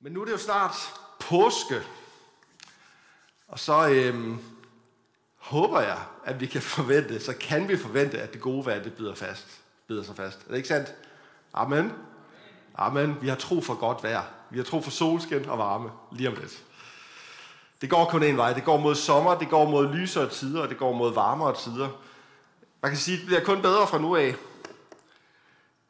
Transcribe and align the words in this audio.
Men 0.00 0.12
nu 0.12 0.20
er 0.20 0.24
det 0.24 0.32
jo 0.32 0.38
snart 0.38 0.94
påske. 1.20 1.82
Og 3.48 3.58
så 3.58 3.88
øhm, 3.88 4.38
håber 5.36 5.80
jeg, 5.80 5.98
at 6.24 6.40
vi 6.40 6.46
kan 6.46 6.62
forvente, 6.62 7.20
så 7.20 7.34
kan 7.40 7.68
vi 7.68 7.76
forvente, 7.76 8.18
at 8.18 8.32
det 8.32 8.40
gode 8.40 8.66
vejr, 8.66 8.82
det 8.82 8.94
bider, 8.94 9.14
fast, 9.14 9.46
bider 9.88 10.02
sig 10.02 10.16
fast. 10.16 10.40
Er 10.40 10.48
det 10.48 10.56
ikke 10.56 10.68
sandt? 10.68 10.94
Amen. 11.52 11.92
Amen. 12.74 13.16
Vi 13.20 13.28
har 13.28 13.36
tro 13.36 13.60
for 13.60 13.74
godt 13.74 14.02
vejr. 14.02 14.22
Vi 14.50 14.58
har 14.58 14.64
tro 14.64 14.80
for 14.80 14.90
solskin 14.90 15.48
og 15.48 15.58
varme 15.58 15.90
lige 16.12 16.28
om 16.28 16.34
lidt. 16.34 16.62
Det 17.80 17.90
går 17.90 18.04
kun 18.04 18.22
en 18.22 18.36
vej. 18.36 18.52
Det 18.52 18.64
går 18.64 18.76
mod 18.76 18.94
sommer, 18.94 19.38
det 19.38 19.48
går 19.48 19.70
mod 19.70 19.94
lysere 19.94 20.28
tider, 20.30 20.62
og 20.62 20.68
det 20.68 20.78
går 20.78 20.92
mod 20.92 21.14
varmere 21.14 21.56
tider. 21.56 21.88
Man 22.82 22.90
kan 22.90 22.98
sige, 22.98 23.14
at 23.14 23.20
det 23.20 23.26
bliver 23.26 23.44
kun 23.44 23.62
bedre 23.62 23.86
fra 23.86 23.98
nu 23.98 24.16
af. 24.16 24.34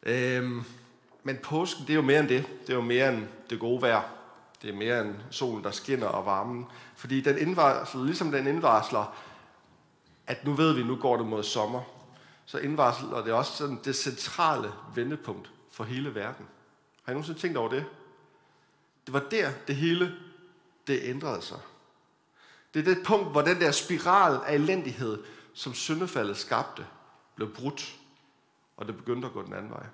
Øhm, 0.03 0.65
men 1.27 1.37
påsken, 1.37 1.83
det 1.83 1.91
er 1.91 1.95
jo 1.95 2.03
mere 2.03 2.21
end 2.21 2.29
det. 2.29 2.47
Det 2.61 2.71
er 2.71 2.75
jo 2.75 2.81
mere 2.81 3.15
end 3.15 3.27
det 3.51 3.61
gode 3.61 3.83
vejr. 3.83 4.03
Det 4.63 4.71
er 4.71 4.75
mere 4.77 5.01
end 5.01 5.15
solen, 5.31 5.65
der 5.65 5.71
skinner 5.71 6.07
og 6.07 6.27
varmen. 6.27 6.67
Fordi 6.97 7.21
den 7.21 7.39
indvarsler, 7.39 8.05
ligesom 8.05 8.31
den 8.31 8.47
indvarsler, 8.47 9.17
at 10.27 10.45
nu 10.45 10.53
ved 10.53 10.73
vi, 10.73 10.83
nu 10.83 10.97
går 10.97 11.17
det 11.17 11.27
mod 11.27 11.43
sommer, 11.43 11.83
så 12.45 12.59
indvarsler 12.59 13.25
det 13.25 13.33
også 13.33 13.53
sådan 13.53 13.81
det 13.85 13.97
centrale 13.97 14.73
vendepunkt 14.95 15.51
for 15.73 15.85
hele 15.85 16.15
verden. 16.15 16.47
Har 17.05 17.13
I 17.13 17.15
nogensinde 17.15 17.39
tænkt 17.39 17.57
over 17.57 17.69
det? 17.69 17.85
Det 19.07 19.15
var 19.15 19.23
der, 19.31 19.51
det 19.67 19.77
hele 19.77 20.15
det 20.87 21.01
ændrede 21.03 21.43
sig. 21.43 21.59
Det 22.75 22.89
er 22.89 22.95
det 22.95 23.05
punkt, 23.07 23.31
hvor 23.31 23.43
den 23.43 23.61
der 23.61 23.71
spiral 23.71 24.41
af 24.47 24.55
elendighed, 24.55 25.25
som 25.55 25.75
syndefaldet 25.75 26.37
skabte, 26.37 26.87
blev 27.35 27.55
brudt, 27.55 27.97
og 28.77 28.87
det 28.87 28.97
begyndte 28.97 29.29
at 29.29 29.35
gå 29.35 29.43
den 29.43 29.53
anden 29.53 29.71
vej. 29.71 29.87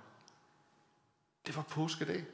Det 1.47 1.57
var 1.57 1.63
påskedag. 1.63 2.25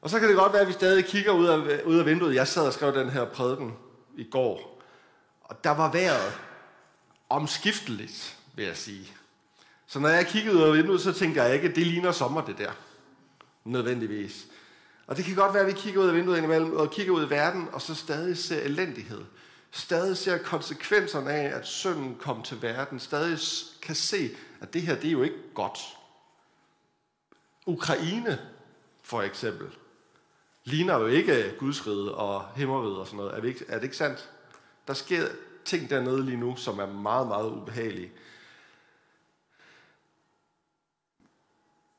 Og 0.00 0.10
så 0.10 0.20
kan 0.20 0.28
det 0.28 0.36
godt 0.36 0.52
være, 0.52 0.62
at 0.62 0.68
vi 0.68 0.72
stadig 0.72 1.04
kigger 1.04 1.32
ud 1.32 1.46
af, 1.46 1.82
ud 1.82 1.98
af 1.98 2.06
vinduet. 2.06 2.34
Jeg 2.34 2.48
sad 2.48 2.66
og 2.66 2.72
skrev 2.72 2.94
den 2.94 3.10
her 3.10 3.24
prædiken 3.24 3.74
i 4.16 4.24
går, 4.30 4.82
og 5.42 5.64
der 5.64 5.70
var 5.70 5.92
vejret 5.92 6.40
omskifteligt, 7.28 8.38
vil 8.54 8.64
jeg 8.64 8.76
sige. 8.76 9.12
Så 9.86 9.98
når 9.98 10.08
jeg 10.08 10.26
kiggede 10.26 10.56
ud 10.56 10.62
af 10.62 10.72
vinduet, 10.72 11.00
så 11.00 11.12
tænkte 11.12 11.42
jeg 11.42 11.54
ikke, 11.54 11.68
at 11.68 11.76
det 11.76 11.86
ligner 11.86 12.12
sommer, 12.12 12.44
det 12.44 12.58
der. 12.58 12.72
Nødvendigvis. 13.64 14.46
Og 15.06 15.16
det 15.16 15.24
kan 15.24 15.34
godt 15.34 15.54
være, 15.54 15.62
at 15.62 15.74
vi 15.74 15.80
kigger 15.80 16.02
ud 16.02 16.08
af 16.08 16.14
vinduet 16.14 16.36
indimellem, 16.36 16.76
og 16.76 16.90
kigger 16.90 17.12
ud 17.12 17.26
i 17.26 17.30
verden, 17.30 17.68
og 17.72 17.82
så 17.82 17.94
stadig 17.94 18.38
ser 18.38 18.62
elendighed. 18.62 19.24
Stadig 19.76 20.16
ser 20.16 20.38
konsekvenserne 20.38 21.30
af, 21.30 21.58
at 21.58 21.66
synden 21.66 22.16
kom 22.20 22.42
til 22.42 22.62
verden. 22.62 23.00
Stadig 23.00 23.38
kan 23.82 23.94
se, 23.94 24.30
at 24.60 24.72
det 24.72 24.82
her, 24.82 24.94
det 24.94 25.08
er 25.08 25.12
jo 25.12 25.22
ikke 25.22 25.42
godt. 25.54 25.78
Ukraine, 27.66 28.38
for 29.02 29.22
eksempel, 29.22 29.76
ligner 30.64 30.98
jo 30.98 31.06
ikke 31.06 31.54
Guds 31.58 31.86
rige 31.86 32.14
og 32.14 32.48
himmeriget 32.56 32.96
og 32.96 33.06
sådan 33.06 33.16
noget. 33.16 33.34
Er 33.36 33.40
det, 33.40 33.48
ikke, 33.48 33.64
er 33.68 33.74
det 33.74 33.84
ikke 33.84 33.96
sandt? 33.96 34.30
Der 34.86 34.94
sker 34.94 35.28
ting 35.64 35.90
dernede 35.90 36.24
lige 36.24 36.36
nu, 36.36 36.56
som 36.56 36.78
er 36.78 36.86
meget, 36.86 37.28
meget 37.28 37.50
ubehagelige. 37.50 38.12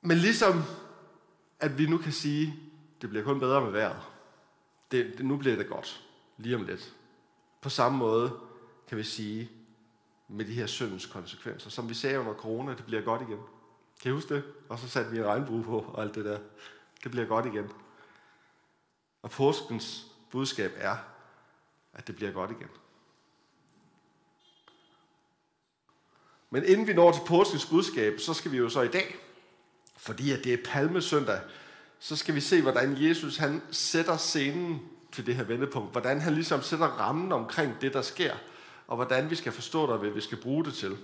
Men 0.02 0.18
ligesom 0.18 0.64
at 1.60 1.78
vi 1.78 1.86
nu 1.86 1.98
kan 1.98 2.12
sige, 2.12 2.60
det 3.02 3.10
bliver 3.10 3.26
kun 3.26 3.40
bedre 3.40 3.62
med 3.62 3.72
vejret. 3.72 4.02
Det, 4.92 5.14
det, 5.18 5.26
nu 5.26 5.38
bliver 5.38 5.56
det 5.56 5.68
godt, 5.70 6.04
lige 6.38 6.56
om 6.56 6.64
lidt. 6.64 6.94
På 7.68 7.72
samme 7.72 7.98
måde 7.98 8.40
kan 8.88 8.98
vi 8.98 9.04
sige, 9.04 9.52
med 10.28 10.46
de 10.46 10.54
her 10.54 10.66
syndens 10.66 11.06
konsekvenser, 11.06 11.70
som 11.70 11.90
vi 11.90 11.94
sagde 11.94 12.20
under 12.20 12.34
corona, 12.34 12.74
det 12.74 12.86
bliver 12.86 13.02
godt 13.02 13.22
igen. 13.22 13.40
Kan 14.02 14.12
I 14.12 14.14
huske 14.14 14.36
det? 14.36 14.44
Og 14.70 14.80
så 14.80 14.90
satte 14.90 15.12
vi 15.12 15.18
en 15.18 15.26
regnbue 15.26 15.64
på 15.64 15.80
og 15.80 16.02
alt 16.02 16.16
det 16.16 16.26
der. 16.26 16.40
Det 17.04 17.12
bliver 17.12 17.26
godt 17.26 17.46
igen. 17.46 17.72
Og 19.22 19.32
påskens 19.32 20.06
budskab 20.32 20.72
er, 20.76 20.96
at 21.94 22.08
det 22.08 22.16
bliver 22.16 22.32
godt 22.32 22.52
igen. 22.52 22.70
Men 26.50 26.64
inden 26.66 26.88
vi 26.88 26.94
når 26.94 27.12
til 27.12 27.22
påskens 27.28 27.66
budskab, 27.66 28.20
så 28.20 28.34
skal 28.34 28.52
vi 28.52 28.58
jo 28.58 28.70
så 28.70 28.82
i 28.82 28.92
dag, 28.92 29.16
fordi 29.98 30.32
at 30.32 30.44
det 30.44 30.54
er 30.54 30.58
palmesøndag, 30.66 31.42
så 32.00 32.16
skal 32.16 32.36
vi 32.36 32.42
se, 32.42 32.62
hvordan 32.62 33.04
Jesus 33.04 33.38
han 33.38 33.62
sætter 33.72 34.18
scenen 34.18 34.97
til 35.12 35.26
det 35.26 35.36
her 35.36 35.44
vendepunkt. 35.44 35.92
Hvordan 35.92 36.22
han 36.22 36.34
ligesom 36.34 36.62
sætter 36.62 36.86
rammen 36.88 37.32
omkring 37.32 37.82
det, 37.82 37.94
der 37.94 38.02
sker. 38.02 38.34
Og 38.88 38.96
hvordan 38.96 39.30
vi 39.30 39.36
skal 39.36 39.52
forstå 39.52 39.92
det, 39.92 40.00
hvad 40.00 40.10
vi 40.10 40.22
skal 40.22 40.38
bruge 40.38 40.66
det 40.66 40.74
til. 40.74 40.98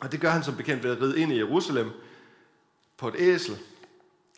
Og 0.00 0.12
det 0.12 0.20
gør 0.20 0.30
han 0.30 0.44
som 0.44 0.56
bekendt 0.56 0.84
ved 0.84 0.96
at 0.96 1.02
ride 1.02 1.20
ind 1.20 1.32
i 1.32 1.38
Jerusalem 1.38 1.90
på 2.96 3.08
et 3.08 3.14
æsel. 3.18 3.58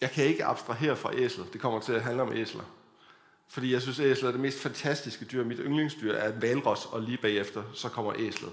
Jeg 0.00 0.10
kan 0.10 0.25
ikke 0.25 0.44
abstrahere 0.44 0.97
fra 0.97 1.15
æsel. 1.15 1.44
Det 1.53 1.60
kommer 1.60 1.81
til 1.81 1.93
at 1.93 2.03
handle 2.03 2.22
om 2.22 2.32
æsler. 2.32 2.65
Fordi 3.48 3.72
jeg 3.72 3.82
synes, 3.82 3.98
æsler 3.98 4.28
er 4.28 4.32
det 4.32 4.41
mest 4.41 4.59
fantastiske 4.59 5.25
dyr. 5.25 5.44
Mit 5.44 5.59
yndlingsdyr 5.62 6.12
er 6.12 6.32
valros, 6.41 6.87
og 6.87 7.03
lige 7.03 7.19
bagefter, 7.19 7.62
så 7.75 7.88
kommer 7.88 8.12
æslet. 8.16 8.53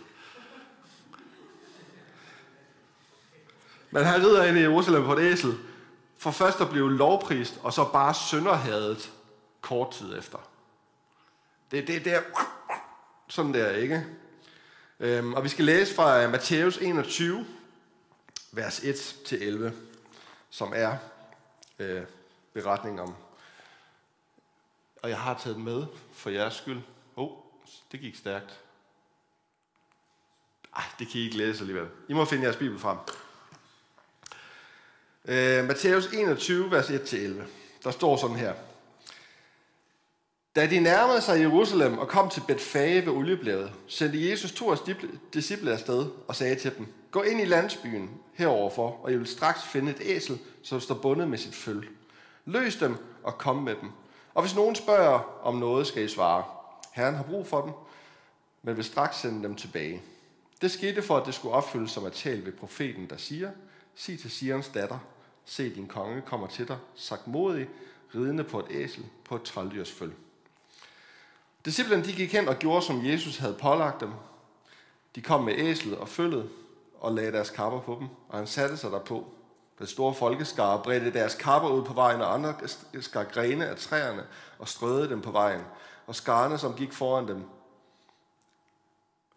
Men 3.92 4.04
han 4.04 4.22
rider 4.22 4.44
ind 4.46 4.58
i 4.58 4.62
Jerusalem 4.62 5.04
på 5.04 5.14
et 5.14 5.20
æsel, 5.20 5.58
for 6.18 6.32
først 6.32 6.62
at 6.62 6.70
blive 6.70 6.98
lovprist, 6.98 7.60
og 7.64 7.74
så 7.74 7.90
bare 7.94 8.14
sønderhadet 8.14 9.12
kort 9.66 9.92
tid 9.92 10.18
efter. 10.18 10.38
Det, 11.72 11.88
det, 11.88 12.06
det 12.06 12.14
er 12.14 12.22
sådan 13.28 13.54
der, 13.54 13.72
ikke? 13.72 14.06
Øhm, 15.00 15.34
og 15.34 15.44
vi 15.44 15.50
skal 15.50 15.66
læse 15.66 15.96
fra 15.96 16.24
øh, 16.24 16.32
Matthæus 16.32 16.78
21, 16.78 17.46
vers 18.52 18.80
1-11, 18.80 19.72
som 20.50 20.74
er 20.76 20.98
øh, 21.80 22.04
beretning 22.54 23.02
om. 23.02 23.16
Og 25.02 25.10
jeg 25.10 25.20
har 25.20 25.40
taget 25.44 25.60
med 25.60 25.86
for 26.14 26.30
jeres 26.30 26.54
skyld. 26.54 26.82
Åh, 27.18 27.24
oh, 27.24 27.38
det 27.92 28.00
gik 28.00 28.16
stærkt. 28.16 28.60
Ej, 30.76 30.84
det 31.00 31.08
kan 31.08 31.22
I 31.22 31.24
ikke 31.24 31.38
læse 31.38 31.60
alligevel. 31.60 31.88
I 32.10 32.14
må 32.14 32.26
finde 32.26 32.44
jeres 32.44 32.58
bibel 32.58 32.80
frem. 32.80 32.98
Øh, 35.26 35.66
Matthæus 35.66 36.14
21, 36.14 36.72
vers 36.72 36.90
1-11. 36.90 37.44
Der 37.84 37.92
står 37.92 38.18
sådan 38.18 38.36
her. 38.36 38.54
Da 40.56 40.68
de 40.68 40.80
nærmede 40.80 41.22
sig 41.22 41.42
Jerusalem 41.42 41.98
og 41.98 42.08
kom 42.08 42.30
til 42.30 42.44
Betfage 42.48 43.06
ved 43.06 43.14
oliebladet, 43.14 43.72
sendte 43.88 44.30
Jesus 44.30 44.52
to 44.52 44.72
af 44.72 44.78
disciple 45.34 45.72
afsted 45.72 46.06
og 46.28 46.36
sagde 46.36 46.56
til 46.56 46.78
dem, 46.78 46.88
Gå 47.12 47.22
ind 47.22 47.42
i 47.42 47.46
landsbyen 47.46 48.10
heroverfor, 48.34 49.00
og 49.04 49.12
I 49.12 49.18
vil 49.18 49.28
straks 49.28 49.64
finde 49.64 49.92
et 49.92 50.02
æsel, 50.02 50.40
som 50.64 50.80
står 50.80 50.96
bundet 50.96 51.28
med 51.28 51.38
sit 51.38 51.56
føl. 51.56 51.88
Løs 52.46 52.76
dem 52.76 52.98
og 53.24 53.38
kom 53.38 53.56
med 53.56 53.76
dem. 53.82 53.90
Og 54.34 54.42
hvis 54.42 54.56
nogen 54.56 54.76
spørger 54.76 55.40
om 55.44 55.56
noget, 55.56 55.88
skal 55.88 56.04
I 56.04 56.08
svare. 56.08 56.44
Herren 56.92 57.16
har 57.16 57.24
brug 57.24 57.48
for 57.48 57.62
dem, 57.62 57.72
men 58.64 58.78
vil 58.78 58.86
straks 58.86 59.18
sende 59.18 59.44
dem 59.44 59.56
tilbage. 59.56 60.02
Det 60.62 60.72
skete 60.72 61.02
for, 61.02 61.18
at 61.18 61.26
det 61.26 61.34
skulle 61.34 61.56
opfyldes 61.56 61.92
som 61.92 62.06
at 62.06 62.14
tale 62.14 62.46
ved 62.46 62.52
profeten, 62.52 63.10
der 63.10 63.18
siger, 63.18 63.52
Sig 63.96 64.20
til 64.20 64.32
Sirens 64.32 64.68
datter, 64.68 65.00
se 65.46 65.76
din 65.76 65.88
konge 65.88 66.22
kommer 66.22 66.48
til 66.48 66.68
dig, 66.68 66.78
sagt 66.96 67.28
modig, 67.28 67.68
ridende 68.16 68.44
på 68.44 68.60
et 68.60 68.68
æsel 68.70 69.06
på 69.26 69.36
et 69.36 69.44
trældyrsføl. 69.44 70.12
Disciplerne 71.66 72.04
de 72.04 72.14
gik 72.14 72.34
hen 72.34 72.48
og 72.48 72.56
gjorde, 72.56 72.86
som 72.86 73.06
Jesus 73.06 73.38
havde 73.38 73.58
pålagt 73.62 74.02
dem. 74.02 74.12
De 75.16 75.22
kom 75.22 75.44
med 75.44 75.54
æslet 75.58 75.98
og 75.98 76.10
følget 76.10 76.50
og 77.00 77.12
lagde 77.12 77.32
deres 77.32 77.50
kapper 77.50 77.80
på 77.80 77.98
dem, 78.00 78.08
og 78.30 78.38
han 78.38 78.48
satte 78.48 78.78
sig 78.78 78.92
derpå. 78.92 79.28
Den 79.80 79.88
store 79.88 80.14
folkeskare 80.14 80.84
bredte 80.84 81.14
deres 81.14 81.36
kapper 81.36 81.70
ud 81.70 81.84
på 81.84 81.94
vejen, 81.94 82.22
og 82.22 82.34
andre 82.34 82.56
skar 83.02 83.24
grene 83.24 83.68
af 83.68 83.78
træerne 83.78 84.24
og 84.60 84.68
strøede 84.68 85.10
dem 85.10 85.22
på 85.22 85.32
vejen. 85.32 85.62
Og 86.08 86.16
skarne, 86.16 86.58
som 86.58 86.74
gik 86.74 86.94
foran 86.94 87.28
dem, 87.28 87.44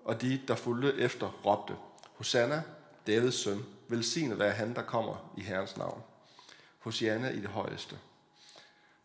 og 0.05 0.23
de, 0.23 0.41
der 0.49 0.55
fulgte 0.55 0.95
efter, 0.99 1.31
råbte, 1.45 1.77
Hosanna, 2.17 2.63
Davids 3.07 3.35
søn, 3.35 3.65
velsignet 3.89 4.39
være 4.39 4.51
han, 4.51 4.75
der 4.75 4.83
kommer 4.83 5.33
i 5.37 5.43
Herrens 5.43 5.77
navn. 5.77 6.03
Hosanna 6.79 7.29
i 7.29 7.41
det 7.41 7.49
højeste. 7.49 7.99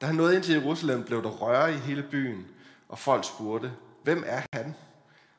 Da 0.02 0.06
han 0.06 0.16
nåede 0.16 0.36
ind 0.36 0.44
til 0.44 0.56
Jerusalem, 0.56 1.04
blev 1.04 1.24
der 1.24 1.30
røre 1.30 1.74
i 1.74 1.78
hele 1.78 2.04
byen, 2.04 2.48
og 2.94 3.00
folk 3.00 3.26
spurgte, 3.26 3.74
hvem 4.04 4.24
er 4.26 4.42
han? 4.54 4.76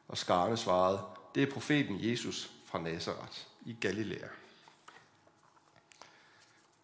Og 0.08 0.18
skarne 0.18 0.56
svarede, 0.56 1.00
det 1.34 1.42
er 1.42 1.52
profeten 1.52 1.96
Jesus 2.00 2.50
fra 2.66 2.78
Nazareth 2.78 3.38
i 3.66 3.76
Galilea. 3.80 4.28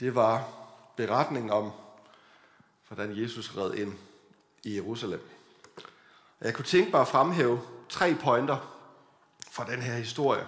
Det 0.01 0.15
var 0.15 0.49
beretningen 0.97 1.51
om, 1.51 1.73
hvordan 2.89 3.23
Jesus 3.23 3.57
red 3.57 3.75
ind 3.75 3.99
i 4.65 4.75
Jerusalem. 4.75 5.29
Jeg 6.41 6.55
kunne 6.55 6.65
tænke 6.65 6.91
mig 6.91 7.01
at 7.01 7.09
fremhæve 7.09 7.61
tre 7.89 8.15
pointer 8.15 8.87
fra 9.51 9.71
den 9.71 9.83
her 9.83 9.95
historie. 9.95 10.47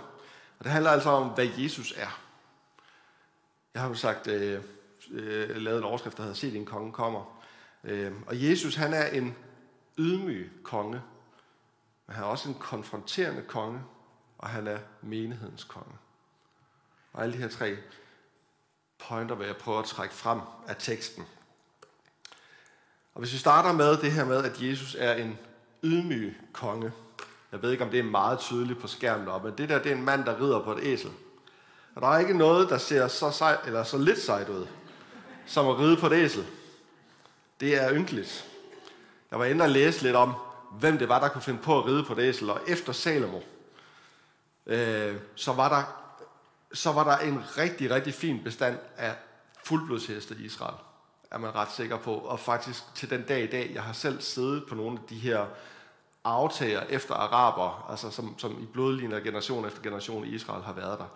Og 0.59 0.65
det 0.65 0.73
handler 0.73 0.91
altså 0.91 1.11
om, 1.11 1.29
hvad 1.29 1.49
Jesus 1.57 1.95
er. 1.97 2.21
Jeg 3.75 3.83
har 3.83 3.89
jo 3.89 3.95
sagt, 3.95 4.27
øh, 4.27 4.63
øh, 5.11 5.57
lavet 5.57 5.79
en 5.79 5.85
overskrift, 5.85 6.17
der 6.17 6.23
hedder 6.23 6.37
Se 6.37 6.53
din 6.53 6.67
konge 6.67 6.93
kommer. 6.93 7.43
Øh, 7.85 8.13
og 8.27 8.43
Jesus, 8.43 8.75
han 8.75 8.95
er 8.95 9.07
en 9.07 9.37
ydmyg 9.99 10.51
konge, 10.63 11.03
men 12.07 12.17
han 12.17 12.25
er 12.25 12.29
også 12.29 12.49
en 12.49 12.55
konfronterende 12.55 13.43
konge, 13.43 13.81
og 14.39 14.49
han 14.49 14.67
er 14.67 14.79
menighedens 15.03 15.65
konge. 15.65 15.95
Og 17.13 17.23
alle 17.23 17.33
de 17.33 17.39
her 17.39 17.49
tre 17.49 17.77
pointer 19.09 19.35
vil 19.35 19.47
jeg 19.47 19.57
prøve 19.57 19.79
at 19.79 19.85
trække 19.85 20.15
frem 20.15 20.41
af 20.69 20.77
teksten. 20.79 21.25
Og 23.15 23.19
hvis 23.21 23.33
vi 23.33 23.39
starter 23.39 23.73
med 23.73 23.97
det 23.97 24.13
her 24.13 24.25
med, 24.25 24.45
at 24.45 24.63
Jesus 24.63 24.97
er 24.99 25.15
en 25.15 25.39
ydmyg 25.83 26.37
konge. 26.53 26.93
Jeg 27.53 27.63
ved 27.63 27.73
ikke, 27.73 27.85
om 27.85 27.91
det 27.91 27.99
er 27.99 28.05
meget 28.05 28.39
tydeligt 28.39 28.81
på 28.81 28.87
skærmen 28.87 29.29
op, 29.29 29.45
men 29.45 29.59
det 29.59 29.69
der, 29.69 29.83
det 29.83 29.93
er 29.93 29.97
en 29.97 30.05
mand, 30.05 30.25
der 30.25 30.41
rider 30.41 30.65
på 30.65 30.73
et 30.73 30.79
æsel. 30.83 31.11
Og 31.95 32.03
der 32.03 32.09
er 32.09 32.19
ikke 32.19 32.39
noget, 32.39 32.69
der 32.69 32.79
ser 32.79 33.09
så, 33.09 33.31
sej, 33.31 33.59
eller 33.67 33.83
så 33.85 33.99
lidt 33.99 34.19
sejt 34.19 34.49
ud, 34.49 34.67
som 35.47 35.69
at 35.69 35.79
ride 35.79 35.97
på 35.97 36.07
et 36.07 36.13
æsel. 36.13 36.47
Det 37.61 37.83
er 37.83 37.95
ynkeligt. 37.95 38.52
Jeg 39.33 39.41
var 39.41 39.45
inde 39.45 39.63
og 39.65 39.71
læse 39.71 40.03
lidt 40.03 40.17
om, 40.17 40.35
hvem 40.79 40.99
det 40.99 41.09
var, 41.09 41.21
der 41.21 41.29
kunne 41.29 41.43
finde 41.43 41.63
på 41.63 41.79
at 41.79 41.87
ride 41.87 42.05
på 42.05 42.13
et 42.13 42.19
æsel. 42.19 42.51
Og 42.51 42.61
efter 42.67 42.93
Salomo, 42.93 43.41
øh, 44.67 45.17
så, 45.35 45.53
var 45.53 45.69
der, 45.69 45.83
så 46.73 46.93
var 46.93 47.05
der 47.05 47.17
en 47.17 47.43
rigtig, 47.59 47.91
rigtig 47.91 48.15
fin 48.15 48.45
bestand 48.45 48.79
af 48.97 49.15
fuldblodsheste 49.65 50.37
i 50.41 50.45
Israel. 50.45 50.75
Er 51.31 51.39
man 51.39 51.55
ret 51.55 51.73
sikker 51.73 51.97
på. 51.97 52.15
Og 52.15 52.41
faktisk 52.41 52.83
til 52.95 53.11
den 53.11 53.23
dag 53.23 53.43
i 53.43 53.47
dag, 53.47 53.71
jeg 53.75 53.83
har 53.83 53.93
selv 53.93 54.21
siddet 54.21 54.65
på 54.69 54.75
nogle 54.75 54.99
af 54.99 55.09
de 55.09 55.19
her 55.19 55.47
aftager 56.25 56.81
efter 56.81 57.15
araber, 57.15 57.91
altså 57.91 58.11
som, 58.11 58.39
som 58.39 58.63
i 58.63 58.67
blodlinjer 58.67 59.21
generation 59.21 59.67
efter 59.67 59.83
generation 59.83 60.25
i 60.25 60.29
Israel 60.29 60.63
har 60.63 60.73
været 60.73 60.99
der. 60.99 61.09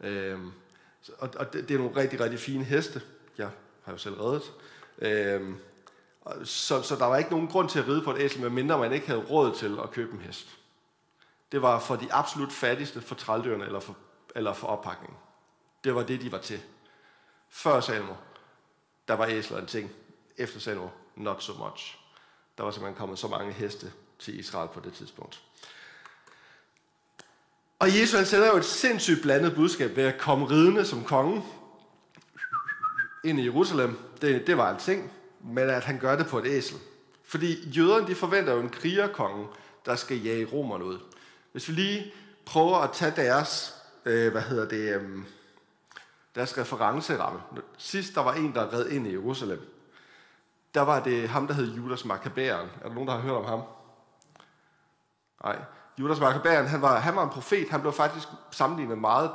Øhm, 0.00 0.52
og 1.18 1.30
og 1.36 1.52
det, 1.52 1.68
det 1.68 1.74
er 1.74 1.78
nogle 1.78 1.96
rigtig, 1.96 2.20
rigtig 2.20 2.40
fine 2.40 2.64
heste. 2.64 3.02
Jeg 3.38 3.48
har 3.84 3.92
jo 3.92 3.98
selv 3.98 4.14
reddet. 4.14 4.52
Øhm, 4.98 5.56
så, 6.44 6.82
så 6.82 6.96
der 6.96 7.06
var 7.06 7.16
ikke 7.16 7.30
nogen 7.30 7.48
grund 7.48 7.68
til 7.68 7.78
at 7.78 7.88
ride 7.88 8.02
på 8.02 8.14
et 8.14 8.20
æsel, 8.20 8.40
medmindre 8.40 8.78
man 8.78 8.92
ikke 8.92 9.06
havde 9.06 9.20
råd 9.20 9.54
til 9.54 9.78
at 9.82 9.90
købe 9.90 10.12
en 10.12 10.20
hest. 10.20 10.58
Det 11.52 11.62
var 11.62 11.78
for 11.78 11.96
de 11.96 12.12
absolut 12.12 12.52
fattigste, 12.52 13.00
for 13.00 13.14
trældyrene 13.14 13.64
eller 13.64 13.80
for, 13.80 13.96
eller 14.36 14.52
for 14.52 14.66
oppakningen. 14.66 15.18
Det 15.84 15.94
var 15.94 16.02
det, 16.02 16.20
de 16.20 16.32
var 16.32 16.38
til. 16.38 16.60
Før 17.48 17.80
Salmo, 17.80 18.14
der 19.08 19.14
var 19.14 19.26
æsler 19.26 19.58
en 19.58 19.66
ting. 19.66 19.90
Efter 20.36 20.60
Salmo, 20.60 20.88
not 21.16 21.42
so 21.42 21.52
much. 21.52 21.98
Der 22.58 22.64
var 22.64 22.70
simpelthen 22.70 22.98
kommet 22.98 23.18
så 23.18 23.28
mange 23.28 23.52
heste 23.52 23.92
til 24.18 24.38
Israel 24.38 24.68
på 24.68 24.80
det 24.80 24.92
tidspunkt. 24.92 25.42
Og 27.78 27.88
Jesus 27.88 28.12
han 28.12 28.26
sender 28.26 28.46
jo 28.46 28.56
et 28.56 28.64
sindssygt 28.64 29.22
blandet 29.22 29.54
budskab 29.54 29.96
ved 29.96 30.04
at 30.04 30.18
komme 30.18 30.50
ridende 30.50 30.84
som 30.86 31.04
konge 31.04 31.42
ind 33.24 33.40
i 33.40 33.44
Jerusalem. 33.44 33.98
Det, 34.20 34.46
det 34.46 34.56
var 34.56 34.70
en 34.70 34.78
ting, 34.78 35.12
men 35.42 35.70
at 35.70 35.84
han 35.84 35.98
gør 35.98 36.16
det 36.16 36.26
på 36.26 36.38
et 36.38 36.46
æsel. 36.46 36.76
Fordi 37.24 37.70
jøderne 37.70 38.06
de 38.06 38.14
forventer 38.14 38.52
jo 38.52 38.60
en 38.60 38.68
krigerkonge, 38.68 39.46
der 39.86 39.96
skal 39.96 40.22
jage 40.22 40.44
romerne 40.44 40.84
ud. 40.84 40.98
Hvis 41.52 41.68
vi 41.68 41.72
lige 41.72 42.12
prøver 42.46 42.76
at 42.76 42.92
tage 42.92 43.12
deres, 43.16 43.74
øh, 44.04 44.32
hvad 44.32 44.42
hedder 44.42 44.68
det, 44.68 44.94
øh, 44.94 45.18
deres 46.34 46.58
referenceramme. 46.58 47.40
Sidst 47.78 48.14
der 48.14 48.22
var 48.22 48.34
en, 48.34 48.54
der 48.54 48.72
red 48.72 48.88
ind 48.88 49.06
i 49.06 49.12
Jerusalem, 49.12 49.60
der 50.74 50.80
var 50.80 51.02
det 51.02 51.28
ham, 51.28 51.46
der 51.46 51.54
hed 51.54 51.74
Judas 51.74 52.04
Maccabæren. 52.04 52.68
Er 52.82 52.88
der 52.88 52.94
nogen, 52.94 53.08
der 53.08 53.14
har 53.14 53.20
hørt 53.20 53.36
om 53.36 53.44
ham? 53.44 53.62
Nej. 55.44 55.58
Judas 55.98 56.20
Maccabæren, 56.20 56.66
han 56.66 56.82
var, 56.82 56.98
han 56.98 57.16
var 57.16 57.24
en 57.24 57.30
profet. 57.30 57.68
Han 57.70 57.80
blev 57.80 57.92
faktisk 57.92 58.28
sammenlignet 58.50 58.98
meget 58.98 59.30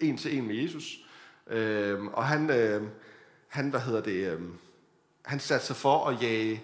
en 0.00 0.16
til 0.18 0.38
en 0.38 0.46
med 0.46 0.54
Jesus. 0.54 0.98
Øh, 1.46 2.04
og 2.04 2.24
han, 2.24 2.50
øh, 2.50 2.82
han, 3.48 3.70
hvad 3.70 3.80
hedder 3.80 4.00
det, 4.00 4.32
øh, 4.32 4.40
han 5.30 5.40
satte 5.40 5.66
sig 5.66 5.76
for 5.76 6.06
at 6.06 6.22
jage 6.22 6.62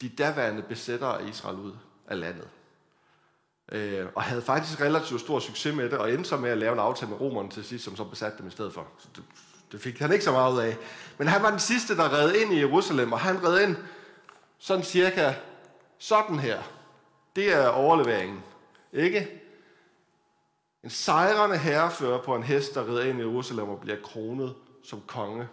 de 0.00 0.08
daværende 0.08 0.62
besættere 0.62 1.20
af 1.20 1.28
Israel 1.28 1.56
ud 1.56 1.72
af 2.08 2.20
landet. 2.20 2.48
Øh, 3.72 4.06
og 4.14 4.22
havde 4.22 4.42
faktisk 4.42 4.80
relativt 4.80 5.20
stor 5.20 5.38
succes 5.38 5.74
med 5.74 5.90
det, 5.90 5.98
og 5.98 6.12
endte 6.12 6.28
så 6.28 6.36
med 6.36 6.50
at 6.50 6.58
lave 6.58 6.72
en 6.72 6.78
aftale 6.78 7.10
med 7.10 7.20
romerne 7.20 7.50
til 7.50 7.64
sidst, 7.64 7.84
som 7.84 7.96
så 7.96 8.04
besatte 8.04 8.38
dem 8.38 8.46
i 8.46 8.50
stedet 8.50 8.72
for. 8.72 8.86
Så 8.98 9.08
det, 9.16 9.24
det 9.72 9.80
fik 9.80 9.98
han 9.98 10.12
ikke 10.12 10.24
så 10.24 10.32
meget 10.32 10.52
ud 10.52 10.58
af. 10.58 10.76
Men 11.18 11.28
han 11.28 11.42
var 11.42 11.50
den 11.50 11.58
sidste, 11.58 11.96
der 11.96 12.12
redde 12.12 12.42
ind 12.42 12.52
i 12.52 12.58
Jerusalem, 12.58 13.12
og 13.12 13.20
han 13.20 13.44
redde 13.44 13.62
ind 13.62 13.76
sådan 14.58 14.84
cirka 14.84 15.34
sådan 15.98 16.38
her. 16.38 16.62
Det 17.36 17.52
er 17.52 17.68
overleveringen. 17.68 18.42
Ikke? 18.92 19.40
En 20.84 20.90
sejrende 20.90 21.58
herrefører 21.58 22.22
på 22.22 22.34
en 22.34 22.42
hest, 22.42 22.74
der 22.74 22.88
redder 22.88 23.04
ind 23.04 23.18
i 23.18 23.22
Jerusalem 23.22 23.68
og 23.68 23.80
bliver 23.80 23.96
kronet 24.02 24.54
som 24.84 25.02
konge 25.06 25.48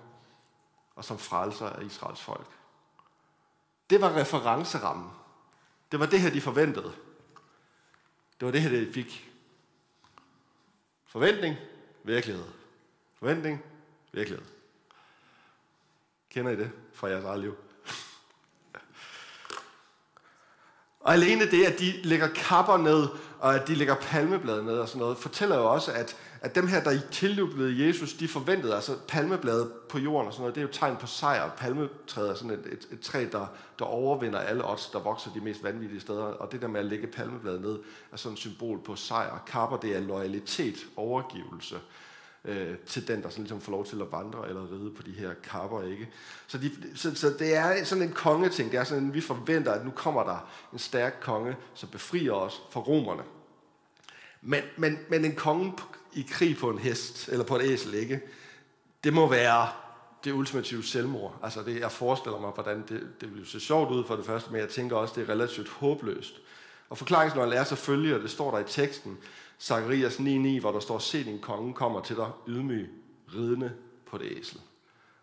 og 0.96 1.06
som 1.06 1.20
frelser 1.20 1.70
af 1.70 1.84
Israels 1.84 2.22
folk. 2.22 2.48
Det 3.90 4.02
var 4.02 4.16
referencerammen. 4.16 5.12
Det 5.92 6.00
var 6.00 6.06
det 6.06 6.22
her, 6.22 6.30
de 6.30 6.42
forventede. 6.42 6.94
Det 8.40 8.46
var 8.46 8.52
det 8.52 8.62
her, 8.62 8.70
de 8.70 8.94
fik. 8.94 9.32
Forventning, 11.06 11.56
virkelighed. 12.04 12.46
Forventning, 13.20 13.64
virkelighed. 14.12 14.46
Kender 16.30 16.52
I 16.52 16.56
det 16.56 16.72
fra 16.94 17.08
jeres 17.08 17.26
eget 17.26 17.40
liv? 17.40 17.58
Og 21.00 21.14
alene 21.14 21.52
det, 21.52 21.66
at 21.66 21.80
de 21.80 21.92
lægger 21.92 22.34
kapper 22.34 22.78
ned, 22.78 23.08
og 23.40 23.56
at 23.56 23.68
de 23.68 23.76
lægger 23.76 23.96
palmeblade 23.96 24.64
ned 24.66 24.80
og 24.80 24.88
sådan 24.88 25.00
noget, 25.00 25.18
fortæller 25.18 25.58
jo 25.58 25.72
også, 25.72 25.92
at, 25.92 26.18
at 26.42 26.56
dem 26.56 26.68
her, 26.68 26.84
der 26.84 27.00
tiljublede 27.12 27.88
Jesus, 27.88 28.14
de 28.14 28.28
forventede, 28.28 28.76
altså 28.76 28.98
palmeblade 29.08 29.72
på 29.90 30.00
jorden 30.00 30.28
og 30.28 30.34
sådan 30.34 30.42
noget, 30.42 30.56
det 30.56 30.62
er 30.62 30.66
jo 30.66 30.74
tegn 30.74 30.98
på 30.98 31.08
sejr. 31.08 31.50
Palmetræet 31.50 32.30
er 32.30 32.34
sådan 32.34 32.52
et, 32.52 32.66
et, 32.72 32.88
et 32.92 33.00
træ, 33.00 33.28
der, 33.32 33.46
der 33.80 33.86
overvinder 33.86 34.40
alle 34.40 34.70
odds, 34.70 34.90
der 34.90 35.00
vokser 35.00 35.32
de 35.34 35.40
mest 35.40 35.64
vanvittige 35.64 36.02
steder. 36.02 36.24
Og 36.24 36.52
det 36.52 36.62
der 36.62 36.68
med 36.68 36.80
at 36.80 36.86
lægge 36.86 37.08
palmeblade 37.08 37.62
ned, 37.62 37.80
er 38.12 38.18
sådan 38.18 38.34
et 38.34 38.40
symbol 38.40 38.80
på 38.84 38.96
sejr. 38.96 39.44
Kapper, 39.48 39.78
det 39.78 39.96
er 39.96 40.00
loyalitet, 40.00 40.78
overgivelse 40.96 41.76
øh, 42.46 42.78
til 42.78 43.08
den, 43.08 43.24
der 43.24 43.30
sådan 43.30 43.44
ligesom 43.44 43.62
får 43.62 43.72
lov 43.72 43.86
til 43.86 44.02
at 44.02 44.12
vandre 44.12 44.50
eller 44.50 44.72
ride 44.72 44.92
på 44.96 45.02
de 45.02 45.12
her 45.12 45.34
kapper, 45.44 45.84
ikke? 45.84 46.10
Så, 46.48 46.58
de, 46.58 46.72
så, 46.96 47.16
så 47.16 47.30
det 47.40 47.56
er 47.56 47.84
sådan 47.84 48.04
en 48.04 48.14
kongeting. 48.14 48.72
Det 48.72 48.80
er 48.80 48.84
sådan, 48.84 49.08
at 49.08 49.14
vi 49.14 49.22
forventer, 49.22 49.72
at 49.72 49.86
nu 49.86 49.92
kommer 49.92 50.24
der 50.24 50.50
en 50.74 50.80
stærk 50.80 51.18
konge, 51.22 51.56
som 51.74 51.90
befrier 51.90 52.34
os 52.34 52.62
fra 52.72 52.80
romerne. 52.80 53.24
Men, 54.42 54.62
men, 54.78 55.00
men 55.10 55.26
en 55.26 55.36
konge 55.36 55.74
i 56.14 56.22
krig 56.30 56.58
på 56.58 56.70
en 56.70 56.78
hest, 56.78 57.30
eller 57.30 57.46
på 57.46 57.56
et 57.56 57.62
æsel, 57.64 57.94
ikke? 57.94 58.22
Det 59.04 59.14
må 59.14 59.30
være 59.30 59.70
det 60.24 60.32
ultimative 60.32 60.84
selvmord. 60.84 61.40
Altså 61.44 61.64
det, 61.64 61.80
jeg 61.80 61.92
forestiller 61.92 62.40
mig, 62.40 62.52
hvordan 62.52 62.84
det, 62.90 63.08
det 63.22 63.36
vil 63.36 63.48
se 63.48 63.60
sjovt 63.60 63.92
ud 63.92 64.04
for 64.04 64.16
det 64.16 64.26
første, 64.26 64.52
men 64.52 64.62
jeg 64.62 64.70
tænker 64.70 64.96
også, 64.96 65.14
det 65.16 65.30
er 65.30 65.34
relativt 65.34 65.70
håbløst. 65.70 66.42
Og 66.90 66.98
forklaringsnøglen 66.98 67.58
er 67.58 67.64
selvfølgelig, 67.64 68.16
og 68.16 68.22
det 68.22 68.30
står 68.30 68.52
der 68.52 68.60
i 68.60 68.64
teksten, 68.68 69.18
Zacharias 69.60 70.16
9.9, 70.16 70.60
hvor 70.60 70.72
der 70.72 70.80
står, 70.80 71.00
se 71.00 71.24
din 71.24 71.40
konge 71.40 71.74
kommer 71.74 72.02
til 72.02 72.16
dig 72.16 72.32
ydmyg, 72.48 72.90
ridende 73.36 73.74
på 74.06 74.18
det 74.18 74.38
æsel. 74.38 74.62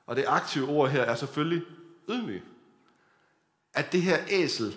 Og 0.07 0.17
det 0.17 0.25
aktive 0.29 0.69
ord 0.69 0.91
her 0.91 1.03
er 1.03 1.15
selvfølgelig 1.15 1.63
ydmyg. 2.09 2.43
At 3.75 3.93
det 3.93 4.03
her 4.03 4.19
æsel, 4.29 4.77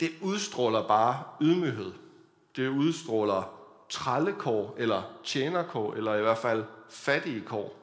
det 0.00 0.10
udstråler 0.20 0.88
bare 0.88 1.22
ydmyghed. 1.40 1.92
Det 2.56 2.68
udstråler 2.68 3.51
trallekår, 3.92 4.74
eller 4.78 5.02
tjenerkår, 5.24 5.94
eller 5.94 6.14
i 6.14 6.20
hvert 6.20 6.38
fald 6.38 6.64
fattige 6.90 7.40
kår. 7.40 7.76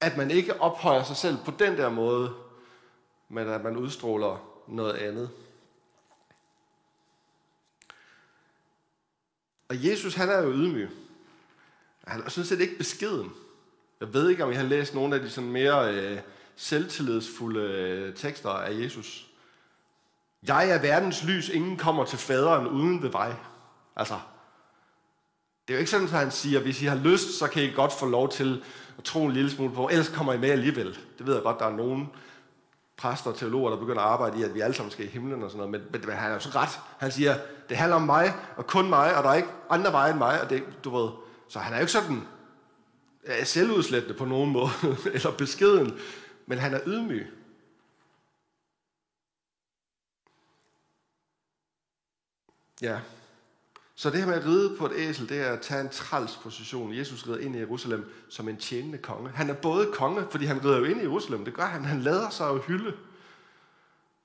At 0.00 0.16
man 0.16 0.30
ikke 0.30 0.60
ophøjer 0.60 1.02
sig 1.02 1.16
selv 1.16 1.36
på 1.44 1.50
den 1.58 1.76
der 1.76 1.90
måde, 1.90 2.34
men 3.28 3.48
at 3.48 3.64
man 3.64 3.76
udstråler 3.76 4.62
noget 4.68 4.94
andet. 4.94 5.30
Og 9.68 9.84
Jesus, 9.84 10.14
han 10.14 10.28
er 10.28 10.42
jo 10.42 10.52
ydmyg. 10.52 10.90
Han 12.06 12.22
er 12.22 12.28
sådan 12.28 12.46
set 12.46 12.60
ikke 12.60 12.78
beskeden. 12.78 13.32
Jeg 14.00 14.14
ved 14.14 14.28
ikke, 14.28 14.44
om 14.44 14.52
I 14.52 14.54
har 14.54 14.64
læst 14.64 14.94
nogle 14.94 15.14
af 15.14 15.20
de 15.20 15.30
sådan 15.30 15.50
mere 15.50 15.94
øh, 15.94 16.20
selvtillidsfulde 16.56 17.60
øh, 17.60 18.14
tekster 18.14 18.50
af 18.50 18.72
Jesus. 18.82 19.30
Jeg 20.42 20.70
er 20.70 20.80
verdens 20.80 21.24
lys, 21.24 21.48
ingen 21.48 21.76
kommer 21.76 22.04
til 22.04 22.18
faderen 22.18 22.66
uden 22.66 23.02
ved 23.02 23.10
vej. 23.10 23.34
Altså, 23.96 24.14
det 25.68 25.74
er 25.74 25.76
jo 25.76 25.78
ikke 25.78 25.90
sådan, 25.90 26.06
at 26.06 26.12
han 26.12 26.30
siger, 26.30 26.60
hvis 26.60 26.82
I 26.82 26.86
har 26.86 26.96
lyst, 26.96 27.38
så 27.38 27.48
kan 27.48 27.62
I 27.62 27.70
godt 27.70 27.92
få 27.92 28.06
lov 28.06 28.28
til 28.28 28.64
at 28.98 29.04
tro 29.04 29.26
en 29.26 29.32
lille 29.32 29.50
smule 29.50 29.74
på, 29.74 29.88
ellers 29.88 30.08
kommer 30.08 30.32
I 30.32 30.38
med 30.38 30.50
alligevel. 30.50 30.98
Det 31.18 31.26
ved 31.26 31.34
jeg 31.34 31.42
godt, 31.42 31.58
der 31.58 31.66
er 31.66 31.76
nogen 31.76 32.08
præster 32.96 33.30
og 33.30 33.38
teologer, 33.38 33.70
der 33.70 33.76
begynder 33.76 34.02
at 34.02 34.08
arbejde 34.08 34.40
i, 34.40 34.42
at 34.42 34.54
vi 34.54 34.60
alle 34.60 34.74
sammen 34.74 34.90
skal 34.90 35.04
i 35.04 35.08
himlen 35.08 35.42
og 35.42 35.50
sådan 35.50 35.68
noget, 35.68 35.90
men, 35.92 36.00
men 36.02 36.16
han 36.16 36.30
er 36.30 36.34
jo 36.34 36.40
så 36.40 36.48
ret. 36.54 36.80
Han 36.98 37.12
siger, 37.12 37.38
det 37.68 37.76
handler 37.76 37.96
om 37.96 38.02
mig, 38.02 38.34
og 38.56 38.66
kun 38.66 38.88
mig, 38.88 39.16
og 39.16 39.24
der 39.24 39.30
er 39.30 39.34
ikke 39.34 39.48
andre 39.70 39.92
veje 39.92 40.10
end 40.10 40.18
mig, 40.18 40.42
og 40.42 40.50
det, 40.50 40.62
du 40.84 40.96
ved, 40.96 41.10
så 41.48 41.58
han 41.58 41.72
er 41.72 41.76
jo 41.76 41.80
ikke 41.80 41.92
sådan 41.92 42.22
øh, 43.24 43.46
selvudslættende 43.46 44.18
på 44.18 44.24
nogen 44.24 44.50
måde, 44.50 44.70
eller 45.14 45.30
beskeden, 45.30 45.98
men 46.46 46.58
han 46.58 46.74
er 46.74 46.80
ydmyg. 46.86 47.26
Ja. 52.82 53.00
Så 53.98 54.10
det 54.10 54.18
her 54.18 54.26
med 54.26 54.34
at 54.34 54.44
ride 54.44 54.76
på 54.76 54.86
et 54.86 54.92
æsel, 54.94 55.28
det 55.28 55.40
er 55.40 55.52
at 55.52 55.60
tage 55.60 55.80
en 55.80 55.88
træls 55.88 56.36
position. 56.42 56.94
Jesus 56.94 57.26
rider 57.26 57.38
ind 57.38 57.56
i 57.56 57.58
Jerusalem 57.58 58.12
som 58.28 58.48
en 58.48 58.56
tjenende 58.56 58.98
konge. 58.98 59.30
Han 59.30 59.50
er 59.50 59.54
både 59.54 59.92
konge, 59.92 60.26
fordi 60.30 60.44
han 60.44 60.64
rider 60.64 60.78
jo 60.78 60.84
ind 60.84 61.00
i 61.00 61.02
Jerusalem. 61.02 61.44
Det 61.44 61.54
gør 61.54 61.66
han. 61.66 61.84
Han 61.84 62.00
lader 62.00 62.30
sig 62.30 62.48
jo 62.48 62.58
hylde. 62.58 62.96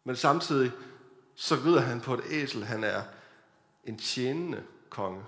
Men 0.04 0.16
samtidig 0.16 0.72
så 1.36 1.56
rider 1.56 1.80
han 1.80 2.01
på 2.01 2.13
et 2.13 2.22
æsel. 2.30 2.63
Han 2.63 2.84
er 2.84 3.01
en 3.84 3.98
tjenende 3.98 4.63
konge. 4.90 5.24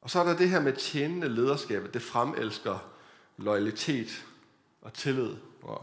Og 0.00 0.10
så 0.10 0.20
er 0.20 0.24
der 0.24 0.36
det 0.36 0.50
her 0.50 0.60
med 0.60 0.72
tjenende 0.72 1.28
lederskab. 1.28 1.94
Det 1.94 2.02
fremelsker 2.02 2.78
loyalitet 3.36 4.26
og 4.82 4.92
tillid. 4.92 5.36
Åh, 5.62 5.76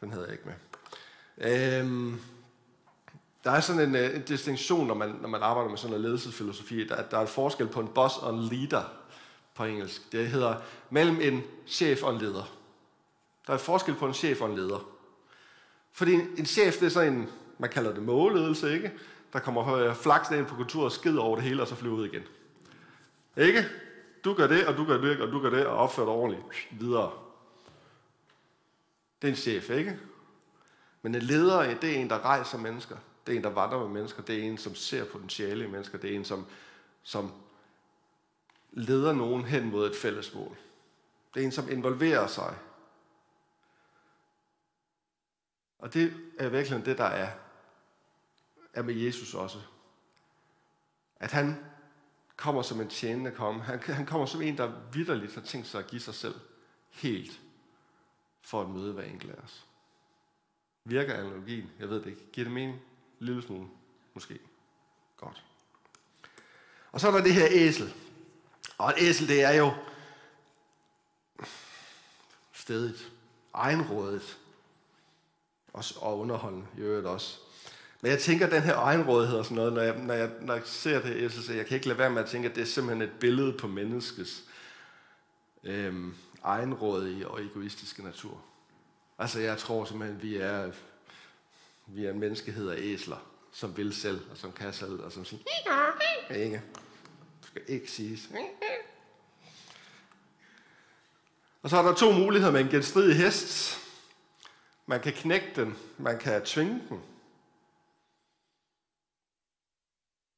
den 0.00 0.10
havde 0.10 0.24
jeg 0.24 0.32
ikke 0.32 0.48
med. 0.48 0.54
Øhm, 1.38 2.20
der 3.46 3.52
er 3.52 3.60
sådan 3.60 3.88
en, 3.88 3.96
øh, 3.96 4.16
en 4.16 4.22
distinktion, 4.22 4.86
når 4.86 4.94
man, 4.94 5.08
når 5.20 5.28
man 5.28 5.42
arbejder 5.42 5.70
med 5.70 5.78
sådan 5.78 5.96
en 5.96 6.02
ledelsesfilosofi. 6.02 6.86
Der, 6.86 7.02
der 7.02 7.18
er 7.18 7.22
et 7.22 7.28
forskel 7.28 7.66
på 7.68 7.80
en 7.80 7.88
boss 7.88 8.16
og 8.16 8.34
en 8.34 8.40
leader 8.40 8.82
på 9.54 9.64
engelsk. 9.64 10.12
Det 10.12 10.28
hedder 10.28 10.56
mellem 10.90 11.20
en 11.20 11.42
chef 11.66 12.02
og 12.02 12.14
en 12.14 12.20
leder. 12.20 12.56
Der 13.46 13.52
er 13.52 13.54
et 13.54 13.60
forskel 13.60 13.94
på 13.94 14.06
en 14.06 14.14
chef 14.14 14.40
og 14.40 14.50
en 14.50 14.56
leder. 14.56 14.88
Fordi 15.92 16.12
en, 16.12 16.28
en 16.38 16.46
chef, 16.46 16.78
det 16.78 16.86
er 16.86 16.90
sådan 16.90 17.12
en, 17.12 17.28
man 17.58 17.70
kalder 17.70 17.94
det 17.94 18.02
mågeledelse, 18.02 18.74
ikke? 18.74 18.92
Der 19.32 19.38
kommer 19.38 19.74
øh, 19.74 19.94
flaks 19.94 20.30
ind 20.30 20.46
på 20.46 20.54
kontoret, 20.54 20.84
og 20.84 20.92
skid 20.92 21.16
over 21.16 21.36
det 21.36 21.44
hele, 21.44 21.62
og 21.62 21.68
så 21.68 21.74
flyver 21.74 21.96
ud 21.96 22.06
igen. 22.06 22.22
Ikke? 23.36 23.64
Du 24.24 24.34
gør 24.34 24.46
det, 24.46 24.66
og 24.66 24.76
du 24.76 24.84
gør 24.84 24.98
det, 24.98 25.20
og 25.20 25.32
du 25.32 25.40
gør 25.40 25.50
det, 25.50 25.66
og 25.66 25.76
opfører 25.76 26.06
dig 26.06 26.14
ordentligt. 26.14 26.68
Videre. 26.70 27.10
Det 29.22 29.28
er 29.28 29.32
en 29.32 29.36
chef, 29.36 29.70
ikke? 29.70 29.98
Men 31.02 31.14
en 31.14 31.22
leder, 31.22 31.74
det 31.74 31.90
er 31.90 32.00
en, 32.00 32.10
der 32.10 32.24
rejser 32.24 32.58
mennesker. 32.58 32.96
Det 33.26 33.32
er 33.32 33.36
en, 33.36 33.44
der 33.44 33.50
vandrer 33.50 33.78
med 33.78 33.88
mennesker. 33.88 34.22
Det 34.22 34.38
er 34.38 34.42
en, 34.42 34.58
som 34.58 34.74
ser 34.74 35.04
potentiale 35.04 35.64
i 35.64 35.70
mennesker. 35.70 35.98
Det 35.98 36.10
er 36.12 36.16
en, 36.16 36.24
som, 36.24 36.46
som 37.02 37.32
leder 38.70 39.12
nogen 39.12 39.44
hen 39.44 39.70
mod 39.70 39.90
et 39.90 39.96
fælles 39.96 40.34
mål. 40.34 40.56
Det 41.34 41.40
er 41.40 41.44
en, 41.44 41.52
som 41.52 41.70
involverer 41.70 42.26
sig. 42.26 42.58
Og 45.78 45.94
det 45.94 46.14
er 46.38 46.48
virkelig 46.48 46.86
det, 46.86 46.98
der 46.98 47.04
er, 47.04 47.30
er 48.72 48.82
med 48.82 48.94
Jesus 48.94 49.34
også. 49.34 49.58
At 51.20 51.32
han 51.32 51.64
kommer 52.36 52.62
som 52.62 52.80
en 52.80 52.88
tjenende 52.88 53.30
komme. 53.30 53.62
Han, 53.62 53.80
han 53.80 54.06
kommer 54.06 54.26
som 54.26 54.42
en, 54.42 54.56
der 54.56 54.72
vidderligt 54.92 55.34
har 55.34 55.42
tænkt 55.42 55.66
sig 55.66 55.78
at 55.78 55.86
give 55.86 56.00
sig 56.00 56.14
selv 56.14 56.34
helt 56.90 57.40
for 58.40 58.62
at 58.62 58.70
møde 58.70 58.92
hver 58.92 59.04
enkelt 59.04 59.32
af 59.32 59.42
os. 59.42 59.66
Virker 60.84 61.14
analogien? 61.14 61.70
Jeg 61.78 61.88
ved 61.88 62.02
det 62.02 62.06
ikke. 62.06 62.32
Giver 62.32 62.44
det 62.44 62.54
mening? 62.54 62.80
Lille 63.18 63.42
smule, 63.42 63.68
måske. 64.14 64.38
Godt. 65.16 65.42
Og 66.92 67.00
så 67.00 67.08
er 67.08 67.12
der 67.12 67.22
det 67.22 67.34
her 67.34 67.46
æsel. 67.50 67.94
Og 68.78 68.90
et 68.90 68.94
æsel, 68.98 69.28
det 69.28 69.42
er 69.42 69.52
jo 69.52 69.72
stedigt, 72.52 73.12
egenrådet 73.54 74.38
og, 75.72 75.84
og 75.96 76.18
underholdende 76.18 76.66
i 76.78 76.80
øvrigt 76.80 77.06
også. 77.06 77.38
Men 78.00 78.10
jeg 78.10 78.20
tænker, 78.20 78.46
at 78.46 78.52
den 78.52 78.62
her 78.62 78.76
egenrådighed 78.76 79.38
og 79.38 79.44
sådan 79.44 79.56
noget, 79.56 79.72
når 79.72 79.82
jeg, 79.82 79.98
når 79.98 80.14
jeg, 80.14 80.30
når 80.40 80.54
jeg 80.54 80.62
ser 80.64 81.02
det 81.02 81.16
æsel, 81.16 81.42
så 81.42 81.52
jeg 81.52 81.66
kan 81.66 81.74
ikke 81.74 81.88
lade 81.88 81.98
være 81.98 82.10
med 82.10 82.22
at 82.22 82.28
tænke, 82.28 82.48
at 82.48 82.54
det 82.54 82.62
er 82.62 82.66
simpelthen 82.66 83.08
et 83.08 83.18
billede 83.20 83.52
på 83.52 83.66
menneskets 83.66 84.44
øhm, 85.64 86.14
egenrådige 86.44 87.28
og 87.28 87.44
egoistiske 87.44 88.02
natur. 88.02 88.40
Altså 89.18 89.40
jeg 89.40 89.58
tror 89.58 89.84
simpelthen, 89.84 90.16
at 90.16 90.22
vi 90.22 90.36
er, 90.36 90.72
vi 91.86 92.06
er 92.06 92.10
en 92.10 92.18
menneskehed 92.20 92.68
af 92.68 92.76
æsler, 92.78 93.16
som 93.52 93.76
vil 93.76 93.94
selv, 93.94 94.30
og 94.30 94.36
som 94.36 94.52
kan 94.52 94.72
selv, 94.72 95.00
og 95.00 95.12
som 95.12 95.24
siger, 95.24 95.42
ikke, 96.34 96.62
Det 97.40 97.46
skal 97.46 97.62
ikke 97.66 97.90
siges. 97.90 98.30
Og 101.62 101.70
så 101.70 101.76
er 101.76 101.82
der 101.82 101.94
to 101.94 102.12
muligheder 102.12 102.52
med 102.52 102.60
en 102.60 102.68
genstridig 102.68 103.16
hest. 103.16 103.78
Man 104.86 105.00
kan 105.00 105.12
knække 105.12 105.52
den, 105.56 105.76
man 105.98 106.18
kan 106.18 106.44
tvinge 106.44 106.82
den, 106.88 107.02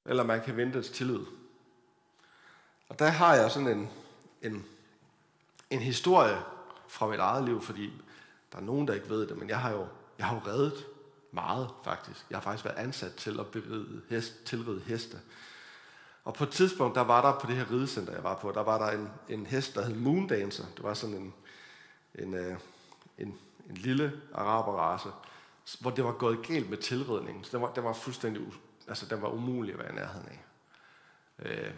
eller 0.07 0.23
man 0.23 0.45
kan 0.45 0.57
vinde 0.57 0.73
dens 0.73 0.91
tillid. 0.91 1.21
Og 2.89 2.99
der 2.99 3.09
har 3.09 3.35
jeg 3.35 3.51
sådan 3.51 3.69
en, 3.69 3.91
en, 4.43 4.67
en 5.71 5.81
historie 5.81 6.43
fra 6.89 7.07
mit 7.07 7.19
eget 7.19 7.45
liv, 7.45 7.63
fordi 7.63 7.93
der 8.53 8.59
er 8.59 8.63
nogen, 8.63 8.89
der 8.89 8.95
ikke 8.95 9.09
ved 9.09 9.27
det, 9.27 9.37
men 9.37 9.49
jeg 9.49 9.61
har 9.61 9.71
jo, 9.71 9.89
jeg 10.19 10.27
har 10.27 10.35
jo 10.35 10.43
reddet 10.47 10.87
meget, 11.33 11.71
faktisk. 11.85 12.27
Jeg 12.31 12.37
har 12.37 12.43
faktisk 12.43 12.65
været 12.65 12.77
ansat 12.77 13.15
til 13.15 13.41
at 13.41 13.47
beride 13.47 14.03
hest, 14.11 14.45
tilride 14.45 14.81
heste. 14.81 15.21
Og 16.25 16.35
på 16.35 16.45
et 16.45 16.51
tidspunkt, 16.51 16.95
der 16.95 17.01
var 17.01 17.23
der 17.23 17.41
på 17.41 17.47
det 17.47 17.57
her 17.57 17.71
ridecenter, 17.71 18.13
jeg 18.13 18.25
var 18.25 18.37
på, 18.37 18.53
der 18.53 18.63
var 18.63 18.79
der 18.79 18.99
en, 18.99 19.11
en 19.29 19.47
hest, 19.47 19.75
der 19.75 19.85
hed 19.85 19.95
Moondancer. 19.95 20.65
Det 20.77 20.85
var 20.85 20.95
sådan 20.95 21.17
en, 21.17 21.35
en, 22.15 22.35
øh, 22.35 22.57
en, 23.19 23.39
en 23.71 23.77
lille 23.77 24.21
araberrace, 24.35 25.09
hvor 25.81 25.91
det 25.91 26.05
var 26.05 26.13
gået 26.13 26.47
galt 26.47 26.71
med 26.71 26.79
tilridningen. 26.79 27.45
Så 27.45 27.51
den 27.53 27.63
var, 27.63 27.73
den 27.73 27.85
var 27.85 27.93
fuldstændig, 27.93 28.43
altså 28.89 29.07
den 29.07 29.23
var 29.23 29.29
umulig 29.29 29.73
at 29.73 29.79
være 29.79 29.93
i 29.93 29.95
nærheden 29.95 30.29
af. 30.29 30.45
Øh, 31.39 31.71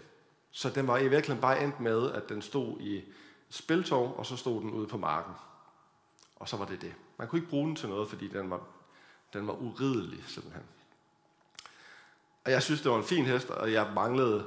så 0.50 0.70
den 0.70 0.86
var 0.86 0.98
i 0.98 1.08
virkeligheden 1.08 1.40
bare 1.40 1.64
endt 1.64 1.80
med, 1.80 2.10
at 2.12 2.28
den 2.28 2.42
stod 2.42 2.80
i 2.80 3.04
spiltov, 3.50 4.14
og 4.18 4.26
så 4.26 4.36
stod 4.36 4.60
den 4.60 4.70
ude 4.70 4.86
på 4.86 4.98
marken. 4.98 5.34
Og 6.36 6.48
så 6.48 6.56
var 6.56 6.64
det 6.64 6.80
det. 6.80 6.94
Man 7.18 7.28
kunne 7.28 7.38
ikke 7.38 7.50
bruge 7.50 7.66
den 7.66 7.76
til 7.76 7.88
noget, 7.88 8.08
fordi 8.08 8.28
den 8.28 8.50
var, 8.50 8.60
den 9.32 9.46
var 9.46 9.52
uridelig 9.52 10.24
simpelthen. 10.26 10.62
Og 12.44 12.50
jeg 12.50 12.62
synes, 12.62 12.80
det 12.80 12.90
var 12.90 12.98
en 12.98 13.04
fin 13.04 13.24
hest, 13.24 13.50
og 13.50 13.72
jeg 13.72 13.90
manglede, 13.94 14.44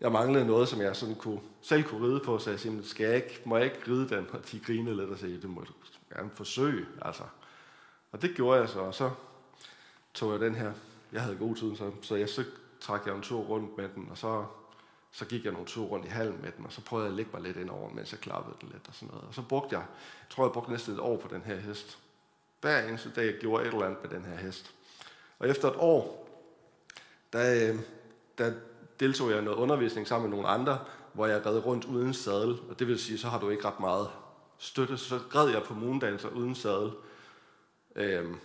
jeg 0.00 0.12
manglede 0.12 0.46
noget, 0.46 0.68
som 0.68 0.80
jeg 0.80 0.96
sådan 0.96 1.14
kunne, 1.14 1.40
selv 1.62 1.82
kunne 1.82 2.06
ride 2.06 2.20
på, 2.20 2.38
så 2.38 2.50
jeg 2.50 2.60
simpelthen, 2.60 2.90
skal 2.90 3.06
jeg 3.06 3.16
ikke, 3.16 3.40
må 3.44 3.56
jeg 3.56 3.64
ikke 3.64 3.90
ride 3.92 4.08
den? 4.08 4.26
Og 4.32 4.52
de 4.52 4.60
grinede 4.60 4.96
lidt 4.96 5.10
og 5.10 5.18
sagde, 5.18 5.40
det 5.40 5.50
må 5.50 5.60
du 5.60 5.72
gerne 6.14 6.30
forsøge. 6.30 6.86
Altså. 7.02 7.22
Og 8.12 8.22
det 8.22 8.34
gjorde 8.36 8.60
jeg 8.60 8.68
så, 8.68 8.80
og 8.80 8.94
så 8.94 9.10
tog 10.14 10.32
jeg 10.32 10.40
den 10.40 10.54
her. 10.54 10.72
Jeg 11.12 11.22
havde 11.22 11.36
god 11.36 11.56
tid, 11.56 11.76
så, 11.76 11.90
så 12.02 12.16
jeg 12.16 12.28
så 12.28 12.44
trak 12.80 13.06
jeg 13.06 13.16
en 13.16 13.22
tur 13.22 13.40
rundt 13.40 13.76
med 13.76 13.88
den, 13.94 14.08
og 14.10 14.18
så, 14.18 14.44
så 15.12 15.24
gik 15.24 15.44
jeg 15.44 15.52
nogle 15.52 15.66
tur 15.66 15.84
rundt 15.84 16.06
i 16.06 16.08
halm 16.08 16.38
med 16.42 16.52
den, 16.56 16.66
og 16.66 16.72
så 16.72 16.80
prøvede 16.80 17.04
jeg 17.04 17.12
at 17.12 17.16
lægge 17.16 17.30
mig 17.32 17.42
lidt 17.42 17.56
ind 17.56 17.70
over, 17.70 17.90
mens 17.90 18.12
jeg 18.12 18.20
klappede 18.20 18.56
den 18.60 18.68
lidt 18.68 18.88
og 18.88 18.94
sådan 18.94 19.08
noget. 19.08 19.24
Og 19.28 19.34
så 19.34 19.42
brugte 19.42 19.76
jeg, 19.76 19.86
jeg 20.20 20.30
tror 20.30 20.44
jeg 20.44 20.52
brugte 20.52 20.70
næsten 20.70 20.94
et 20.94 21.00
år 21.00 21.16
på 21.16 21.28
den 21.34 21.42
her 21.42 21.56
hest. 21.56 21.98
Hver 22.64 22.88
eneste 22.88 23.10
dag 23.16 23.26
jeg 23.26 23.34
gjorde 23.34 23.64
et 23.64 23.72
eller 23.72 23.86
andet 23.86 24.02
med 24.02 24.10
den 24.10 24.24
her 24.24 24.36
hest. 24.36 24.74
Og 25.38 25.48
efter 25.48 25.70
et 25.70 25.76
år, 25.76 26.28
der, 27.32 27.72
øh, 27.72 27.80
der 28.38 28.52
deltog 29.00 29.30
jeg 29.30 29.38
i 29.38 29.44
noget 29.44 29.58
undervisning 29.58 30.08
sammen 30.08 30.30
med 30.30 30.36
nogle 30.36 30.52
andre, 30.52 30.84
hvor 31.12 31.26
jeg 31.26 31.46
red 31.46 31.58
rundt 31.66 31.84
uden 31.84 32.14
sadel. 32.14 32.58
Og 32.70 32.78
det 32.78 32.86
vil 32.86 32.98
sige, 32.98 33.18
så 33.18 33.28
har 33.28 33.40
du 33.40 33.50
ikke 33.50 33.64
ret 33.64 33.80
meget 33.80 34.10
støtte. 34.58 34.98
Så 34.98 35.20
red 35.34 35.50
jeg 35.50 35.62
på 35.62 35.74
moondanser 35.74 36.28
uden 36.28 36.54
sadel. 36.54 36.92
Øhm, 37.96 38.36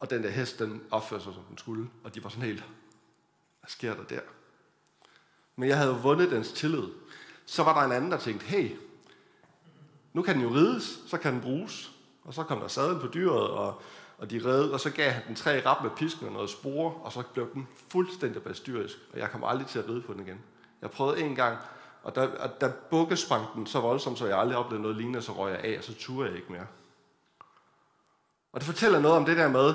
og 0.00 0.10
den 0.10 0.22
der 0.22 0.30
hest, 0.30 0.58
den 0.58 0.82
opførte 0.90 1.24
sig, 1.24 1.34
som 1.34 1.42
den 1.42 1.58
skulle. 1.58 1.90
Og 2.04 2.14
de 2.14 2.24
var 2.24 2.30
sådan 2.30 2.44
helt, 2.44 2.64
hvad 3.60 3.68
sker 3.68 3.94
der 3.94 4.04
der? 4.04 4.20
Men 5.56 5.68
jeg 5.68 5.78
havde 5.78 5.98
vundet 6.02 6.30
dens 6.30 6.52
tillid. 6.52 6.88
Så 7.46 7.62
var 7.62 7.80
der 7.80 7.86
en 7.86 7.92
anden, 7.92 8.10
der 8.10 8.18
tænkte, 8.18 8.46
hey, 8.46 8.76
nu 10.12 10.22
kan 10.22 10.34
den 10.34 10.42
jo 10.42 10.54
rides, 10.54 10.98
så 11.06 11.18
kan 11.18 11.32
den 11.32 11.40
bruges. 11.40 11.95
Og 12.26 12.34
så 12.34 12.42
kom 12.42 12.60
der 12.60 12.68
sadel 12.68 13.00
på 13.00 13.06
dyret, 13.06 13.50
og 13.50 13.82
og 14.18 14.30
de 14.30 14.44
redde, 14.44 14.72
og 14.72 14.80
så 14.80 14.90
gav 14.90 15.10
han 15.10 15.22
den 15.26 15.34
tre 15.34 15.66
rap 15.66 15.82
med 15.82 15.90
pisken 15.90 16.26
og 16.26 16.32
noget 16.32 16.50
spore, 16.50 16.94
og 16.94 17.12
så 17.12 17.22
blev 17.32 17.52
den 17.54 17.68
fuldstændig 17.88 18.42
bestyrisk, 18.42 18.96
og 19.12 19.18
jeg 19.18 19.30
kom 19.30 19.44
aldrig 19.44 19.66
til 19.66 19.78
at 19.78 19.88
ride 19.88 20.02
på 20.02 20.12
den 20.12 20.26
igen. 20.26 20.40
Jeg 20.82 20.90
prøvede 20.90 21.20
en 21.20 21.34
gang, 21.34 21.58
og 22.02 22.14
da, 22.14 22.26
og 22.26 22.60
da 22.60 22.72
bukkesprang 22.90 23.46
den 23.54 23.66
så 23.66 23.80
voldsomt, 23.80 24.18
så 24.18 24.26
jeg 24.26 24.38
aldrig 24.38 24.58
oplevede 24.58 24.82
noget 24.82 24.96
lignende, 24.96 25.22
så 25.22 25.32
røg 25.32 25.52
jeg 25.52 25.60
af, 25.60 25.78
og 25.78 25.84
så 25.84 25.94
turde 25.94 26.28
jeg 26.28 26.36
ikke 26.36 26.52
mere. 26.52 26.66
Og 28.52 28.60
det 28.60 28.66
fortæller 28.66 29.00
noget 29.00 29.16
om 29.16 29.24
det 29.24 29.36
der 29.36 29.48
med, 29.48 29.74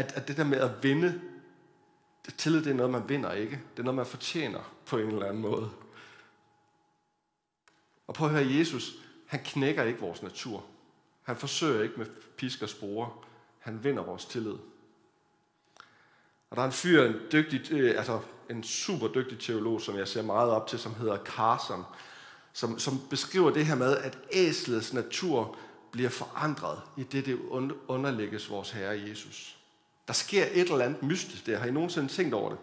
at, 0.00 0.12
at 0.12 0.28
det 0.28 0.36
der 0.36 0.44
med 0.44 0.58
at 0.58 0.82
vinde, 0.82 1.20
det 2.26 2.34
tillid 2.34 2.64
det 2.64 2.70
er 2.70 2.74
noget, 2.74 2.92
man 2.92 3.08
vinder 3.08 3.32
ikke. 3.32 3.60
Det 3.72 3.78
er 3.78 3.82
noget, 3.82 3.96
man 3.96 4.06
fortjener 4.06 4.60
på 4.86 4.98
en 4.98 5.08
eller 5.08 5.26
anden 5.26 5.42
måde. 5.42 5.70
Og 8.06 8.14
prøv 8.14 8.28
at 8.28 8.34
høre, 8.34 8.58
Jesus, 8.58 9.01
han 9.32 9.40
knækker 9.44 9.82
ikke 9.82 10.00
vores 10.00 10.22
natur. 10.22 10.64
Han 11.22 11.36
forsøger 11.36 11.82
ikke 11.82 11.94
med 11.96 12.06
pisk 12.36 12.62
og 12.62 12.68
spore. 12.68 13.10
Han 13.58 13.84
vinder 13.84 14.02
vores 14.02 14.24
tillid. 14.24 14.56
Og 16.50 16.56
der 16.56 16.62
er 16.62 16.66
en 16.66 16.72
fyr, 16.72 17.04
en, 17.04 17.14
dygtig, 17.32 17.72
øh, 17.72 17.98
altså 17.98 18.20
en 18.50 18.62
super 18.62 19.08
dygtig 19.08 19.38
teolog, 19.38 19.80
som 19.80 19.96
jeg 19.96 20.08
ser 20.08 20.22
meget 20.22 20.50
op 20.50 20.66
til, 20.66 20.78
som 20.78 20.94
hedder 20.94 21.24
Carson, 21.24 21.84
som, 22.52 22.78
som 22.78 23.00
beskriver 23.10 23.50
det 23.50 23.66
her 23.66 23.74
med, 23.74 23.96
at 23.96 24.18
æslets 24.32 24.92
natur 24.92 25.56
bliver 25.92 26.10
forandret 26.10 26.80
i 26.96 27.02
det, 27.02 27.26
det 27.26 27.40
underlægges 27.88 28.50
vores 28.50 28.70
Herre 28.70 29.00
Jesus. 29.08 29.58
Der 30.06 30.12
sker 30.12 30.46
et 30.52 30.70
eller 30.70 30.84
andet 30.84 31.02
mystisk 31.02 31.46
der. 31.46 31.58
Har 31.58 31.66
I 31.66 31.70
nogensinde 31.70 32.08
tænkt 32.08 32.34
over 32.34 32.50
det? 32.50 32.58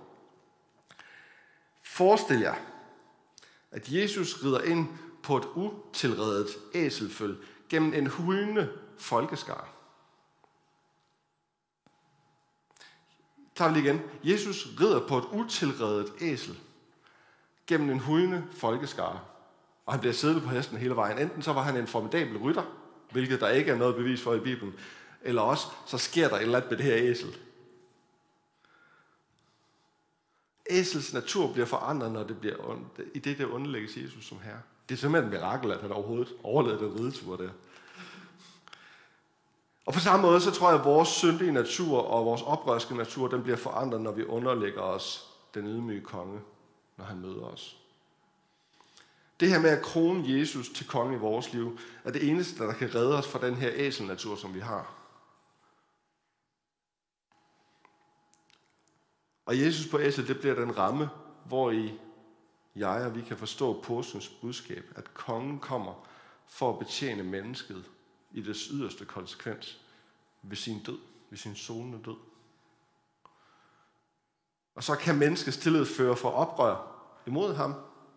Forestil 1.83 2.39
jer, 2.39 2.55
at 3.71 3.91
Jesus 3.91 4.43
rider 4.43 4.61
ind 4.61 4.88
på 5.29 5.38
et 5.38 5.45
utilredet 5.55 6.48
æselføl 6.74 7.38
gennem 7.69 7.93
en 7.93 8.07
hulende 8.07 8.69
folkeskar. 8.98 9.69
Tager 13.55 13.74
vi 13.74 13.79
igen. 13.79 14.01
Jesus 14.24 14.67
rider 14.79 15.07
på 15.07 15.17
et 15.17 15.24
utilredet 15.31 16.13
æsel 16.21 16.59
gennem 17.67 17.89
en 17.89 18.00
hulende 18.00 18.48
folkeskar. 18.51 19.24
Og 19.86 19.93
han 19.93 20.00
bliver 20.00 20.13
siddende 20.13 20.41
på 20.41 20.50
hesten 20.50 20.77
hele 20.77 20.95
vejen. 20.95 21.19
Enten 21.19 21.41
så 21.41 21.53
var 21.53 21.62
han 21.62 21.77
en 21.77 21.88
formidabel 21.88 22.38
rytter, 22.38 22.63
hvilket 23.12 23.39
der 23.39 23.50
ikke 23.50 23.71
er 23.71 23.75
noget 23.75 23.95
bevis 23.95 24.21
for 24.21 24.33
i 24.33 24.39
Bibelen, 24.39 24.74
eller 25.21 25.41
også 25.41 25.67
så 25.86 25.98
sker 25.98 26.27
der 26.27 26.36
et 26.36 26.41
eller 26.41 26.57
andet 26.57 26.71
med 26.71 26.77
det 26.77 26.86
her 26.86 27.12
æsel. 27.12 27.38
æsels 30.69 31.13
natur 31.13 31.53
bliver 31.53 31.65
forandret, 31.65 32.12
når 32.12 32.24
det 32.24 32.39
bliver, 32.39 32.79
i 33.13 33.19
det, 33.19 33.38
det 33.38 33.45
underlægges 33.45 33.98
Jesus 33.98 34.25
som 34.25 34.39
herre. 34.39 34.62
Det 34.89 34.96
er 34.96 35.00
simpelthen 35.00 35.34
et 35.34 35.39
mirakel, 35.39 35.72
at 35.72 35.81
han 35.81 35.91
overhovedet 35.91 36.34
overlevede 36.43 36.84
den 36.84 37.00
ridetur 37.00 37.36
der. 37.36 37.50
Og 39.86 39.93
på 39.93 40.00
samme 40.00 40.22
måde, 40.22 40.41
så 40.41 40.51
tror 40.51 40.69
jeg, 40.69 40.79
at 40.79 40.86
vores 40.86 41.10
syndige 41.10 41.51
natur 41.51 42.00
og 42.01 42.25
vores 42.25 42.41
oprørske 42.41 42.96
natur, 42.96 43.27
den 43.27 43.43
bliver 43.43 43.58
forandret, 43.58 44.01
når 44.01 44.12
vi 44.12 44.24
underlægger 44.24 44.81
os 44.81 45.29
den 45.53 45.67
ydmyge 45.67 46.01
konge, 46.01 46.41
når 46.98 47.05
han 47.05 47.19
møder 47.19 47.43
os. 47.43 47.77
Det 49.39 49.50
her 49.50 49.60
med 49.60 49.69
at 49.69 49.84
krone 49.84 50.24
Jesus 50.39 50.69
til 50.69 50.88
konge 50.88 51.15
i 51.15 51.19
vores 51.19 51.53
liv, 51.53 51.79
er 52.03 52.12
det 52.12 52.29
eneste, 52.29 52.63
der 52.63 52.74
kan 52.74 52.96
redde 52.96 53.17
os 53.17 53.27
fra 53.27 53.48
den 53.48 53.55
her 53.55 53.69
æselnatur, 53.74 54.36
som 54.36 54.53
vi 54.53 54.60
har. 54.60 54.93
Og 59.46 59.60
Jesus 59.60 59.88
på 59.88 60.00
æsel, 60.00 60.27
det 60.27 60.39
bliver 60.39 60.55
den 60.55 60.77
ramme, 60.77 61.10
hvor 61.46 61.72
i 61.72 62.00
jeg 62.79 63.05
og 63.05 63.15
vi 63.15 63.21
kan 63.21 63.38
forstå 63.38 63.81
påskens 63.81 64.29
budskab, 64.29 64.83
at 64.95 65.13
kongen 65.13 65.59
kommer 65.59 66.07
for 66.48 66.74
at 66.74 66.79
betjene 66.79 67.24
mennesket 67.24 67.86
i 68.31 68.41
dets 68.41 68.67
yderste 68.71 69.05
konsekvens 69.05 69.79
ved 70.41 70.57
sin 70.57 70.83
død, 70.83 71.00
ved 71.29 71.38
sin 71.38 71.55
solende 71.55 72.00
død. 72.05 72.17
Og 74.75 74.83
så 74.83 74.95
kan 74.95 75.17
menneskets 75.17 75.57
tillid 75.57 75.86
føre 75.86 76.15
for 76.15 76.29
oprør 76.29 76.95
imod 77.27 77.53
ham, 77.53 77.74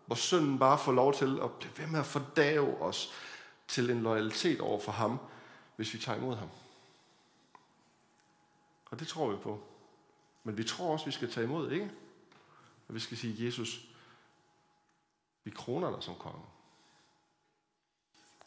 hvor 0.07 0.17
synden 0.17 0.59
bare 0.59 0.79
får 0.79 0.93
lov 0.93 1.15
til 1.15 1.41
at 1.43 1.53
blive 1.53 1.79
ved 1.79 1.87
med 1.87 2.01
at 2.01 2.07
fordave 2.07 2.83
os 2.83 3.13
til 3.69 3.91
en 3.91 4.03
loyalitet 4.03 4.61
over 4.61 4.81
for 4.81 4.93
ham, 4.93 5.19
hvis 5.77 5.95
vi 5.95 5.99
tager 5.99 6.19
imod 6.19 6.37
ham. 6.37 6.49
Og 8.91 9.01
det 9.01 9.09
tror 9.09 9.31
vi 9.31 9.37
på. 9.37 9.63
Men 10.45 10.59
vi 10.59 10.65
tror 10.65 10.93
også, 10.93 11.05
vi 11.05 11.11
skal 11.11 11.31
tage 11.31 11.45
imod, 11.45 11.71
ikke? 11.71 11.91
Og 12.89 12.95
vi 12.95 13.01
skal 13.01 13.17
sige, 13.17 13.47
Jesus, 13.47 13.92
vi 15.45 15.51
kroner 15.51 15.91
dig 15.95 16.03
som 16.03 16.15
konge. 16.15 16.45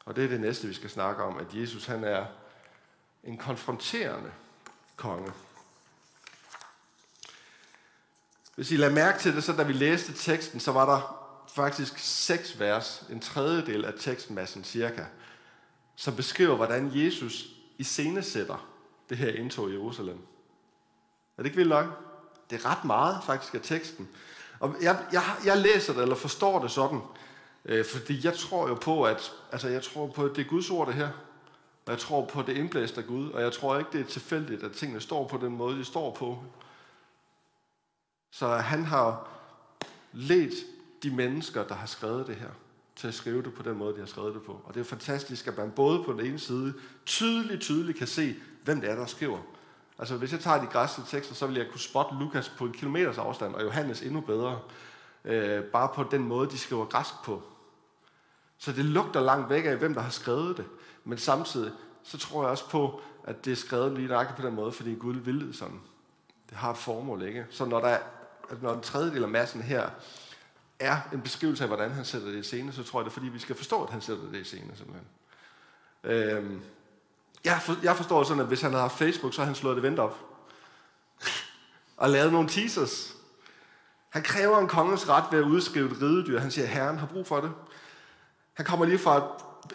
Og 0.05 0.15
det 0.15 0.23
er 0.23 0.27
det 0.27 0.41
næste, 0.41 0.67
vi 0.67 0.73
skal 0.73 0.89
snakke 0.89 1.23
om, 1.23 1.37
at 1.37 1.53
Jesus 1.53 1.85
han 1.85 2.03
er 2.03 2.25
en 3.23 3.37
konfronterende 3.37 4.31
konge. 4.95 5.31
Hvis 8.55 8.71
I 8.71 8.77
lader 8.77 8.93
mærke 8.93 9.19
til 9.19 9.35
det, 9.35 9.43
så 9.43 9.53
da 9.53 9.63
vi 9.63 9.73
læste 9.73 10.13
teksten, 10.13 10.59
så 10.59 10.71
var 10.71 10.85
der 10.85 11.25
faktisk 11.47 11.97
seks 11.97 12.59
vers, 12.59 13.03
en 13.09 13.19
tredjedel 13.19 13.85
af 13.85 13.93
tekstmassen 13.99 14.63
cirka, 14.63 15.05
som 15.95 16.15
beskriver, 16.15 16.55
hvordan 16.55 16.91
Jesus 16.93 17.45
iscenesætter 17.77 18.69
det 19.09 19.17
her 19.17 19.33
indtog 19.33 19.69
i 19.69 19.73
Jerusalem. 19.73 20.17
Er 21.37 21.41
det 21.41 21.45
ikke 21.45 21.57
vildt 21.57 21.69
nok? 21.69 21.85
Det 22.49 22.65
er 22.65 22.65
ret 22.65 22.85
meget 22.85 23.23
faktisk 23.23 23.53
af 23.53 23.61
teksten. 23.63 24.09
Og 24.65 24.75
jeg, 24.81 25.05
jeg, 25.11 25.23
jeg 25.45 25.57
læser 25.57 25.93
det, 25.93 26.01
eller 26.01 26.15
forstår 26.15 26.61
det 26.61 26.71
sådan, 26.71 27.01
øh, 27.65 27.85
fordi 27.85 28.25
jeg 28.25 28.33
tror 28.33 28.67
jo 28.67 28.75
på, 28.75 29.03
at 29.03 29.33
altså 29.51 29.67
jeg 29.67 29.83
tror 29.83 30.07
på, 30.07 30.25
at 30.25 30.35
det 30.35 30.45
er 30.45 30.49
Guds 30.49 30.69
ord, 30.69 30.87
det 30.87 30.95
her. 30.95 31.09
Og 31.85 31.91
jeg 31.91 31.99
tror 31.99 32.25
på, 32.25 32.39
at 32.39 32.47
det 32.47 32.55
er 32.55 32.59
indblæst 32.59 32.97
af 32.97 33.05
Gud, 33.05 33.31
og 33.31 33.41
jeg 33.41 33.51
tror 33.51 33.77
ikke, 33.77 33.91
det 33.91 34.01
er 34.01 34.05
tilfældigt, 34.05 34.63
at 34.63 34.71
tingene 34.71 35.01
står 35.01 35.27
på 35.27 35.37
den 35.37 35.57
måde, 35.57 35.79
de 35.79 35.85
står 35.85 36.11
på. 36.11 36.43
Så 38.31 38.47
han 38.47 38.85
har 38.85 39.27
let 40.13 40.53
de 41.03 41.11
mennesker, 41.11 41.63
der 41.63 41.75
har 41.75 41.87
skrevet 41.87 42.27
det 42.27 42.35
her, 42.35 42.49
til 42.95 43.07
at 43.07 43.13
skrive 43.13 43.43
det 43.43 43.53
på 43.53 43.63
den 43.63 43.77
måde, 43.77 43.93
de 43.93 43.99
har 43.99 44.05
skrevet 44.05 44.33
det 44.33 44.43
på. 44.43 44.61
Og 44.65 44.73
det 44.73 44.79
er 44.79 44.83
fantastisk, 44.83 45.47
at 45.47 45.57
man 45.57 45.71
både 45.71 46.03
på 46.03 46.11
den 46.11 46.25
ene 46.25 46.39
side 46.39 46.73
tydeligt, 47.05 47.61
tydeligt 47.61 47.97
kan 47.97 48.07
se, 48.07 48.35
hvem 48.63 48.81
det 48.81 48.89
er, 48.89 48.95
der 48.95 49.05
skriver. 49.05 49.39
Altså 49.99 50.17
hvis 50.17 50.31
jeg 50.31 50.39
tager 50.39 50.61
de 50.61 50.67
græske 50.67 51.01
tekster, 51.07 51.35
så 51.35 51.47
vil 51.47 51.55
jeg 51.55 51.67
kunne 51.71 51.79
spotte 51.79 52.15
Lukas 52.19 52.49
på 52.49 52.65
en 52.65 52.73
kilometers 52.73 53.17
afstand, 53.17 53.55
og 53.55 53.63
Johannes 53.63 54.01
endnu 54.01 54.21
bedre. 54.21 54.59
Øh, 55.25 55.63
bare 55.63 55.89
på 55.95 56.03
den 56.11 56.21
måde, 56.21 56.49
de 56.49 56.57
skriver 56.57 56.85
græsk 56.85 57.13
på. 57.23 57.43
Så 58.57 58.71
det 58.71 58.85
lugter 58.85 59.21
langt 59.21 59.49
væk 59.49 59.65
af, 59.65 59.77
hvem 59.77 59.93
der 59.93 60.01
har 60.01 60.09
skrevet 60.09 60.57
det. 60.57 60.65
Men 61.03 61.17
samtidig, 61.17 61.71
så 62.03 62.17
tror 62.17 62.41
jeg 62.43 62.51
også 62.51 62.69
på, 62.69 63.01
at 63.23 63.45
det 63.45 63.51
er 63.51 63.55
skrevet 63.55 63.93
lige 63.93 64.07
nøjagtigt 64.07 64.39
på 64.39 64.47
den 64.47 64.55
måde, 64.55 64.71
fordi 64.71 64.95
Gud 64.95 65.15
ville 65.15 65.47
det 65.47 65.55
sådan. 65.55 65.81
Det 66.49 66.57
har 66.57 66.71
et 66.71 66.77
formål, 66.77 67.21
ikke? 67.21 67.45
Så 67.49 67.65
når, 67.65 67.79
der 67.79 67.87
er, 67.87 67.99
når 68.61 68.73
en 68.73 68.81
tredjedel 68.81 69.23
af 69.23 69.29
massen 69.29 69.61
her 69.61 69.89
er 70.79 70.97
en 71.13 71.21
beskrivelse 71.21 71.63
af, 71.63 71.69
hvordan 71.69 71.91
han 71.91 72.05
sætter 72.05 72.27
det 72.27 72.37
i 72.37 72.43
scene, 72.43 72.71
så 72.71 72.83
tror 72.83 72.99
jeg, 72.99 73.05
det 73.05 73.11
er 73.11 73.13
fordi, 73.13 73.27
vi 73.27 73.39
skal 73.39 73.55
forstå, 73.55 73.83
at 73.83 73.89
han 73.89 74.01
sætter 74.01 74.23
det 74.31 74.39
i 74.39 74.43
scene, 74.43 74.71
simpelthen. 74.75 75.07
Øhm, 76.03 76.61
jeg, 77.45 77.59
for, 77.61 77.75
jeg 77.83 77.95
forstår 77.95 78.23
sådan, 78.23 78.41
at 78.41 78.47
hvis 78.47 78.61
han 78.61 78.71
havde 78.71 78.81
haft 78.81 78.97
Facebook, 78.97 79.33
så 79.33 79.41
havde 79.41 79.47
han 79.47 79.55
slået 79.55 79.75
det 79.75 79.83
vent 79.83 79.99
op. 79.99 80.19
og 81.97 82.09
lavet 82.09 82.31
nogle 82.33 82.49
teasers. 82.49 83.15
Han 84.09 84.23
kræver 84.23 84.59
en 84.59 84.67
kongens 84.67 85.09
ret 85.09 85.23
ved 85.31 85.39
at 85.39 85.45
udskrive 85.45 85.91
et 85.91 86.01
ridedyr. 86.01 86.39
Han 86.39 86.51
siger, 86.51 86.65
at 86.65 86.71
herren 86.71 86.97
har 86.97 87.07
brug 87.07 87.27
for 87.27 87.41
det. 87.41 87.51
Han 88.53 88.65
kommer 88.65 88.85
lige 88.85 88.99
fra 88.99 89.17
et, 89.17 89.23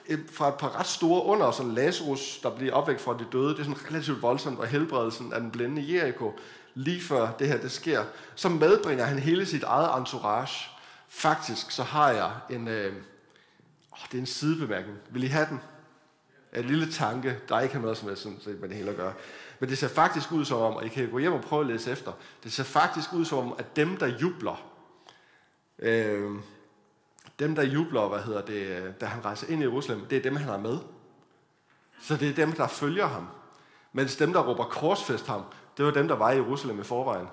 et, 0.06 0.26
fra 0.32 0.48
et 0.48 0.54
par 0.54 0.78
ret 0.78 0.86
store 0.86 1.24
under, 1.24 1.50
sådan 1.50 1.72
Lazarus, 1.72 2.40
der 2.42 2.56
bliver 2.56 2.74
opvækket 2.74 3.02
fra 3.02 3.16
de 3.18 3.26
døde. 3.32 3.48
Det 3.48 3.58
er 3.58 3.64
sådan 3.64 3.86
relativt 3.90 4.22
voldsomt, 4.22 4.58
og 4.58 4.66
helbredelsen 4.66 5.32
af 5.32 5.40
den 5.40 5.50
blinde 5.50 5.94
Jericho, 5.94 6.32
lige 6.74 7.02
før 7.02 7.32
det 7.38 7.48
her 7.48 7.60
det 7.60 7.72
sker. 7.72 8.04
Så 8.34 8.48
medbringer 8.48 9.04
han 9.04 9.18
hele 9.18 9.46
sit 9.46 9.62
eget 9.62 9.98
entourage. 9.98 10.70
Faktisk 11.08 11.70
så 11.70 11.82
har 11.82 12.10
jeg 12.10 12.30
en, 12.50 12.68
øh, 12.68 12.92
oh, 13.92 13.98
det 14.12 14.14
er 14.14 14.20
en 14.20 14.26
sidebemærkning. 14.26 14.98
Vil 15.10 15.24
I 15.24 15.26
have 15.26 15.46
den? 15.46 15.60
En 16.56 16.64
lille 16.64 16.92
tanke, 16.92 17.38
der 17.48 17.60
ikke 17.60 17.74
har 17.74 17.80
noget 17.80 17.98
som 17.98 18.08
helst 18.08 18.26
med 18.46 18.68
det 18.68 18.76
hele 18.76 18.90
at 18.90 18.96
gøre. 18.96 19.12
Men 19.60 19.68
det 19.68 19.78
ser 19.78 19.88
faktisk 19.88 20.32
ud 20.32 20.44
som 20.44 20.58
om, 20.58 20.74
og 20.74 20.86
I 20.86 20.88
kan 20.88 21.10
gå 21.10 21.18
hjem 21.18 21.32
og 21.32 21.40
prøve 21.40 21.60
at 21.60 21.66
læse 21.66 21.90
efter, 21.90 22.12
det 22.44 22.52
ser 22.52 22.64
faktisk 22.64 23.12
ud 23.12 23.24
som 23.24 23.38
om, 23.38 23.54
at 23.58 23.76
dem, 23.76 23.96
der 23.96 24.06
jubler, 24.06 24.66
øh, 25.78 26.30
dem, 27.38 27.54
der 27.54 27.62
jubler, 27.62 28.08
hvad 28.08 28.20
hedder 28.20 28.42
det, 28.42 28.94
da 29.00 29.06
han 29.06 29.24
rejser 29.24 29.46
ind 29.48 29.62
i 29.62 29.64
Jerusalem, 29.64 30.06
det 30.06 30.18
er 30.18 30.22
dem, 30.22 30.36
han 30.36 30.48
har 30.48 30.58
med. 30.58 30.78
Så 32.02 32.16
det 32.16 32.28
er 32.28 32.34
dem, 32.34 32.52
der 32.52 32.66
følger 32.66 33.06
ham. 33.06 33.28
Mens 33.92 34.16
dem, 34.16 34.32
der 34.32 34.40
råber 34.40 34.64
korsfest 34.64 35.26
ham, 35.26 35.42
det 35.76 35.84
var 35.84 35.90
dem, 35.90 36.08
der 36.08 36.14
var 36.14 36.30
i 36.30 36.34
Jerusalem 36.34 36.80
i 36.80 36.84
forvejen. 36.84 37.26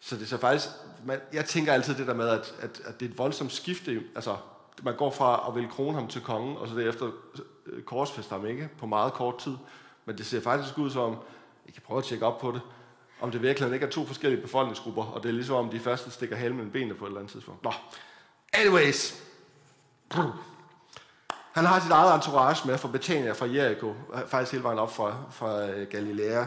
Så 0.00 0.16
det 0.16 0.32
er 0.32 0.36
faktisk, 0.36 0.68
man, 1.04 1.20
jeg 1.32 1.44
tænker 1.44 1.72
altid 1.72 1.94
det 1.94 2.06
der 2.06 2.14
med, 2.14 2.28
at, 2.28 2.54
at, 2.60 2.82
at 2.84 3.00
det 3.00 3.06
er 3.06 3.10
et 3.10 3.18
voldsomt 3.18 3.52
skifte. 3.52 4.02
Altså, 4.14 4.36
man 4.82 4.96
går 4.96 5.10
fra 5.10 5.44
at 5.48 5.54
ville 5.54 5.70
krone 5.70 5.94
ham 5.94 6.08
til 6.08 6.20
kongen, 6.20 6.56
og 6.56 6.68
så 6.68 6.74
derefter 6.74 7.10
øh, 7.66 7.82
ham 8.30 8.46
ikke 8.46 8.68
på 8.78 8.86
meget 8.86 9.12
kort 9.12 9.38
tid. 9.38 9.56
Men 10.04 10.18
det 10.18 10.26
ser 10.26 10.40
faktisk 10.40 10.78
ud 10.78 10.90
som, 10.90 11.16
jeg 11.66 11.74
kan 11.74 11.82
prøve 11.86 11.98
at 11.98 12.04
tjekke 12.04 12.26
op 12.26 12.38
på 12.38 12.52
det, 12.52 12.60
om 13.20 13.30
det 13.30 13.42
virkelig 13.42 13.74
ikke 13.74 13.86
er 13.86 13.90
to 13.90 14.06
forskellige 14.06 14.42
befolkningsgrupper, 14.42 15.04
og 15.04 15.22
det 15.22 15.28
er 15.28 15.32
ligesom 15.32 15.56
om 15.56 15.68
de 15.70 15.80
første 15.80 16.10
stikker 16.10 16.36
halen 16.36 16.56
mellem 16.56 16.72
benene 16.72 16.94
på 16.94 17.04
et 17.04 17.08
eller 17.08 17.20
andet 17.20 17.32
tidspunkt. 17.32 17.64
Nå, 17.64 17.72
anyways. 18.52 19.22
Han 21.52 21.64
har 21.64 21.80
sit 21.80 21.90
eget 21.90 22.14
entourage 22.14 22.68
med 22.68 22.78
fra 22.78 22.88
Betania, 22.88 23.32
fra 23.32 23.46
Jericho, 23.46 23.94
faktisk 24.26 24.52
hele 24.52 24.64
vejen 24.64 24.78
op 24.78 24.94
fra, 24.94 25.16
fra 25.30 25.68
øh, 25.68 25.88
Galilea. 25.88 26.44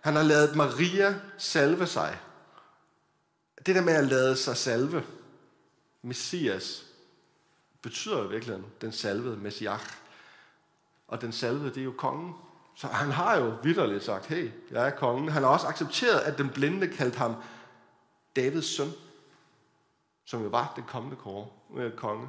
Han 0.00 0.16
har 0.16 0.22
lavet 0.22 0.56
Maria 0.56 1.14
salve 1.38 1.86
sig. 1.86 2.18
Det 3.66 3.74
der 3.74 3.82
med 3.82 3.92
at 3.92 4.04
lade 4.04 4.36
sig 4.36 4.56
salve, 4.56 5.04
Messias, 6.02 6.84
betyder 7.82 8.18
jo 8.18 8.28
virkelig 8.28 8.58
den 8.80 8.92
salvede 8.92 9.36
Messias. 9.36 9.80
Og 11.12 11.20
den 11.20 11.32
salvede, 11.32 11.68
det 11.68 11.76
er 11.76 11.84
jo 11.84 11.94
kongen. 11.98 12.34
Så 12.74 12.86
han 12.86 13.10
har 13.10 13.36
jo 13.36 13.54
vidderligt 13.62 14.04
sagt, 14.04 14.26
hey, 14.26 14.50
jeg 14.70 14.86
er 14.86 14.90
kongen. 14.90 15.28
Han 15.28 15.42
har 15.42 15.50
også 15.50 15.66
accepteret, 15.66 16.20
at 16.20 16.38
den 16.38 16.48
blinde 16.48 16.88
kaldte 16.88 17.18
ham 17.18 17.34
Davids 18.36 18.76
søn, 18.76 18.88
som 20.24 20.42
jo 20.42 20.48
var 20.48 20.72
den 20.76 20.84
kommende 20.84 21.16
øh, 21.76 21.92
konge, 21.92 22.28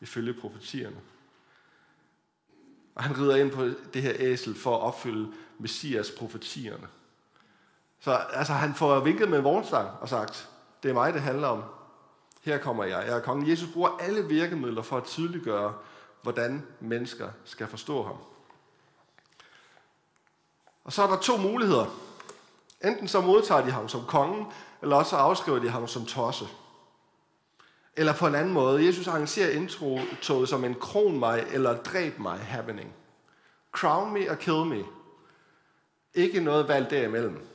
ifølge 0.00 0.40
profetierne. 0.40 0.96
Og 2.94 3.02
han 3.02 3.18
rider 3.18 3.36
ind 3.36 3.50
på 3.50 3.64
det 3.94 4.02
her 4.02 4.12
æsel 4.16 4.54
for 4.54 4.76
at 4.76 4.82
opfylde 4.82 5.32
Messias 5.58 6.10
profetierne. 6.18 6.88
Så 8.00 8.12
altså, 8.12 8.52
han 8.52 8.74
får 8.74 9.00
vinket 9.00 9.28
med 9.28 9.38
en 9.38 9.44
vognstang 9.44 9.88
og 10.00 10.08
sagt, 10.08 10.48
det 10.82 10.88
er 10.88 10.94
mig, 10.94 11.12
det 11.12 11.22
handler 11.22 11.48
om. 11.48 11.62
Her 12.42 12.58
kommer 12.58 12.84
jeg. 12.84 13.06
Jeg 13.06 13.16
er 13.16 13.20
kongen. 13.20 13.50
Jesus 13.50 13.68
bruger 13.72 13.90
alle 14.00 14.28
virkemidler 14.28 14.82
for 14.82 14.96
at 14.96 15.04
tydeliggøre, 15.04 15.74
hvordan 16.22 16.66
mennesker 16.80 17.30
skal 17.44 17.66
forstå 17.66 18.02
ham. 18.02 18.16
Og 20.84 20.92
så 20.92 21.02
er 21.02 21.06
der 21.06 21.16
to 21.16 21.36
muligheder. 21.36 21.86
Enten 22.84 23.08
så 23.08 23.20
modtager 23.20 23.64
de 23.64 23.70
ham 23.70 23.88
som 23.88 24.04
kongen, 24.06 24.46
eller 24.82 24.96
også 24.96 25.16
afskriver 25.16 25.58
de 25.58 25.68
ham 25.68 25.86
som 25.86 26.06
tosse. 26.06 26.48
Eller 27.96 28.14
på 28.14 28.26
en 28.26 28.34
anden 28.34 28.52
måde, 28.52 28.86
Jesus 28.86 29.08
arrangerer 29.08 29.50
introtoget 29.50 30.48
som 30.48 30.64
en 30.64 30.74
kron 30.74 31.18
mig 31.18 31.46
eller 31.50 31.82
dræb 31.82 32.18
mig 32.18 32.38
happening. 32.38 32.94
Crown 33.72 34.12
me 34.12 34.30
og 34.30 34.38
kill 34.38 34.64
me. 34.64 34.84
Ikke 36.14 36.40
noget 36.40 36.68
valg 36.68 36.90
derimellem. 36.90 37.46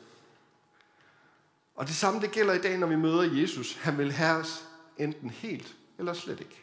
Og 1.75 1.87
det 1.87 1.95
samme 1.95 2.21
det 2.21 2.31
gælder 2.31 2.53
i 2.53 2.61
dag, 2.61 2.77
når 2.77 2.87
vi 2.87 2.95
møder 2.95 3.41
Jesus. 3.41 3.73
Han 3.73 3.97
vil 3.97 4.11
have 4.11 4.39
os 4.39 4.65
enten 4.97 5.29
helt 5.29 5.75
eller 5.97 6.13
slet 6.13 6.39
ikke. 6.39 6.62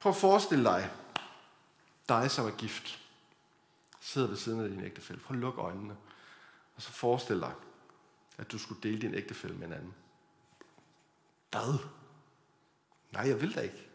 Prøv 0.00 0.10
at 0.10 0.16
forestille 0.16 0.64
dig, 0.64 0.90
dig 2.08 2.30
som 2.30 2.46
er 2.46 2.50
gift. 2.50 2.98
sidder 4.00 4.28
ved 4.28 4.36
siden 4.36 4.60
af 4.60 4.68
din 4.68 4.84
ægtefælle. 4.84 5.22
Prøv 5.22 5.36
at 5.36 5.40
lukke 5.40 5.60
øjnene. 5.60 5.96
Og 6.76 6.82
så 6.82 6.92
forestil 6.92 7.40
dig, 7.40 7.52
at 8.38 8.52
du 8.52 8.58
skulle 8.58 8.82
dele 8.82 9.00
din 9.00 9.14
ægtefælle 9.14 9.56
med 9.56 9.66
en 9.66 9.72
anden. 9.72 9.94
Hvad? 11.50 11.78
Nej, 13.12 13.28
jeg 13.28 13.40
vil 13.40 13.54
da 13.54 13.60
ikke. 13.60 13.86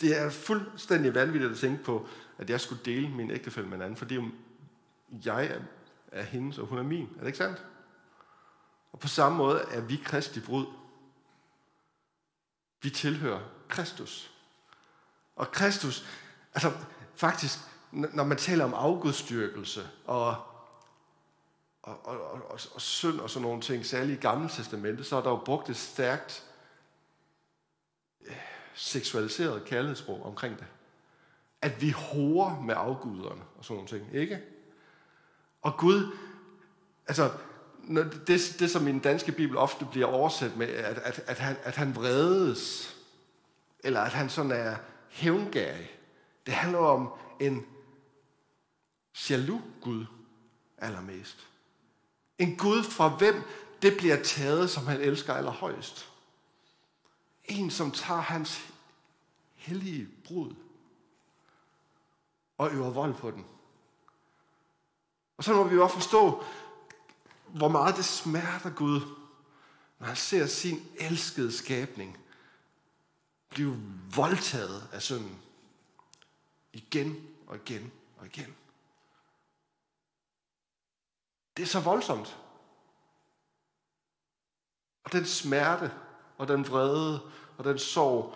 Det 0.00 0.18
er 0.18 0.30
fuldstændig 0.30 1.14
vanvittigt 1.14 1.52
at 1.52 1.58
tænke 1.58 1.84
på, 1.84 2.08
at 2.38 2.50
jeg 2.50 2.60
skulle 2.60 2.84
dele 2.84 3.08
min 3.08 3.30
ægtefælle 3.30 3.68
med 3.68 3.76
en 3.76 3.82
anden, 3.82 3.96
fordi 3.96 4.18
jeg 5.24 5.60
er 6.12 6.22
hendes, 6.22 6.58
og 6.58 6.66
hun 6.66 6.78
er 6.78 6.82
min. 6.82 7.08
Er 7.16 7.20
det 7.20 7.26
ikke 7.26 7.38
sandt? 7.38 7.66
Og 8.92 8.98
på 8.98 9.08
samme 9.08 9.38
måde 9.38 9.60
er 9.60 9.80
vi 9.80 9.96
kristi 10.04 10.40
brud. 10.40 10.66
Vi 12.82 12.90
tilhører 12.90 13.40
Kristus. 13.68 14.30
Og 15.36 15.52
Kristus, 15.52 16.06
altså 16.54 16.72
faktisk, 17.14 17.58
når 17.90 18.24
man 18.24 18.38
taler 18.38 18.64
om 18.64 18.74
afgudstyrkelse 18.74 19.88
og, 20.06 20.26
og, 21.82 22.06
og, 22.06 22.20
og, 22.20 22.32
og, 22.32 22.60
og 22.74 22.80
synd 22.80 23.20
og 23.20 23.30
sådan 23.30 23.42
nogle 23.42 23.62
ting, 23.62 23.86
særligt 23.86 24.18
i 24.18 24.20
Gamle 24.20 24.48
Testamente, 24.48 25.04
så 25.04 25.16
er 25.16 25.22
der 25.22 25.30
jo 25.30 25.36
brugt 25.36 25.70
et 25.70 25.76
stærkt 25.76 26.44
øh, 28.26 28.36
seksualiseret 28.74 29.64
kærlighedssprog 29.64 30.26
omkring 30.26 30.58
det. 30.58 30.66
At 31.62 31.82
vi 31.82 31.90
horer 31.90 32.60
med 32.60 32.74
afguderne 32.78 33.42
og 33.58 33.64
sådan 33.64 33.74
nogle 33.74 33.88
ting, 33.88 34.14
ikke? 34.14 34.42
Og 35.62 35.76
Gud, 35.78 36.16
altså, 37.06 37.30
det, 37.96 38.56
det 38.58 38.70
som 38.70 38.88
i 38.88 38.92
den 38.92 39.00
danske 39.00 39.32
bibel 39.32 39.56
ofte 39.56 39.84
bliver 39.84 40.06
oversat 40.06 40.56
med, 40.56 40.68
at, 40.68 40.98
at, 40.98 41.20
at, 41.26 41.38
han, 41.38 41.56
at 41.62 41.76
han 41.76 41.96
vredes, 41.96 42.96
eller 43.84 44.00
at 44.00 44.12
han 44.12 44.30
sådan 44.30 44.50
er 44.50 44.76
hævngærig, 45.08 45.90
det 46.46 46.54
handler 46.54 46.78
om 46.78 47.12
en 47.40 47.66
jaloux 49.30 49.62
Gud 49.80 50.06
allermest. 50.78 51.46
En 52.38 52.56
Gud 52.56 52.82
fra 52.82 53.08
hvem 53.08 53.42
det 53.82 53.96
bliver 53.98 54.22
taget, 54.22 54.70
som 54.70 54.86
han 54.86 55.00
elsker 55.00 55.34
allerhøjst. 55.34 56.08
En, 57.44 57.70
som 57.70 57.90
tager 57.90 58.20
hans 58.20 58.72
hellige 59.54 60.08
brud 60.24 60.54
og 62.58 62.70
øver 62.72 62.90
vold 62.90 63.14
på 63.14 63.30
den. 63.30 63.46
Og 65.36 65.44
så 65.44 65.54
må 65.54 65.64
vi 65.64 65.78
også 65.78 65.94
forstå, 65.94 66.44
hvor 67.54 67.68
meget 67.68 67.96
det 67.96 68.04
smerter 68.04 68.70
Gud, 68.70 69.00
når 69.98 70.06
han 70.06 70.16
ser 70.16 70.46
sin 70.46 70.86
elskede 70.98 71.52
skabning 71.52 72.18
blive 73.50 73.76
voldtaget 74.14 74.88
af 74.92 75.02
synden. 75.02 75.42
Igen 76.72 77.28
og 77.46 77.56
igen 77.56 77.92
og 78.18 78.26
igen. 78.26 78.56
Det 81.56 81.62
er 81.62 81.66
så 81.66 81.80
voldsomt. 81.80 82.38
Og 85.04 85.12
den 85.12 85.26
smerte, 85.26 85.92
og 86.38 86.48
den 86.48 86.68
vrede, 86.68 87.30
og 87.58 87.64
den 87.64 87.78
sorg, 87.78 88.34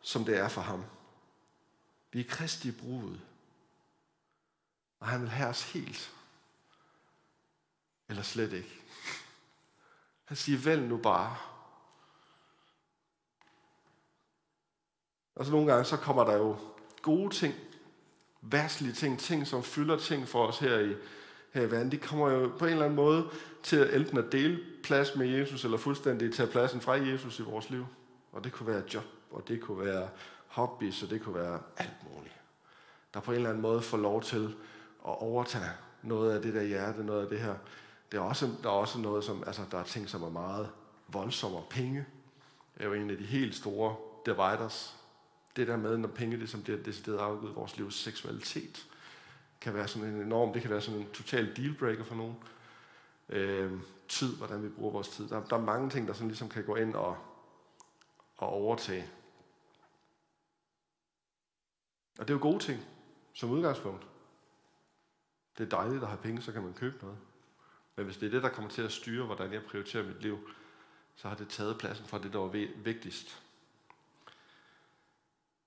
som 0.00 0.24
det 0.24 0.38
er 0.38 0.48
for 0.48 0.60
ham. 0.60 0.84
Vi 2.12 2.20
er 2.20 2.28
kristi 2.28 2.70
brud. 2.70 3.18
Og 5.00 5.06
han 5.06 5.20
vil 5.20 5.30
have 5.30 5.48
os 5.48 5.72
helt. 5.72 6.14
Eller 8.08 8.22
slet 8.22 8.52
ikke. 8.52 8.80
Han 10.24 10.36
siger, 10.36 10.58
vælg 10.58 10.82
nu 10.82 10.96
bare. 10.96 11.36
Og 15.34 15.44
så 15.44 15.50
nogle 15.50 15.72
gange, 15.72 15.84
så 15.84 15.96
kommer 15.96 16.24
der 16.24 16.36
jo 16.36 16.56
gode 17.02 17.34
ting, 17.34 17.54
værtslige 18.42 18.92
ting, 18.92 19.18
ting, 19.18 19.46
som 19.46 19.62
fylder 19.62 19.98
ting 19.98 20.28
for 20.28 20.46
os 20.46 20.58
her 20.58 20.78
i, 20.78 20.94
her 21.52 21.62
i 21.62 21.70
verden, 21.70 21.92
de 21.92 21.98
kommer 21.98 22.30
jo 22.30 22.52
på 22.58 22.64
en 22.64 22.72
eller 22.72 22.84
anden 22.84 22.96
måde 22.96 23.28
til 23.62 23.76
at 23.76 23.94
enten 23.94 24.18
at 24.18 24.32
dele 24.32 24.60
plads 24.82 25.16
med 25.16 25.26
Jesus, 25.26 25.64
eller 25.64 25.78
fuldstændig 25.78 26.34
tage 26.34 26.48
pladsen 26.48 26.80
fra 26.80 26.92
Jesus 26.92 27.38
i 27.38 27.42
vores 27.42 27.70
liv. 27.70 27.86
Og 28.32 28.44
det 28.44 28.52
kunne 28.52 28.66
være 28.66 28.82
job, 28.94 29.04
og 29.30 29.48
det 29.48 29.60
kunne 29.60 29.84
være 29.84 30.08
hobby, 30.46 30.92
og 31.02 31.10
det 31.10 31.22
kunne 31.22 31.34
være 31.34 31.60
alt 31.76 31.96
muligt. 32.14 32.34
Der 33.14 33.20
på 33.20 33.30
en 33.30 33.36
eller 33.36 33.50
anden 33.50 33.62
måde 33.62 33.82
får 33.82 33.98
lov 33.98 34.22
til 34.22 34.44
at 35.06 35.18
overtage 35.22 35.70
noget 36.02 36.34
af 36.34 36.42
det 36.42 36.54
der 36.54 36.62
hjerte, 36.62 37.04
noget 37.04 37.22
af 37.22 37.28
det 37.28 37.40
her. 37.40 37.54
Det 38.12 38.18
er 38.18 38.22
også, 38.22 38.50
der 38.62 38.68
er 38.68 38.72
også 38.72 38.98
noget, 38.98 39.24
som, 39.24 39.44
altså 39.46 39.62
der 39.70 39.78
er 39.78 39.84
ting, 39.84 40.08
som 40.08 40.22
er 40.22 40.30
meget 40.30 40.70
voldsomme. 41.08 41.58
Penge 41.70 42.06
er 42.76 42.84
jo 42.84 42.92
en 42.92 43.10
af 43.10 43.16
de 43.16 43.24
helt 43.24 43.54
store 43.54 43.96
dividers. 44.26 44.96
Det 45.56 45.68
der 45.68 45.76
med, 45.76 45.98
når 45.98 46.08
penge 46.08 46.40
det, 46.40 46.48
som 46.48 46.62
bliver 46.62 46.82
decideret 46.82 47.18
afgivet 47.18 47.52
i 47.52 47.54
vores 47.54 47.76
livs 47.76 47.94
seksualitet, 47.94 48.86
kan 49.60 49.74
være 49.74 49.88
sådan 49.88 50.08
en 50.08 50.20
enorm, 50.20 50.52
det 50.52 50.62
kan 50.62 50.70
være 50.70 50.80
sådan 50.80 51.00
en 51.00 51.10
total 51.10 51.56
dealbreaker 51.56 52.04
for 52.04 52.14
nogen. 52.14 52.36
Øh, 53.28 53.72
tid, 54.08 54.36
hvordan 54.36 54.62
vi 54.62 54.68
bruger 54.68 54.92
vores 54.92 55.08
tid. 55.08 55.28
Der, 55.28 55.44
der 55.44 55.56
er 55.56 55.60
mange 55.60 55.90
ting, 55.90 56.08
der 56.08 56.14
sådan 56.14 56.28
ligesom 56.28 56.48
kan 56.48 56.64
gå 56.64 56.76
ind 56.76 56.94
og, 56.94 57.16
og 58.36 58.48
overtage. 58.48 59.10
Og 62.18 62.28
det 62.28 62.34
er 62.34 62.38
jo 62.38 62.42
gode 62.42 62.58
ting, 62.58 62.84
som 63.32 63.50
udgangspunkt. 63.50 64.06
Det 65.58 65.64
er 65.64 65.68
dejligt 65.68 66.02
at 66.02 66.08
have 66.08 66.20
penge, 66.22 66.42
så 66.42 66.52
kan 66.52 66.62
man 66.62 66.74
købe 66.74 66.96
noget. 67.02 67.18
Men 67.96 68.04
hvis 68.04 68.16
det 68.16 68.26
er 68.26 68.30
det, 68.30 68.42
der 68.42 68.48
kommer 68.48 68.70
til 68.70 68.82
at 68.82 68.92
styre, 68.92 69.26
hvordan 69.26 69.52
jeg 69.52 69.64
prioriterer 69.64 70.04
mit 70.04 70.22
liv, 70.22 70.50
så 71.16 71.28
har 71.28 71.36
det 71.36 71.48
taget 71.48 71.78
pladsen 71.78 72.06
fra 72.06 72.18
det, 72.18 72.32
der 72.32 72.38
var 72.38 72.66
vigtigst. 72.76 73.40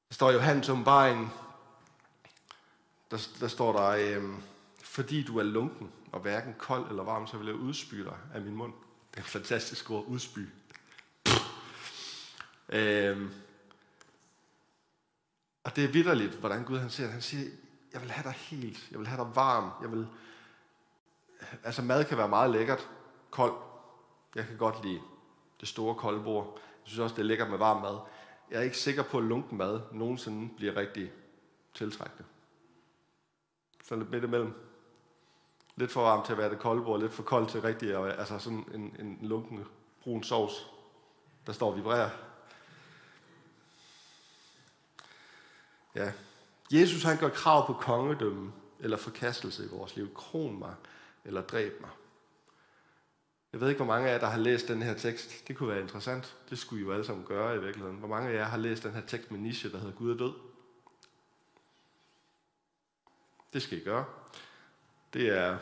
Der 0.10 0.14
står 0.14 0.32
jo 0.32 0.38
Johannes 0.38 0.70
åbenbaring, 0.70 1.34
der, 3.12 3.28
der 3.40 3.48
står 3.48 3.72
der, 3.74 4.20
øh, 4.20 4.40
fordi 4.84 5.24
du 5.24 5.38
er 5.38 5.44
lunken 5.44 5.92
og 6.12 6.20
hverken 6.20 6.56
kold 6.58 6.90
eller 6.90 7.04
varm, 7.04 7.28
så 7.28 7.38
vil 7.38 7.48
jeg 7.48 7.56
udspy 7.56 7.96
dig 7.96 8.18
af 8.34 8.42
min 8.42 8.56
mund. 8.56 8.74
Det 9.12 9.18
er 9.18 9.22
et 9.22 9.30
fantastisk 9.30 9.92
ord, 9.92 10.06
udspy. 10.06 10.48
Øh, 12.70 13.32
og 15.64 15.76
det 15.76 15.84
er 15.84 15.88
vidderligt, 15.88 16.34
hvordan 16.34 16.64
Gud 16.64 16.78
han 16.78 16.90
siger, 16.90 17.10
han 17.10 17.22
siger, 17.22 17.52
jeg 17.94 18.02
vil 18.02 18.12
have 18.12 18.24
dig 18.24 18.34
helt, 18.34 18.88
jeg 18.92 19.00
vil 19.00 19.08
have 19.08 19.24
dig 19.24 19.36
varm, 19.36 19.72
jeg 19.82 19.92
vil, 19.92 20.08
altså 21.64 21.82
mad 21.82 22.06
kan 22.06 22.18
være 22.18 22.30
meget 22.30 22.52
lækkert, 22.52 22.90
kold. 23.32 23.54
Jeg 24.36 24.46
kan 24.48 24.58
godt 24.58 24.86
lide 24.86 25.02
det 25.60 25.68
store 25.68 25.96
kolde 25.96 26.24
bord. 26.24 26.46
Jeg 26.56 26.62
synes 26.84 27.00
også, 27.00 27.16
det 27.16 27.22
er 27.22 27.26
lækkert 27.26 27.50
med 27.50 27.58
varm 27.58 27.82
mad. 27.82 28.00
Jeg 28.52 28.58
er 28.58 28.64
ikke 28.64 28.78
sikker 28.78 29.04
på, 29.04 29.18
at 29.18 29.24
lunken 29.24 29.58
mad 29.58 29.82
nogensinde 29.92 30.56
bliver 30.58 30.76
rigtig 30.76 31.12
tiltrækkende. 31.74 32.24
Så 33.84 33.96
lidt 33.96 34.12
midt 34.12 34.24
imellem. 34.24 34.54
Lidt 35.76 35.92
for 35.92 36.02
varmt 36.02 36.26
til 36.26 36.32
at 36.32 36.38
være 36.38 36.50
det 36.50 36.60
kolde 36.60 36.84
bord, 36.84 37.00
lidt 37.00 37.14
for 37.14 37.24
koldt 37.24 37.50
til 37.50 37.62
rigtig, 37.62 37.96
altså 38.20 38.40
sådan 38.40 38.66
en, 38.74 38.96
en 39.00 39.18
lunken 39.22 39.66
brun 40.04 40.24
sovs, 40.24 40.68
der 41.48 41.54
står 41.54 41.72
og 41.72 41.78
vibrerer. 41.78 42.10
Ja. 45.96 46.12
Jesus 46.72 47.04
han 47.04 47.18
gør 47.18 47.30
krav 47.30 47.68
på 47.68 47.74
kongedømme 47.74 48.54
eller 48.80 48.98
forkastelse 48.98 49.66
i 49.66 49.68
vores 49.68 49.96
liv. 49.96 50.14
Kron 50.14 50.60
mig 50.60 50.76
eller 51.28 51.42
dræb 51.42 51.82
mig. 51.82 51.90
Jeg 53.54 53.62
ved 53.62 53.70
ikke, 53.70 53.78
hvor 53.78 53.94
mange 53.94 54.10
af 54.10 54.14
jer, 54.14 54.20
der 54.20 54.28
har 54.28 54.40
læst 54.40 54.68
den 54.68 54.82
her 54.82 54.94
tekst. 54.94 55.48
Det 55.48 55.58
kunne 55.58 55.70
være 55.70 55.82
interessant. 55.82 56.36
Det 56.50 56.60
skulle 56.60 56.82
I 56.82 56.86
jo 56.86 56.92
alle 56.92 57.06
sammen 57.06 57.26
gøre 57.26 57.56
i 57.56 57.60
virkeligheden. 57.60 57.98
Hvor 57.98 58.08
mange 58.08 58.30
af 58.30 58.34
jer 58.34 58.44
har 58.44 58.58
læst 58.58 58.84
den 58.84 58.92
her 58.92 59.02
tekst 59.08 59.32
med 59.32 59.40
Nietzsche, 59.40 59.72
der 59.72 59.78
hedder 59.78 59.96
Gud 59.96 60.14
er 60.14 60.18
død? 60.18 60.34
Det 63.54 63.62
skal 63.62 63.78
I 63.78 63.84
gøre. 63.84 64.06
Det 65.14 65.30
er, 65.30 65.58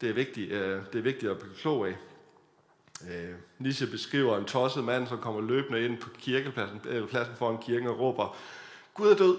det 0.00 0.08
er, 0.10 0.14
vigtigt, 0.14 0.52
øh, 0.52 0.82
det 0.92 0.98
er 0.98 1.02
vigtigt 1.02 1.32
at 1.32 1.38
blive 1.38 1.54
klog 1.54 1.88
af. 1.88 1.96
Øh, 3.10 3.34
Nietzsche 3.58 3.86
beskriver 3.86 4.38
en 4.38 4.44
tosset 4.44 4.84
mand, 4.84 5.06
som 5.06 5.18
kommer 5.18 5.40
løbende 5.40 5.84
ind 5.84 5.98
på 5.98 6.10
kirkepladsen, 6.10 6.80
eller 6.84 7.08
pladsen 7.08 7.36
foran 7.36 7.62
kirken 7.62 7.88
og 7.88 7.98
råber, 7.98 8.36
Gud 8.94 9.10
er 9.10 9.16
død, 9.16 9.38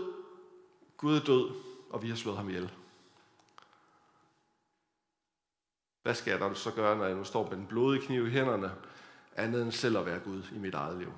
Gud 0.98 1.16
er 1.16 1.24
død, 1.24 1.52
og 1.90 2.04
vi 2.04 2.10
har 2.10 2.16
slået 2.16 2.38
ham 2.38 2.50
ihjel. 2.50 2.72
Hvad 6.04 6.16
skal 6.16 6.40
jeg 6.40 6.56
så 6.56 6.72
gøre, 6.72 6.98
når 6.98 7.06
jeg 7.06 7.16
nu 7.16 7.24
står 7.24 7.50
med 7.50 7.58
den 7.58 7.66
blodige 7.66 8.06
kniv 8.06 8.28
i 8.28 8.32
hænderne, 8.32 8.72
andet 9.36 9.62
end 9.62 9.72
selv 9.72 9.98
at 9.98 10.06
være 10.06 10.20
Gud 10.20 10.44
i 10.56 10.58
mit 10.58 10.74
eget 10.74 10.98
liv? 10.98 11.14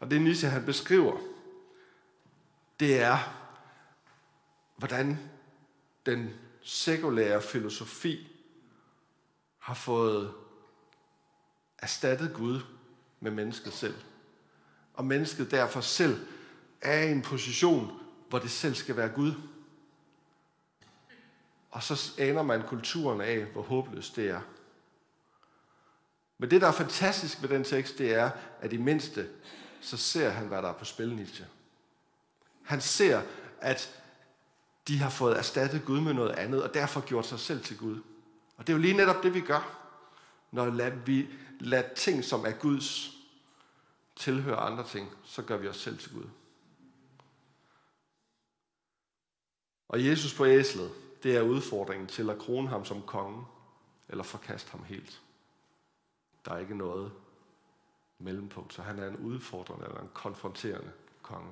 Og 0.00 0.10
det 0.10 0.22
Nietzsche 0.22 0.48
han 0.48 0.64
beskriver, 0.64 1.16
det 2.80 3.02
er, 3.02 3.18
hvordan 4.76 5.18
den 6.06 6.34
sekulære 6.62 7.42
filosofi 7.42 8.28
har 9.58 9.74
fået 9.74 10.32
erstattet 11.78 12.32
Gud 12.34 12.60
med 13.20 13.30
mennesket 13.30 13.72
selv. 13.72 13.94
Og 14.94 15.04
mennesket 15.04 15.50
derfor 15.50 15.80
selv 15.80 16.26
er 16.80 17.02
i 17.02 17.12
en 17.12 17.22
position, 17.22 18.00
hvor 18.28 18.38
det 18.38 18.50
selv 18.50 18.74
skal 18.74 18.96
være 18.96 19.08
Gud. 19.08 19.32
Og 21.70 21.82
så 21.82 22.12
aner 22.18 22.42
man 22.42 22.62
kulturen 22.62 23.20
af, 23.20 23.44
hvor 23.44 23.62
håbløst 23.62 24.16
det 24.16 24.28
er. 24.28 24.40
Men 26.38 26.50
det, 26.50 26.60
der 26.60 26.68
er 26.68 26.72
fantastisk 26.72 27.42
ved 27.42 27.48
den 27.48 27.64
tekst, 27.64 27.98
det 27.98 28.14
er, 28.14 28.30
at 28.60 28.72
i 28.72 28.76
mindste, 28.76 29.28
så 29.80 29.96
ser 29.96 30.30
han, 30.30 30.46
hvad 30.46 30.62
der 30.62 30.68
er 30.68 30.72
på 30.72 30.84
spil, 30.84 31.14
Nietzsche. 31.14 31.46
Han 32.62 32.80
ser, 32.80 33.22
at 33.60 34.02
de 34.88 34.98
har 34.98 35.10
fået 35.10 35.38
erstattet 35.38 35.84
Gud 35.84 36.00
med 36.00 36.14
noget 36.14 36.30
andet, 36.30 36.62
og 36.62 36.74
derfor 36.74 37.00
gjort 37.00 37.26
sig 37.26 37.40
selv 37.40 37.64
til 37.64 37.78
Gud. 37.78 38.02
Og 38.56 38.66
det 38.66 38.72
er 38.72 38.76
jo 38.76 38.82
lige 38.82 38.96
netop 38.96 39.22
det, 39.22 39.34
vi 39.34 39.40
gør, 39.40 39.86
når 40.50 40.70
vi 41.04 41.28
lader 41.60 41.94
ting, 41.94 42.24
som 42.24 42.44
er 42.44 42.50
Guds, 42.50 43.12
tilhøre 44.16 44.56
andre 44.56 44.86
ting, 44.88 45.10
så 45.24 45.42
gør 45.42 45.56
vi 45.56 45.68
os 45.68 45.76
selv 45.76 45.98
til 45.98 46.12
Gud. 46.12 46.24
Og 49.88 50.04
Jesus 50.06 50.34
på 50.34 50.46
æslet, 50.46 50.90
det 51.26 51.36
er 51.36 51.42
udfordringen 51.42 52.06
til 52.06 52.30
at 52.30 52.38
krone 52.38 52.68
ham 52.68 52.84
som 52.84 53.02
konge, 53.02 53.44
eller 54.08 54.24
forkaste 54.24 54.70
ham 54.70 54.84
helt. 54.84 55.20
Der 56.44 56.52
er 56.52 56.58
ikke 56.58 56.76
noget 56.76 57.12
mellempunkt, 58.18 58.74
så 58.74 58.82
han 58.82 58.98
er 58.98 59.08
en 59.08 59.16
udfordrende 59.16 59.84
eller 59.84 60.00
en 60.00 60.10
konfronterende 60.14 60.90
konge. 61.22 61.48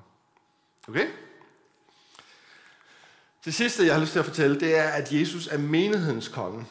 Okay? 0.88 1.08
Det 3.44 3.54
sidste, 3.54 3.87
jeg 3.87 3.94
har 3.94 4.00
lyst 4.00 4.12
til 4.12 4.18
at 4.18 4.24
fortælle, 4.24 4.60
det 4.60 4.78
er, 4.78 4.88
at 4.88 5.12
Jesus 5.12 5.46
er 5.46 5.58
menighedens 5.58 6.28
konge. 6.28 6.66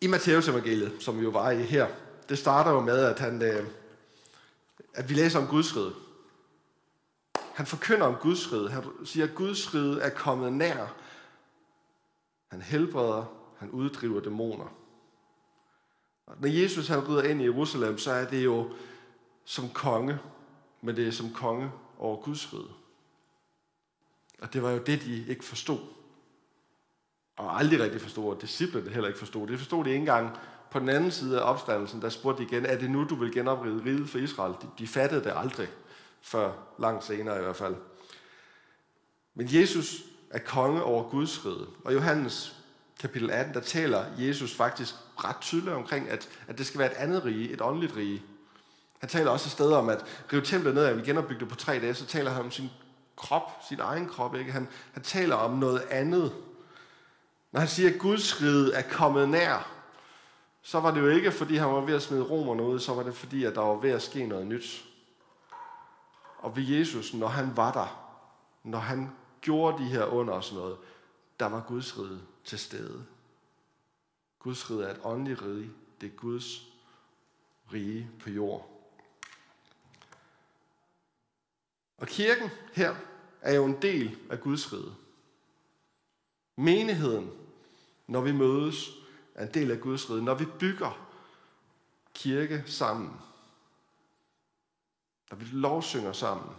I 0.00 0.06
Matteus 0.06 0.48
evangeliet, 0.48 1.02
som 1.02 1.18
vi 1.18 1.22
jo 1.22 1.30
var 1.30 1.50
i 1.50 1.62
her, 1.62 1.88
det 2.28 2.38
starter 2.38 2.70
jo 2.70 2.80
med, 2.80 3.04
at, 3.04 3.18
han, 3.18 3.42
øh, 3.42 3.66
at 4.94 5.08
vi 5.08 5.14
læser 5.14 5.38
om 5.38 5.46
Guds 5.46 5.76
rige. 5.76 5.92
Han 7.54 7.66
forkynder 7.66 8.06
om 8.06 8.14
Guds 8.14 8.52
rige. 8.52 8.70
Han 8.70 8.84
siger, 9.04 9.26
at 9.26 9.34
Guds 9.34 9.74
rige 9.74 10.00
er 10.00 10.10
kommet 10.10 10.52
nær. 10.52 10.94
Han 12.50 12.62
helbreder, 12.62 13.24
han 13.58 13.70
uddriver 13.70 14.20
dæmoner. 14.20 14.74
Og 16.26 16.36
når 16.40 16.48
Jesus 16.48 16.88
han 16.88 17.08
rider 17.08 17.22
ind 17.22 17.40
i 17.40 17.44
Jerusalem, 17.44 17.98
så 17.98 18.12
er 18.12 18.24
det 18.24 18.44
jo 18.44 18.72
som 19.44 19.68
konge, 19.68 20.18
men 20.80 20.96
det 20.96 21.08
er 21.08 21.12
som 21.12 21.32
konge 21.32 21.70
over 21.98 22.22
Guds 22.22 22.54
rige. 22.54 22.74
Og 24.42 24.52
det 24.52 24.62
var 24.62 24.70
jo 24.70 24.78
det, 24.78 25.02
de 25.02 25.26
ikke 25.26 25.44
forstod. 25.44 25.78
Og 27.36 27.58
aldrig 27.58 27.80
rigtig 27.80 28.00
forstod, 28.00 28.34
og 28.34 28.42
disciplerne 28.42 28.90
heller 28.90 29.08
ikke 29.08 29.18
forstod. 29.18 29.46
Det 29.46 29.58
forstod 29.58 29.84
de 29.84 29.90
ikke 29.90 30.00
engang 30.00 30.38
på 30.70 30.78
den 30.78 30.88
anden 30.88 31.10
side 31.10 31.40
af 31.40 31.50
opstandelsen, 31.50 32.02
der 32.02 32.08
spurgte 32.08 32.42
de 32.42 32.48
igen, 32.48 32.66
er 32.66 32.78
det 32.78 32.90
nu, 32.90 33.04
du 33.04 33.14
vil 33.14 33.32
genopride 33.32 33.84
riget 33.84 34.08
for 34.08 34.18
Israel? 34.18 34.54
De, 34.62 34.68
de 34.78 34.86
fattede 34.86 35.24
det 35.24 35.32
aldrig, 35.36 35.68
før 36.20 36.52
langt 36.78 37.04
senere 37.04 37.38
i 37.38 37.42
hvert 37.42 37.56
fald. 37.56 37.76
Men 39.34 39.48
Jesus 39.50 40.04
er 40.30 40.38
konge 40.38 40.82
over 40.82 41.10
Guds 41.10 41.46
rige. 41.46 41.66
Og 41.84 41.94
Johannes 41.94 42.56
kapitel 43.00 43.30
18, 43.30 43.54
der 43.54 43.60
taler 43.60 44.04
Jesus 44.18 44.54
faktisk 44.54 44.94
ret 45.24 45.36
tydeligt 45.40 45.74
omkring, 45.74 46.08
at, 46.08 46.28
at 46.48 46.58
det 46.58 46.66
skal 46.66 46.78
være 46.78 46.92
et 46.92 46.96
andet 46.96 47.24
rige, 47.24 47.50
et 47.50 47.60
åndeligt 47.60 47.96
rige. 47.96 48.22
Han 48.98 49.08
taler 49.08 49.30
også 49.30 49.46
et 49.46 49.52
sted 49.52 49.72
om, 49.72 49.88
at 49.88 50.04
rive 50.32 50.42
templet 50.42 50.74
ned, 50.74 50.84
at 50.84 50.96
vi 50.96 51.02
genopbygge 51.02 51.40
det 51.40 51.48
på 51.48 51.54
tre 51.54 51.80
dage, 51.80 51.94
så 51.94 52.06
taler 52.06 52.30
han 52.30 52.44
om 52.44 52.50
sin 52.50 52.70
krop, 53.16 53.62
sin 53.68 53.80
egen 53.80 54.08
krop. 54.08 54.34
Ikke? 54.34 54.52
Han, 54.52 54.68
han 54.92 55.02
taler 55.02 55.36
om 55.36 55.50
noget 55.58 55.80
andet. 55.90 56.32
Når 57.52 57.60
han 57.60 57.68
siger, 57.68 57.90
at 57.90 57.98
Guds 57.98 58.42
rige 58.42 58.72
er 58.74 58.82
kommet 58.82 59.28
nær, 59.28 59.70
så 60.62 60.80
var 60.80 60.90
det 60.90 61.00
jo 61.00 61.08
ikke, 61.08 61.32
fordi 61.32 61.56
han 61.56 61.68
var 61.68 61.80
ved 61.80 61.94
at 61.94 62.02
smide 62.02 62.22
romerne 62.22 62.62
ud, 62.62 62.80
så 62.80 62.94
var 62.94 63.02
det 63.02 63.14
fordi, 63.14 63.44
at 63.44 63.54
der 63.54 63.60
var 63.60 63.74
ved 63.74 63.90
at 63.90 64.02
ske 64.02 64.26
noget 64.26 64.46
nyt. 64.46 64.84
Og 66.38 66.56
ved 66.56 66.62
Jesus, 66.62 67.14
når 67.14 67.28
han 67.28 67.56
var 67.56 67.72
der, 67.72 68.16
når 68.64 68.78
han 68.78 69.10
gjorde 69.40 69.84
de 69.84 69.88
her 69.88 70.04
under 70.04 70.34
og 70.34 70.44
sådan 70.44 70.58
noget, 70.58 70.78
der 71.40 71.46
var 71.46 71.64
Guds 71.68 71.98
rige 71.98 72.20
til 72.44 72.58
stede. 72.58 73.06
Guds 74.38 74.70
rige 74.70 74.84
er 74.84 74.90
et 74.94 75.00
åndeligt 75.04 75.42
rige. 75.42 75.70
Det 76.00 76.06
er 76.06 76.16
Guds 76.16 76.66
rige 77.72 78.10
på 78.22 78.30
jord. 78.30 78.70
Og 81.98 82.06
kirken 82.06 82.50
her 82.72 82.96
er 83.40 83.54
jo 83.54 83.64
en 83.64 83.82
del 83.82 84.18
af 84.30 84.40
Guds 84.40 84.72
rige. 84.72 84.94
Menigheden, 86.56 87.30
når 88.06 88.20
vi 88.20 88.32
mødes, 88.32 88.90
er 89.34 89.46
en 89.46 89.54
del 89.54 89.70
af 89.70 89.80
Guds 89.80 90.10
rige. 90.10 90.24
Når 90.24 90.34
vi 90.34 90.44
bygger 90.44 91.06
kirke 92.14 92.64
sammen, 92.66 93.20
når 95.30 95.36
vi 95.36 95.44
lovsynger 95.44 96.12
sammen, 96.12 96.56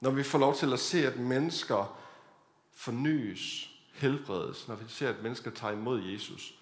når 0.00 0.10
vi 0.10 0.22
får 0.22 0.38
lov 0.38 0.54
til 0.54 0.72
at 0.72 0.80
se, 0.80 1.06
at 1.06 1.16
mennesker 1.16 2.00
fornyes, 2.72 3.70
helbredes, 3.92 4.68
når 4.68 4.74
vi 4.74 4.84
ser, 4.88 5.08
at 5.08 5.22
mennesker 5.22 5.50
tager 5.50 5.72
imod 5.72 6.02
Jesus, 6.02 6.54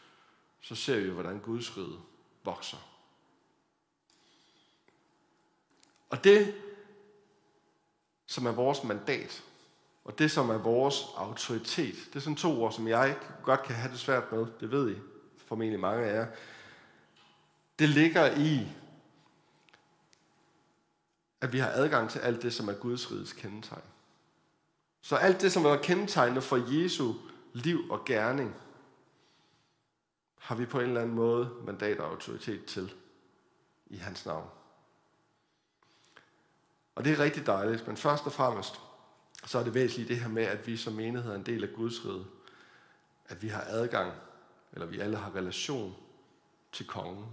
så 0.61 0.75
ser 0.75 1.01
vi, 1.01 1.11
hvordan 1.11 1.39
Guds 1.39 1.77
rige 1.77 1.99
vokser. 2.45 2.77
Og 6.11 6.25
det, 6.25 6.55
som 8.27 8.47
er 8.47 8.53
vores 8.53 8.85
mandat, 8.85 9.45
og 10.05 10.19
det, 10.19 10.31
som 10.31 10.51
er 10.51 10.59
vores 10.59 11.05
autoritet, 11.17 11.95
det 12.09 12.17
er 12.17 12.21
sådan 12.21 12.37
to 12.37 12.63
ord, 12.63 12.73
som 12.73 12.89
jeg 12.89 13.19
godt 13.43 13.63
kan 13.63 13.75
have 13.75 13.93
det 13.93 14.01
svært 14.01 14.33
med, 14.33 14.47
det 14.61 14.71
ved 14.71 14.97
I 14.97 14.99
formentlig 15.37 15.81
mange 15.81 16.07
af 16.07 16.15
jer. 16.15 16.27
Det 17.79 17.89
ligger 17.89 18.37
i, 18.37 18.67
at 21.41 21.53
vi 21.53 21.59
har 21.59 21.71
adgang 21.71 22.11
til 22.11 22.19
alt 22.19 22.43
det, 22.43 22.55
som 22.55 22.69
er 22.69 22.73
Guds 22.73 23.13
riges 23.13 23.33
kendetegn. 23.33 23.83
Så 25.01 25.17
alt 25.17 25.41
det, 25.41 25.53
som 25.53 25.65
er 25.65 25.77
kendetegnet 25.77 26.43
for 26.43 26.57
Jesu 26.83 27.15
liv 27.53 27.91
og 27.91 28.05
gerning, 28.05 28.55
har 30.39 30.55
vi 30.55 30.67
på 30.67 30.81
en 30.81 30.87
eller 30.87 31.01
anden 31.01 31.17
måde 31.17 31.51
mandat 31.67 31.99
og 31.99 32.11
autoritet 32.11 32.65
til 32.65 32.95
i 33.87 33.97
hans 33.97 34.27
navn. 34.27 34.49
Og 36.95 37.05
det 37.05 37.13
er 37.13 37.19
rigtig 37.19 37.47
dejligt, 37.47 37.87
men 37.87 37.97
først 37.97 38.27
og 38.27 38.33
fremmest, 38.33 38.81
så 39.47 39.59
er 39.59 39.65
det 39.65 39.75
væsentligt 39.75 40.09
det 40.09 40.21
her 40.21 40.29
med, 40.29 40.43
at 40.43 40.67
vi 40.67 40.77
som 40.77 40.93
menighed 40.93 41.33
er 41.33 41.37
en 41.37 41.47
del 41.47 41.65
af 41.65 41.75
Guds 41.75 42.07
rige. 42.07 42.27
At 43.27 43.43
vi 43.43 43.49
har 43.49 43.65
adgang, 43.67 44.13
eller 44.73 44.87
vi 44.87 44.99
alle 44.99 45.17
har 45.17 45.35
relation 45.35 45.97
til 46.73 46.87
kongen. 46.87 47.27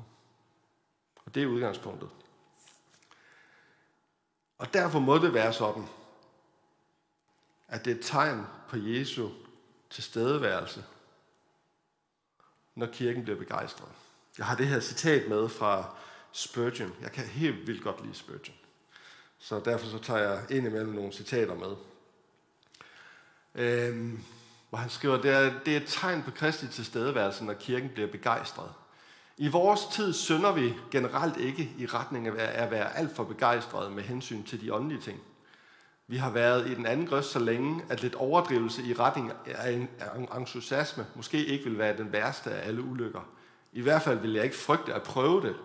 Og 1.26 1.36
det 1.36 1.44
er 1.44 1.48
udgangspunktet. 1.48 2.10
Og 4.58 4.74
derfor 4.74 5.00
må 5.00 5.18
det 5.18 5.34
være 5.34 5.54
sådan, 5.54 5.88
at 7.68 7.86
det 7.86 7.92
er 7.92 7.96
et 7.96 8.06
tegn 8.06 8.46
på 8.70 8.78
Jesu 8.78 9.30
tilstedeværelse, 9.90 10.84
når 12.76 12.86
kirken 12.86 13.24
bliver 13.24 13.40
begejstret. 13.40 13.90
Jeg 14.38 14.46
har 14.46 14.56
det 14.56 14.68
her 14.68 14.80
citat 14.80 15.30
med 15.30 15.50
fra 15.50 15.96
Spurgeon. 16.32 16.94
Jeg 17.02 17.12
kan 17.12 17.26
helt 17.26 17.68
vildt 17.68 17.84
godt 17.84 18.04
lide 18.04 18.16
Spurgeon. 18.16 18.58
Så 19.40 19.60
derfor 19.60 19.88
så 19.88 20.00
tager 20.00 20.20
jeg 20.20 20.52
ind 20.52 20.68
imellem 20.68 20.94
nogle 20.94 21.14
citater 21.14 21.56
med. 21.56 21.76
Øhm, 23.56 24.24
hvor 24.70 24.78
han 24.78 24.90
skriver, 24.90 25.22
det 25.22 25.32
er, 25.32 25.60
det 25.66 25.74
er 25.74 25.78
et 25.78 25.88
tegn 25.88 26.24
på 26.24 26.32
Kristi 26.32 26.68
tilstedeværelse, 26.68 27.46
når 27.46 27.54
kirken 27.54 27.90
bliver 27.90 28.08
begejstret. 28.08 28.72
I 29.38 29.48
vores 29.48 29.86
tid 29.86 30.14
sønder 30.14 30.52
vi 30.52 30.74
generelt 30.92 31.38
ikke 31.38 31.72
i 31.78 31.86
retning 31.86 32.28
af 32.28 32.64
at 32.64 32.72
være 32.72 32.98
alt 32.98 33.16
for 33.16 33.24
begejstrede 33.24 33.90
med 33.90 34.04
hensyn 34.04 34.44
til 34.44 34.62
de 34.62 34.74
åndelige 34.74 35.02
ting. 35.02 35.20
Vi 36.08 36.18
har 36.18 36.30
været 36.30 36.70
i 36.70 36.76
den 36.76 36.86
anden 36.86 37.08
grøst 37.08 37.32
så 37.32 37.40
længe, 37.40 37.84
at 37.90 38.02
lidt 38.02 38.16
overdrivelse 38.16 38.84
i 38.84 38.94
retning 38.94 39.32
af 39.46 39.72
en 39.72 40.28
entusiasme 40.38 41.06
måske 41.16 41.46
ikke 41.46 41.64
vil 41.64 41.78
være 41.78 41.98
den 41.98 42.12
værste 42.12 42.52
af 42.52 42.68
alle 42.68 42.82
ulykker. 42.82 43.22
I 43.74 43.82
hvert 43.82 44.02
fald 44.02 44.20
vil 44.20 44.34
jeg 44.34 44.44
ikke 44.44 44.58
frygte 44.58 44.94
at 44.94 45.04
prøve 45.04 45.42
det. 45.42 45.56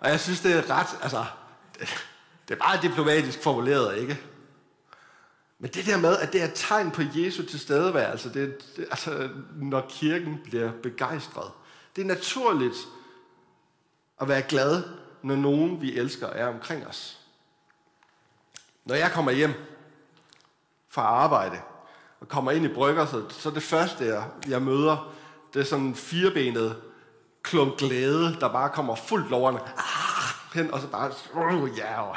Og 0.00 0.10
jeg 0.10 0.20
synes, 0.20 0.40
det 0.40 0.52
er 0.56 0.70
ret, 0.70 0.98
altså, 1.02 1.24
det 2.48 2.54
er 2.54 2.58
meget 2.58 2.82
diplomatisk 2.82 3.42
formuleret, 3.42 3.98
ikke? 3.98 4.20
Men 5.64 5.70
det 5.70 5.86
der 5.86 5.96
med, 5.96 6.16
at 6.16 6.32
det 6.32 6.40
er 6.40 6.44
et 6.44 6.52
tegn 6.54 6.90
på 6.90 7.02
Jesu 7.14 7.42
tilstedeværelse, 7.42 8.32
det, 8.34 8.76
det, 8.76 8.86
altså, 8.90 9.28
når 9.56 9.86
kirken 9.88 10.40
bliver 10.44 10.72
begejstret. 10.82 11.50
Det 11.96 12.02
er 12.02 12.06
naturligt 12.06 12.76
at 14.20 14.28
være 14.28 14.42
glad, 14.42 14.82
når 15.22 15.36
nogen, 15.36 15.80
vi 15.80 15.96
elsker, 15.96 16.26
er 16.26 16.46
omkring 16.46 16.86
os. 16.86 17.18
Når 18.84 18.94
jeg 18.94 19.12
kommer 19.12 19.32
hjem 19.32 19.52
fra 20.88 21.02
arbejde 21.02 21.60
og 22.20 22.28
kommer 22.28 22.50
ind 22.50 22.64
i 22.64 22.74
brygger, 22.74 23.06
så, 23.06 23.22
så 23.30 23.50
det 23.50 23.62
første, 23.62 24.04
jeg, 24.04 24.24
jeg 24.48 24.62
møder, 24.62 25.14
det 25.54 25.60
er 25.60 25.64
sådan 25.64 25.84
en 25.84 25.94
firebenet 25.94 26.76
klump 27.42 27.76
glæde, 27.76 28.36
der 28.40 28.52
bare 28.52 28.70
kommer 28.70 28.94
fuldt 28.94 29.30
lovende. 29.30 29.60
Ah, 29.60 30.13
hen, 30.54 30.74
og 30.74 30.80
så 30.80 30.86
bare, 30.86 31.12
oh, 31.34 31.78
ja, 31.78 32.10
oh, 32.10 32.16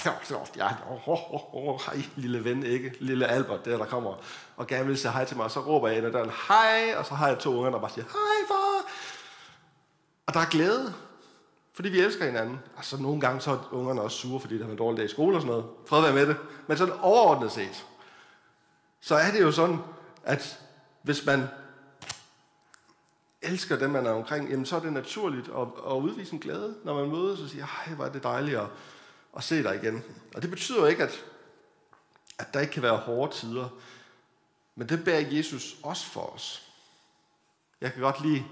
ja, 0.57 0.69
oh, 0.89 1.09
oh, 1.09 1.55
oh, 1.55 1.79
hej, 1.85 2.03
lille 2.15 2.43
ven, 2.43 2.63
ikke? 2.63 2.93
Lille 2.99 3.27
Albert, 3.27 3.65
der, 3.65 3.77
der 3.77 3.85
kommer 3.85 4.13
og 4.57 4.67
gerne 4.67 4.85
vil 4.85 4.97
sige 4.97 5.11
hej 5.11 5.25
til 5.25 5.37
mig, 5.37 5.43
og 5.43 5.51
så 5.51 5.59
råber 5.59 5.87
jeg 5.87 5.97
ind 5.97 6.05
ad 6.05 6.11
døren, 6.11 6.31
hej, 6.47 6.95
og 6.97 7.05
så 7.05 7.13
har 7.13 7.27
jeg 7.27 7.39
to 7.39 7.57
unger, 7.57 7.71
der 7.71 7.79
bare 7.79 7.91
siger, 7.91 8.05
hej 8.05 8.47
far. 8.47 8.91
Og 10.27 10.33
der 10.33 10.39
er 10.39 10.45
glæde. 10.45 10.93
Fordi 11.73 11.89
vi 11.89 11.99
elsker 11.99 12.25
hinanden. 12.25 12.59
Altså 12.77 12.97
nogle 13.01 13.21
gange 13.21 13.41
så 13.41 13.51
er 13.51 13.57
ungerne 13.71 14.01
også 14.01 14.17
sure, 14.17 14.39
fordi 14.39 14.57
der 14.57 14.63
har 14.63 14.71
en 14.71 14.77
dårlig 14.77 14.97
dag 14.97 15.05
i 15.05 15.09
skole 15.09 15.37
og 15.37 15.41
sådan 15.41 15.55
noget. 15.55 15.65
Fred 15.85 16.01
være 16.01 16.13
med 16.13 16.27
det. 16.27 16.35
Men 16.67 16.77
sådan 16.77 16.93
overordnet 17.01 17.51
set, 17.51 17.85
så 19.01 19.15
er 19.15 19.31
det 19.31 19.41
jo 19.41 19.51
sådan, 19.51 19.79
at 20.23 20.59
hvis 21.01 21.25
man 21.25 21.47
elsker 23.41 23.79
dem, 23.79 23.89
man 23.89 24.05
er 24.05 24.11
omkring, 24.11 24.49
jamen 24.49 24.65
så 24.65 24.75
er 24.75 24.79
det 24.79 24.93
naturligt 24.93 25.47
at, 25.47 25.67
at 25.87 25.93
udvise 25.93 26.33
en 26.33 26.39
glæde, 26.39 26.75
når 26.83 26.93
man 26.93 27.09
mødes 27.09 27.39
og 27.39 27.49
siger, 27.49 27.65
hej, 27.65 27.95
hvor 27.95 28.05
er 28.05 28.11
det 28.11 28.23
dejligt 28.23 28.57
at, 28.57 28.67
at 29.37 29.43
se 29.43 29.63
dig 29.63 29.75
igen. 29.83 30.03
Og 30.35 30.41
det 30.41 30.49
betyder 30.49 30.79
jo 30.79 30.85
ikke, 30.85 31.03
at, 31.03 31.25
At 32.39 32.53
der 32.53 32.59
ikke 32.59 32.73
kan 32.73 32.83
være 32.83 32.97
hårde 32.97 33.33
tider. 33.33 33.69
Men 34.75 34.89
det 34.89 35.03
bærer 35.05 35.31
Jesus 35.31 35.77
også 35.83 36.05
for 36.05 36.21
os. 36.21 36.67
Jeg 37.81 37.93
kan 37.93 38.01
godt 38.01 38.21
lide, 38.21 38.45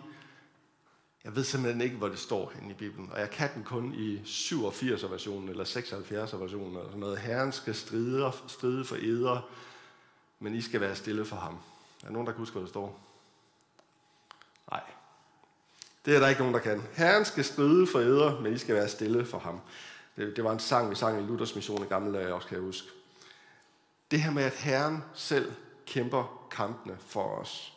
jeg 1.24 1.36
ved 1.36 1.44
simpelthen 1.44 1.82
ikke, 1.82 1.96
hvor 1.96 2.08
det 2.08 2.20
står 2.20 2.52
henne 2.56 2.72
i 2.72 2.74
Bibelen, 2.74 3.12
og 3.12 3.20
jeg 3.20 3.30
kan 3.30 3.50
den 3.56 3.64
kun 3.64 3.94
i 3.94 4.22
87 4.26 5.12
versionen 5.12 5.50
eller 5.50 5.64
76 5.64 6.34
versionen 6.34 6.68
eller 6.68 6.86
sådan 6.86 7.00
noget. 7.00 7.18
Herren 7.18 7.52
skal 7.52 7.76
stride, 7.76 8.32
stride 8.48 8.86
for 8.86 8.96
eder, 8.96 9.50
men 10.40 10.56
I 10.56 10.62
skal 10.62 10.82
være 10.82 10.96
stille 10.96 11.26
for 11.26 11.36
ham. 11.36 11.54
Er 11.54 12.06
der 12.06 12.10
nogen, 12.12 12.26
der 12.26 12.34
kan 12.34 12.40
huske, 12.40 12.54
hvad 12.54 12.62
det 12.62 12.70
står? 12.70 13.05
Nej. 14.72 14.82
Det 16.06 16.16
er 16.16 16.20
der 16.20 16.28
ikke 16.28 16.42
nogen, 16.42 16.54
der 16.54 16.62
kan. 16.62 16.84
Herren 16.94 17.26
skal 17.26 17.44
stride 17.44 17.88
for 17.88 18.00
æder, 18.00 18.40
men 18.40 18.54
I 18.54 18.58
skal 18.58 18.76
være 18.76 18.90
stille 18.90 19.26
for 19.26 19.40
ham. 19.40 19.62
Det, 20.16 20.36
det 20.36 20.44
var 20.44 20.52
en 20.52 20.60
sang, 20.60 20.90
vi 20.90 20.96
sang 20.96 21.20
i 21.20 21.26
Luthers 21.26 21.56
mission 21.56 21.84
i 21.84 21.88
gamle 21.88 22.18
dage, 22.18 22.34
også 22.34 22.48
kan 22.48 22.58
jeg 22.58 22.66
huske. 22.66 22.88
Det 24.12 24.22
her 24.22 24.32
med, 24.32 24.44
at 24.44 24.54
Herren 24.54 25.04
selv 25.14 25.54
kæmper 25.86 26.48
kampene 26.52 26.98
for 27.00 27.36
os. 27.38 27.74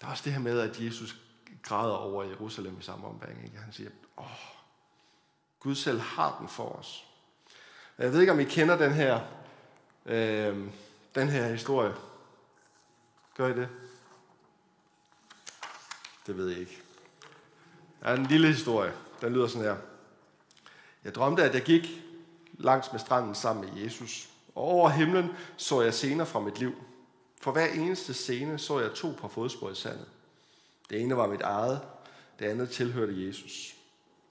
Der 0.00 0.06
er 0.06 0.10
også 0.10 0.22
det 0.24 0.32
her 0.32 0.40
med, 0.40 0.60
at 0.60 0.80
Jesus 0.80 1.16
græder 1.62 1.94
over 1.94 2.24
Jerusalem 2.24 2.76
i 2.80 2.82
samme 2.82 3.06
ombæring. 3.06 3.44
Ikke? 3.44 3.58
Han 3.58 3.72
siger, 3.72 3.90
åh, 4.18 4.24
Gud 5.60 5.74
selv 5.74 6.00
har 6.00 6.36
den 6.40 6.48
for 6.48 6.68
os. 6.68 7.04
Jeg 7.98 8.12
ved 8.12 8.20
ikke, 8.20 8.32
om 8.32 8.40
I 8.40 8.44
kender 8.44 8.76
den 8.76 8.92
her, 8.92 9.20
øh, 10.06 10.56
den 11.14 11.28
her 11.28 11.48
historie. 11.48 11.94
Gør 13.34 13.48
I 13.48 13.52
det? 13.52 13.68
Det 16.26 16.36
ved 16.36 16.48
jeg 16.48 16.58
ikke. 16.58 16.82
Der 18.00 18.08
er 18.08 18.16
en 18.16 18.26
lille 18.26 18.48
historie. 18.48 18.92
Den 19.20 19.32
lyder 19.32 19.46
sådan 19.46 19.62
her. 19.62 19.76
Jeg 21.04 21.14
drømte, 21.14 21.42
at 21.42 21.54
jeg 21.54 21.62
gik 21.62 22.02
langs 22.52 22.92
med 22.92 23.00
stranden 23.00 23.34
sammen 23.34 23.64
med 23.64 23.82
Jesus. 23.82 24.28
Og 24.54 24.62
over 24.62 24.88
himlen 24.88 25.30
så 25.56 25.82
jeg 25.82 25.94
scener 25.94 26.24
fra 26.24 26.40
mit 26.40 26.58
liv. 26.58 26.74
For 27.40 27.52
hver 27.52 27.66
eneste 27.66 28.14
scene 28.14 28.58
så 28.58 28.80
jeg 28.80 28.92
to 28.92 29.14
par 29.20 29.28
fodspor 29.28 29.70
i 29.70 29.74
sandet. 29.74 30.06
Det 30.90 31.00
ene 31.00 31.16
var 31.16 31.26
mit 31.26 31.40
eget, 31.40 31.80
det 32.38 32.44
andet 32.44 32.70
tilhørte 32.70 33.26
Jesus. 33.26 33.74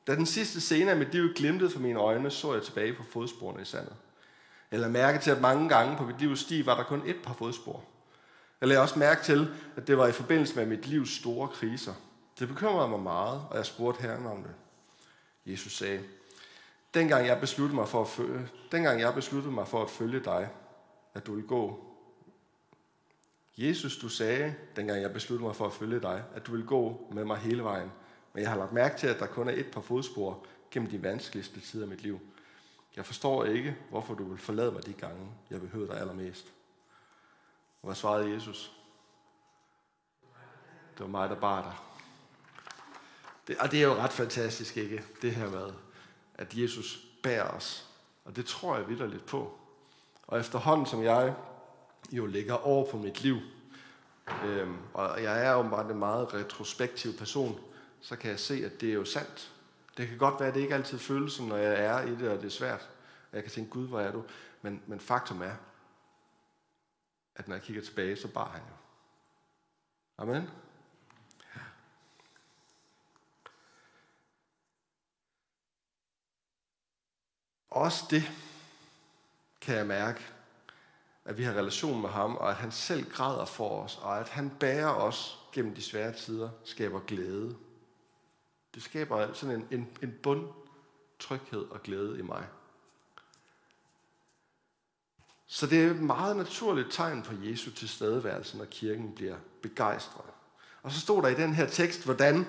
Da 0.08 0.16
den 0.16 0.26
sidste 0.26 0.62
scene 0.62 0.92
af 0.92 0.98
mit 0.98 1.12
liv 1.12 1.34
glimtede 1.34 1.70
for 1.70 1.80
mine 1.80 2.00
øjne, 2.00 2.32
så 2.32 2.54
jeg 2.54 2.64
tilbage 2.64 2.94
på 2.94 3.04
fodsporene 3.04 3.62
i 3.62 3.66
sandet. 3.66 3.94
Jeg 4.72 4.80
lagde 4.80 4.94
mærke 4.94 5.20
til, 5.20 5.32
at 5.32 5.42
mange 5.42 5.70
gange 5.70 5.98
på 5.98 6.04
mit 6.04 6.20
livs 6.20 6.40
sti 6.40 6.66
var 6.66 6.76
der 6.76 6.84
kun 6.84 7.02
et 7.06 7.16
par 7.24 7.34
fodspor. 7.34 7.84
Jeg 8.62 8.68
lagde 8.68 8.82
også 8.82 9.00
mærke 9.00 9.24
til, 9.24 9.54
at 9.76 9.88
det 9.88 9.98
var 9.98 10.08
i 10.08 10.12
forbindelse 10.12 10.56
med 10.56 10.66
mit 10.66 10.88
livs 10.88 11.10
store 11.10 11.48
kriser. 11.48 11.94
Det 12.40 12.48
bekymrede 12.48 12.90
mig 12.90 13.00
meget, 13.00 13.42
og 13.50 13.58
jeg 13.58 13.66
spurgte 13.66 14.02
Herren 14.02 14.26
om 14.26 14.44
det. 14.44 14.52
Jesus 15.46 15.78
sagde, 15.78 16.04
dengang 16.94 17.28
jeg 17.28 17.40
besluttede 17.40 17.76
mig 17.76 17.88
for 17.88 18.02
at 18.02 18.08
følge, 18.08 18.48
dengang 18.72 19.02
jeg 19.02 19.14
besluttede 19.14 19.54
mig 19.54 19.68
for 19.68 19.84
at 19.84 19.90
følge 19.90 20.20
dig, 20.20 20.50
at 21.14 21.28
du 21.28 21.34
ville 21.34 21.48
gå 21.48 21.92
Jesus, 23.58 23.98
du 23.98 24.10
sagde, 24.10 24.56
dengang 24.76 25.02
jeg 25.02 25.14
besluttede 25.14 25.48
mig 25.48 25.56
for 25.56 25.66
at 25.66 25.74
følge 25.74 26.00
dig, 26.00 26.24
at 26.36 26.48
du 26.48 26.52
ville 26.52 26.68
gå 26.68 27.08
med 27.12 27.26
mig 27.26 27.38
hele 27.38 27.64
vejen. 27.64 27.92
Men 28.34 28.44
jeg 28.44 28.52
har 28.52 28.58
lagt 28.58 28.72
mærke 28.72 28.98
til, 28.98 29.08
at 29.08 29.20
der 29.20 29.26
kun 29.26 29.48
er 29.48 29.54
et 29.54 29.72
par 29.72 29.82
fodspor 29.82 30.46
gennem 30.72 30.90
de 30.90 31.04
vanskeligste 31.04 31.60
tider 31.60 31.84
af 31.84 31.90
mit 31.90 32.02
liv. 32.02 32.20
Jeg 32.96 33.06
forstår 33.06 33.46
ikke, 33.46 33.78
hvorfor 33.90 34.14
du 34.14 34.24
vil 34.24 34.38
forlade 34.38 34.72
mig 34.72 34.86
de 34.86 34.94
gange, 34.94 35.28
jeg 35.50 35.62
behøver 35.62 35.88
dig 35.88 36.00
allermest. 36.00 36.48
Og 37.82 37.88
hvad 37.88 37.96
svarede 37.96 38.34
Jesus? 38.34 38.72
Det 40.94 41.00
var 41.00 41.08
mig, 41.08 41.30
der 41.30 41.36
bar 41.36 41.62
dig. 41.62 41.74
Det, 43.48 43.58
og 43.58 43.72
det 43.72 43.80
er 43.80 43.84
jo 43.84 43.94
ret 43.94 44.12
fantastisk, 44.12 44.78
ikke? 44.78 45.04
Det 45.22 45.36
her 45.36 45.50
med, 45.50 45.74
at 46.36 46.54
Jesus 46.54 47.06
bærer 47.24 47.48
os. 47.48 47.88
Og 48.26 48.36
det 48.36 48.46
tror 48.46 48.78
jeg 48.78 48.88
vidderligt 48.88 49.26
på. 49.26 49.60
Og 50.28 50.40
efterhånden, 50.40 50.86
som 50.86 51.04
jeg 51.04 51.36
jo 52.12 52.26
ligger 52.26 52.54
over 52.54 52.92
på 52.92 52.98
mit 52.98 53.22
liv, 53.22 53.38
øhm, 54.46 54.78
og 54.94 55.24
jeg 55.24 55.46
er 55.46 55.52
jo 55.52 55.64
bare 55.64 55.92
en 55.92 56.00
meget 56.00 56.34
retrospektiv 56.34 57.18
person, 57.18 57.60
så 58.02 58.16
kan 58.16 58.32
jeg 58.32 58.40
se, 58.40 58.66
at 58.66 58.82
det 58.82 58.90
er 58.90 58.94
jo 58.94 59.06
sandt. 59.06 59.52
Det 59.98 60.08
kan 60.08 60.18
godt 60.18 60.40
være, 60.40 60.50
at 60.50 60.56
det 60.56 60.62
ikke 60.62 60.76
altid 60.76 60.98
føles 60.98 61.42
når 61.42 61.58
jeg 61.58 61.86
er 61.86 62.02
i 62.02 62.16
det, 62.16 62.30
og 62.30 62.38
det 62.38 62.46
er 62.46 62.50
svært. 62.50 62.90
Og 63.32 63.36
jeg 63.36 63.44
kan 63.44 63.52
tænke, 63.52 63.72
Gud, 63.72 63.88
hvor 63.88 64.00
er 64.00 64.12
du? 64.12 64.24
Men, 64.62 64.82
men 64.88 65.00
faktum 65.00 65.42
er, 65.42 65.54
at 67.42 67.48
når 67.48 67.56
jeg 67.56 67.64
kigger 67.64 67.82
tilbage, 67.82 68.16
så 68.16 68.28
bar 68.28 68.50
han 68.50 68.62
jo. 68.62 68.76
Amen. 70.18 70.50
Også 77.70 78.06
det 78.10 78.24
kan 79.62 79.76
jeg 79.76 79.88
mærke, 79.88 80.22
at 81.26 81.38
vi 81.38 81.44
har 81.44 81.54
relation 81.54 82.02
med 82.02 82.10
ham, 82.10 82.36
og 82.36 82.50
at 82.50 82.56
han 82.56 82.72
selv 82.72 83.12
græder 83.12 83.46
for 83.46 83.84
os, 83.84 83.98
og 83.98 84.20
at 84.20 84.30
han 84.30 84.50
bærer 84.60 84.90
os 84.90 85.40
gennem 85.54 85.76
de 85.76 85.82
svære 85.82 86.14
tider, 86.14 86.50
skaber 86.64 87.00
glæde. 87.00 87.58
Det 88.76 88.84
skaber 88.84 89.34
sådan 89.34 89.56
en, 89.56 89.68
en, 89.72 89.98
en 90.02 90.20
bund 90.24 90.48
tryghed 91.20 91.62
og 91.62 91.84
glæde 91.84 92.20
i 92.20 92.22
mig. 92.22 92.48
Så 95.54 95.68
det 95.68 95.84
er 95.84 95.92
et 95.92 96.02
meget 96.02 96.38
naturligt 96.38 96.92
tegn 96.92 97.22
på 97.22 97.34
Jesu 97.44 97.72
tilstedeværelse, 97.72 98.58
når 98.58 98.66
kirken 98.66 99.16
bliver 99.16 99.36
begejstret. 99.62 100.26
Og 100.84 100.92
så 100.92 101.00
stod 101.00 101.22
der 101.22 101.28
i 101.28 101.34
den 101.34 101.54
her 101.54 101.68
tekst, 101.68 102.06
hvordan 102.06 102.46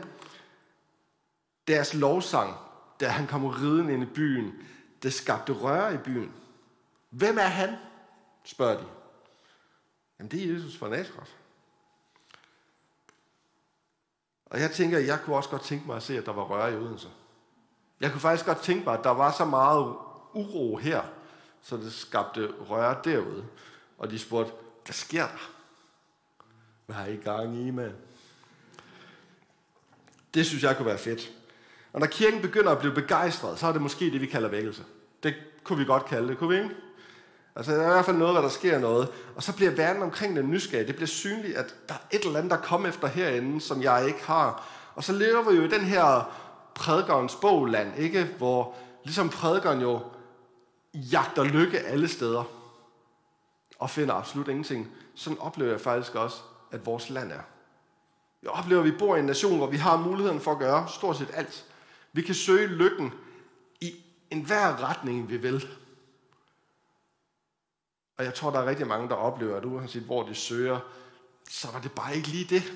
deres 1.69 1.95
lovsang, 1.95 2.55
da 3.01 3.09
han 3.09 3.27
kom 3.27 3.45
riden 3.45 3.91
ind 3.91 4.03
i 4.03 4.07
byen, 4.07 4.53
det 5.03 5.13
skabte 5.13 5.53
røre 5.53 5.95
i 5.95 5.97
byen. 5.97 6.33
Hvem 7.11 7.39
er 7.39 7.43
han? 7.43 7.77
spørger 8.45 8.79
de. 8.81 8.87
Jamen, 10.19 10.31
det 10.31 10.43
er 10.43 10.53
Jesus 10.53 10.79
fra 10.79 10.89
Nazareth. 10.89 11.31
Og 14.47 14.61
jeg 14.61 14.71
tænker, 14.71 14.99
jeg 14.99 15.21
kunne 15.25 15.37
også 15.37 15.51
godt 15.51 15.63
tænke 15.63 15.87
mig 15.87 15.97
at 15.97 16.03
se, 16.03 16.19
at 16.19 16.27
der 16.27 16.33
var 16.33 16.43
røre 16.43 16.73
i 16.73 16.77
Odense. 16.77 17.09
Jeg 18.01 18.11
kunne 18.11 18.21
faktisk 18.21 18.47
godt 18.47 18.61
tænke 18.61 18.85
mig, 18.85 18.99
at 18.99 19.05
der 19.05 19.11
var 19.11 19.33
så 19.33 19.45
meget 19.45 19.97
uro 20.33 20.77
her, 20.77 21.03
så 21.63 21.77
det 21.77 21.93
skabte 21.93 22.49
røre 22.71 22.97
derude. 23.05 23.45
Og 23.99 24.11
de 24.11 24.19
spurgte, 24.19 24.53
hvad 24.85 24.95
sker 24.95 25.27
der? 25.27 25.51
Hvad 26.87 26.97
har 26.97 27.07
I 27.07 27.17
gang 27.17 27.67
i, 27.67 27.71
med? 27.71 27.91
Det 30.35 30.47
synes 30.47 30.63
jeg 30.63 30.77
kunne 30.77 30.87
være 30.87 30.99
fedt. 30.99 31.33
Og 31.93 32.01
når 32.01 32.07
kirken 32.07 32.43
begynder 32.43 32.73
at 32.73 32.79
blive 32.79 32.95
begejstret, 32.95 33.59
så 33.59 33.67
er 33.67 33.73
det 33.73 33.83
måske 33.83 34.11
det, 34.11 34.21
vi 34.21 34.27
kalder 34.27 34.49
vækkelse. 34.49 34.83
Det 35.23 35.35
kunne 35.65 35.79
vi 35.79 35.85
godt 35.85 36.05
kalde 36.05 36.29
det, 36.29 36.39
kunne 36.39 36.57
vi 36.57 36.63
ikke? 36.63 36.75
Altså, 37.57 37.73
der 37.73 37.83
er 37.83 37.91
i 37.91 37.93
hvert 37.93 38.05
fald 38.05 38.17
noget, 38.17 38.35
hvor 38.35 38.43
der 38.43 38.49
sker 38.49 38.79
noget. 38.79 39.09
Og 39.37 39.43
så 39.43 39.57
bliver 39.57 39.71
verden 39.71 40.03
omkring 40.03 40.37
den 40.37 40.51
nysgerrig. 40.51 40.87
Det 40.87 40.95
bliver 40.97 41.07
synligt, 41.07 41.57
at 41.57 41.75
der 41.89 41.95
er 41.95 42.17
et 42.17 42.25
eller 42.25 42.39
andet, 42.39 42.51
der 42.51 42.57
kommer 42.57 42.89
efter 42.89 43.09
herinde, 43.09 43.61
som 43.61 43.83
jeg 43.83 44.07
ikke 44.07 44.25
har. 44.25 44.67
Og 44.95 45.05
så 45.05 45.13
lever 45.13 45.51
vi 45.51 45.57
jo 45.57 45.63
i 45.63 45.69
den 45.69 45.81
her 45.81 46.33
prædikernes 46.75 47.35
bogland, 47.35 47.99
ikke? 47.99 48.25
Hvor 48.39 48.75
ligesom 49.05 49.29
prædikeren 49.29 49.81
jo 49.81 50.01
jagter 50.95 51.45
lykke 51.45 51.79
alle 51.79 52.09
steder 52.09 52.45
og 53.79 53.91
finder 53.91 54.15
absolut 54.15 54.49
ingenting. 54.49 54.93
Sådan 55.15 55.39
oplever 55.39 55.71
jeg 55.71 55.81
faktisk 55.81 56.15
også, 56.15 56.37
at 56.71 56.87
vores 56.87 57.11
land 57.11 57.33
er. 57.33 57.43
Jeg 58.43 58.51
oplever, 58.51 58.81
at 58.81 58.87
vi 58.87 58.99
bor 58.99 59.17
i 59.17 59.19
en 59.19 59.27
nation, 59.27 59.57
hvor 59.57 59.67
vi 59.67 59.77
har 59.77 59.97
muligheden 59.97 60.41
for 60.41 60.53
at 60.53 60.59
gøre 60.59 60.89
stort 60.89 61.17
set 61.17 61.31
alt. 61.35 61.67
Vi 62.13 62.23
kan 62.23 62.35
søge 62.35 62.67
lykken 62.67 63.13
i 63.81 63.95
enhver 64.31 64.89
retning, 64.89 65.29
vi 65.29 65.37
vil. 65.37 65.69
Og 68.17 68.25
jeg 68.25 68.35
tror, 68.35 68.51
der 68.51 68.59
er 68.59 68.67
rigtig 68.67 68.87
mange, 68.87 69.09
der 69.09 69.15
oplever, 69.15 69.57
at 69.57 69.65
uanset 69.65 70.03
hvor 70.03 70.23
de 70.23 70.35
søger, 70.35 70.81
så 71.51 71.69
var 71.73 71.81
det 71.81 71.93
bare 71.93 72.17
ikke 72.17 72.29
lige 72.29 72.55
det. 72.55 72.73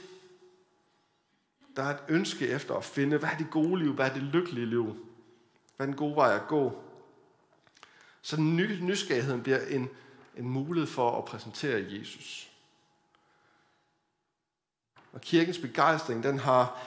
Der 1.77 1.83
er 1.83 1.95
et 1.95 2.03
ønske 2.09 2.49
efter 2.49 2.75
at 2.75 2.85
finde, 2.85 3.19
hvad 3.19 3.29
er 3.29 3.37
det 3.37 3.51
gode 3.51 3.79
liv, 3.79 3.93
hvad 3.93 4.11
er 4.11 4.15
det 4.15 4.23
lykkelige 4.23 4.67
liv? 4.67 4.85
Hvad 5.77 5.87
er 5.87 5.91
den 5.91 5.97
gode 5.97 6.17
vej 6.17 6.35
at 6.35 6.47
gå? 6.49 6.83
Så 8.27 8.41
ny, 8.41 8.81
nysgerrigheden 8.81 9.43
bliver 9.43 9.67
en, 9.67 9.89
en 10.37 10.49
mulighed 10.49 10.89
for 10.89 11.19
at 11.19 11.25
præsentere 11.25 11.87
Jesus. 11.93 12.51
Og 15.13 15.21
kirkens 15.21 15.59
begejstring, 15.59 16.23
den 16.23 16.39
har, 16.39 16.87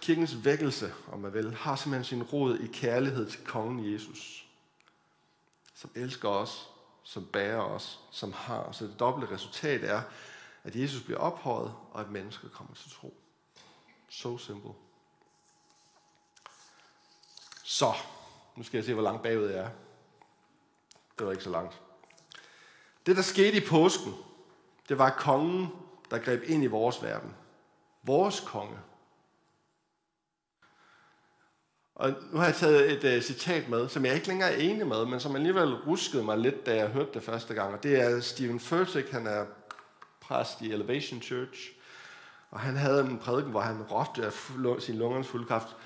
kirkens 0.00 0.44
vækkelse, 0.44 0.92
om 1.12 1.20
man 1.20 1.34
vil, 1.34 1.54
har 1.54 1.76
simpelthen 1.76 2.04
sin 2.04 2.22
rod 2.22 2.58
i 2.58 2.66
kærlighed 2.66 3.30
til 3.30 3.44
kongen 3.44 3.92
Jesus, 3.92 4.48
som 5.74 5.90
elsker 5.94 6.28
os 6.28 6.68
som 7.08 7.26
bærer 7.26 7.60
os, 7.60 8.00
som 8.10 8.32
har. 8.32 8.72
Så 8.72 8.84
det 8.84 9.00
dobbelte 9.00 9.34
resultat 9.34 9.84
er, 9.84 10.02
at 10.64 10.76
Jesus 10.76 11.02
bliver 11.02 11.18
ophøjet, 11.18 11.74
og 11.90 12.00
at 12.00 12.10
mennesker 12.10 12.48
kommer 12.48 12.74
til 12.74 12.90
tro. 12.90 13.14
So 14.08 14.38
simple. 14.38 14.72
Så, 17.64 17.92
nu 18.56 18.62
skal 18.62 18.78
jeg 18.78 18.84
se, 18.84 18.94
hvor 18.94 19.02
langt 19.02 19.22
bagud 19.22 19.48
jeg 19.48 19.58
er. 19.58 19.70
Det 21.18 21.26
var 21.26 21.32
ikke 21.32 21.44
så 21.44 21.50
langt. 21.50 21.80
Det, 23.06 23.16
der 23.16 23.22
skete 23.22 23.56
i 23.56 23.66
påsken, 23.66 24.14
det 24.88 24.98
var 24.98 25.10
kongen, 25.10 25.68
der 26.10 26.18
greb 26.18 26.42
ind 26.46 26.64
i 26.64 26.66
vores 26.66 27.02
verden. 27.02 27.34
Vores 28.02 28.40
konge. 28.40 28.78
Og 31.94 32.14
nu 32.32 32.38
har 32.38 32.44
jeg 32.44 32.54
taget 32.54 33.04
et 33.04 33.16
uh, 33.16 33.22
citat 33.22 33.68
med, 33.68 33.88
som 33.88 34.04
jeg 34.04 34.14
ikke 34.14 34.28
længere 34.28 34.52
er 34.52 34.56
enig 34.56 34.86
med, 34.86 35.06
men 35.06 35.20
som 35.20 35.36
alligevel 35.36 35.74
ruskede 35.74 36.24
mig 36.24 36.38
lidt, 36.38 36.66
da 36.66 36.76
jeg 36.76 36.88
hørte 36.88 37.10
det 37.14 37.22
første 37.22 37.54
gang. 37.54 37.74
Og 37.74 37.82
det 37.82 38.00
er 38.00 38.20
Stephen 38.20 38.60
Furtick, 38.60 39.10
han 39.10 39.26
er 39.26 39.46
præst 40.20 40.60
i 40.60 40.72
Elevation 40.72 41.22
Church. 41.22 41.70
Og 42.50 42.60
han 42.60 42.76
havde 42.76 43.00
en 43.00 43.18
prædiken, 43.18 43.50
hvor 43.50 43.60
han 43.60 43.82
råbte 43.82 44.26
af 44.26 44.32
sin 44.82 44.98
lungernes 44.98 45.28
fuld 45.28 45.46
kraft, 45.46 45.76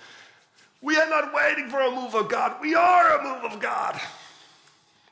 We 0.82 0.94
are 1.02 1.10
not 1.10 1.32
waiting 1.34 1.70
for 1.70 1.78
a 1.78 1.90
move 1.90 2.14
of 2.14 2.28
God, 2.28 2.50
we 2.62 2.76
are 2.76 3.18
a 3.18 3.22
move 3.22 3.44
of 3.44 3.60
God. 3.60 4.21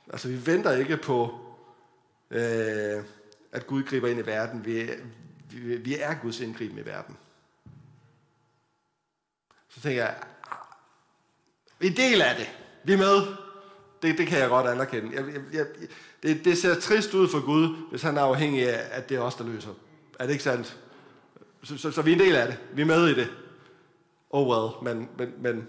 Altså, 0.08 0.28
vi 0.28 0.46
venter 0.46 0.72
ikke 0.72 0.96
på, 0.96 1.40
øh, 2.30 3.04
at 3.52 3.66
Gud 3.66 3.82
griber 3.82 4.08
ind 4.08 4.20
i 4.20 4.26
verden. 4.26 4.64
Vi, 4.64 4.90
vi, 5.50 5.76
vi 5.76 5.96
er 5.98 6.14
Guds 6.14 6.40
indgriben 6.40 6.78
i 6.78 6.86
verden. 6.86 7.16
Så 9.68 9.80
tænker 9.80 10.02
jeg, 10.02 10.16
ah, 10.50 10.56
vi 11.78 11.86
er 11.86 11.94
del 11.94 12.22
af 12.22 12.36
det. 12.36 12.50
Vi 12.84 12.92
er 12.92 12.96
med. 12.96 13.36
Det, 14.02 14.18
det 14.18 14.26
kan 14.26 14.38
jeg 14.38 14.48
godt 14.48 14.66
anerkende. 14.66 15.16
Jeg, 15.16 15.34
jeg, 15.34 15.42
jeg, 15.52 15.66
det, 16.22 16.44
det 16.44 16.58
ser 16.58 16.80
trist 16.80 17.14
ud 17.14 17.28
for 17.28 17.44
Gud, 17.44 17.88
hvis 17.90 18.02
han 18.02 18.16
er 18.16 18.22
afhængig 18.22 18.68
af, 18.68 18.98
at 18.98 19.08
det 19.08 19.16
er 19.16 19.20
os, 19.20 19.34
der 19.34 19.44
løser. 19.44 19.74
Er 20.18 20.26
det 20.26 20.32
ikke 20.32 20.44
sandt? 20.44 20.78
Så, 21.62 21.78
så, 21.78 21.90
så 21.90 22.02
vi 22.02 22.10
er 22.10 22.16
en 22.16 22.20
del 22.20 22.36
af 22.36 22.46
det. 22.46 22.58
Vi 22.72 22.82
er 22.82 22.86
med 22.86 23.08
i 23.08 23.14
det. 23.14 23.28
Oh 24.30 24.48
well, 24.48 24.96
men, 24.96 25.08
men, 25.18 25.34
men 25.38 25.68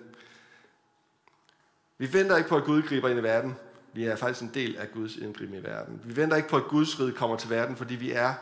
vi 1.97 2.13
venter 2.13 2.37
ikke 2.37 2.49
på, 2.49 2.57
at 2.57 2.63
Gud 2.63 2.81
griber 2.81 3.09
ind 3.09 3.19
i 3.19 3.23
verden. 3.23 3.55
Vi 3.93 4.05
er 4.05 4.15
faktisk 4.15 4.41
en 4.41 4.53
del 4.53 4.77
af 4.77 4.91
Guds 4.91 5.15
indgriben 5.15 5.55
i 5.55 5.63
verden. 5.63 6.01
Vi 6.03 6.15
venter 6.15 6.37
ikke 6.37 6.49
på, 6.49 6.57
at 6.57 6.63
Guds 6.63 6.99
rige 6.99 7.11
kommer 7.11 7.37
til 7.37 7.49
verden, 7.49 7.75
fordi 7.75 7.95
vi 7.95 8.11
er 8.11 8.33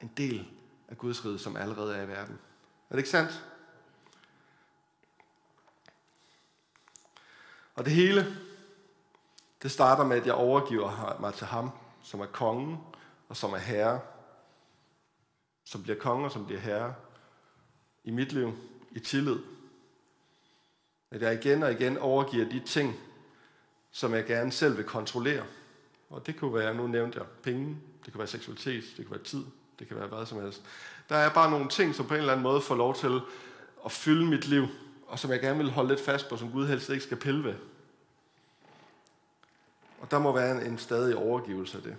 en 0.00 0.10
del 0.16 0.48
af 0.88 0.98
Guds 0.98 1.24
rige, 1.24 1.38
som 1.38 1.56
allerede 1.56 1.96
er 1.96 2.02
i 2.02 2.08
verden. 2.08 2.38
Er 2.90 2.94
det 2.94 2.98
ikke 2.98 3.10
sandt? 3.10 3.44
Og 7.74 7.84
det 7.84 7.92
hele, 7.92 8.36
det 9.62 9.70
starter 9.70 10.04
med, 10.04 10.16
at 10.16 10.26
jeg 10.26 10.34
overgiver 10.34 11.16
mig 11.20 11.34
til 11.34 11.46
ham, 11.46 11.70
som 12.02 12.20
er 12.20 12.26
kongen 12.26 12.78
og 13.28 13.36
som 13.36 13.52
er 13.52 13.58
herre. 13.58 14.00
Som 15.64 15.82
bliver 15.82 15.98
konge 15.98 16.24
og 16.24 16.32
som 16.32 16.46
bliver 16.46 16.60
herre 16.60 16.94
i 18.04 18.10
mit 18.10 18.32
liv, 18.32 18.52
i 18.90 19.00
tillid. 19.00 19.38
At 21.10 21.22
jeg 21.22 21.44
igen 21.44 21.62
og 21.62 21.72
igen 21.72 21.98
overgiver 21.98 22.48
de 22.48 22.60
ting, 22.60 22.94
som 23.92 24.14
jeg 24.14 24.26
gerne 24.26 24.52
selv 24.52 24.76
vil 24.76 24.84
kontrollere. 24.84 25.44
Og 26.10 26.26
det 26.26 26.36
kunne 26.36 26.54
være, 26.54 26.74
nu 26.74 26.86
nævnte 26.86 27.18
jeg 27.18 27.26
penge, 27.42 27.76
det 28.04 28.12
kan 28.12 28.18
være 28.18 28.28
seksualitet, 28.28 28.84
det 28.96 29.06
kan 29.06 29.10
være 29.10 29.24
tid, 29.24 29.44
det 29.78 29.88
kan 29.88 29.96
være 29.96 30.06
hvad 30.06 30.26
som 30.26 30.42
helst. 30.42 30.62
Der 31.08 31.16
er 31.16 31.30
bare 31.34 31.50
nogle 31.50 31.68
ting, 31.68 31.94
som 31.94 32.06
på 32.06 32.14
en 32.14 32.20
eller 32.20 32.32
anden 32.32 32.42
måde 32.42 32.60
får 32.60 32.74
lov 32.74 32.94
til 32.94 33.20
at 33.84 33.92
fylde 33.92 34.26
mit 34.26 34.46
liv, 34.46 34.66
og 35.06 35.18
som 35.18 35.30
jeg 35.30 35.40
gerne 35.40 35.58
vil 35.58 35.70
holde 35.70 35.88
lidt 35.88 36.00
fast 36.00 36.28
på, 36.28 36.36
som 36.36 36.52
Gud 36.52 36.66
helst 36.66 36.88
ikke 36.88 37.04
skal 37.04 37.16
pille 37.16 37.44
ved. 37.44 37.54
Og 40.00 40.10
der 40.10 40.18
må 40.18 40.32
være 40.32 40.56
en, 40.56 40.72
en 40.72 40.78
stadig 40.78 41.16
overgivelse 41.16 41.76
af 41.76 41.82
det. 41.82 41.96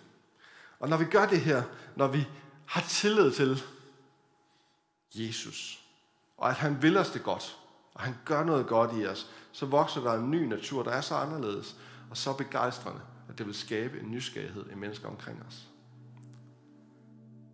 Og 0.79 0.89
når 0.89 0.97
vi 0.97 1.05
gør 1.05 1.25
det 1.25 1.41
her, 1.41 1.63
når 1.95 2.07
vi 2.07 2.27
har 2.65 2.81
tillid 2.81 3.31
til 3.31 3.63
Jesus, 5.13 5.83
og 6.37 6.49
at 6.49 6.55
han 6.55 6.81
vil 6.81 6.97
os 6.97 7.09
det 7.09 7.23
godt, 7.23 7.58
og 7.99 8.05
han 8.05 8.15
gør 8.25 8.43
noget 8.43 8.67
godt 8.67 8.91
i 8.97 9.05
os, 9.05 9.29
så 9.51 9.65
vokser 9.65 10.01
der 10.01 10.13
en 10.13 10.31
ny 10.31 10.43
natur, 10.43 10.83
der 10.83 10.91
er 10.91 11.01
så 11.01 11.15
anderledes 11.15 11.75
og 12.09 12.17
så 12.17 12.33
begejstrende, 12.33 12.99
at 13.29 13.37
det 13.37 13.45
vil 13.45 13.55
skabe 13.55 13.99
en 13.99 14.11
nysgerrighed 14.11 14.65
i 14.71 14.75
mennesker 14.75 15.07
omkring 15.07 15.43
os. 15.47 15.67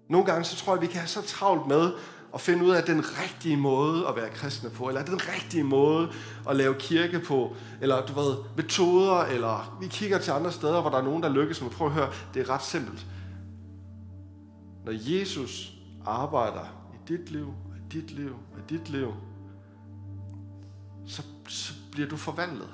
Nogle 0.09 0.25
gange 0.25 0.43
så 0.43 0.55
tror 0.55 0.73
jeg, 0.73 0.77
at 0.77 0.81
vi 0.81 0.91
kan 0.91 0.99
have 0.99 1.07
så 1.07 1.21
travlt 1.21 1.67
med 1.67 1.93
at 2.33 2.41
finde 2.41 2.65
ud 2.65 2.71
af 2.71 2.83
den 2.83 3.03
rigtige 3.21 3.57
måde 3.57 4.07
at 4.07 4.15
være 4.15 4.29
kristne 4.29 4.69
på, 4.69 4.87
eller 4.87 5.05
den 5.05 5.19
rigtige 5.27 5.63
måde 5.63 6.11
at 6.49 6.55
lave 6.55 6.75
kirke 6.79 7.19
på, 7.19 7.55
eller 7.81 8.05
du 8.05 8.13
ved, 8.13 8.35
metoder, 8.57 9.21
eller 9.21 9.77
vi 9.81 9.87
kigger 9.87 10.19
til 10.19 10.31
andre 10.31 10.51
steder, 10.51 10.81
hvor 10.81 10.89
der 10.89 10.97
er 10.97 11.03
nogen, 11.03 11.23
der 11.23 11.29
lykkes, 11.29 11.61
men 11.61 11.69
prøv 11.69 11.87
at 11.87 11.93
høre, 11.93 12.11
det 12.33 12.41
er 12.41 12.49
ret 12.49 12.63
simpelt. 12.63 13.05
Når 14.85 14.91
Jesus 14.91 15.73
arbejder 16.05 16.65
i 16.93 16.97
dit 17.07 17.29
liv, 17.31 17.53
i 17.75 17.93
dit 17.93 18.11
liv, 18.11 18.35
i 18.57 18.73
dit 18.73 18.89
liv, 18.89 19.13
så 21.47 21.73
bliver 21.91 22.09
du 22.09 22.17
forvandlet 22.17 22.69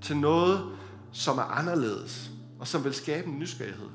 til 0.00 0.16
noget, 0.16 0.76
som 1.12 1.38
er 1.38 1.42
anderledes, 1.42 2.30
og 2.58 2.68
som 2.68 2.84
vil 2.84 2.94
skabe 2.94 3.28
en 3.28 3.38
nysgerrighed. 3.38 3.88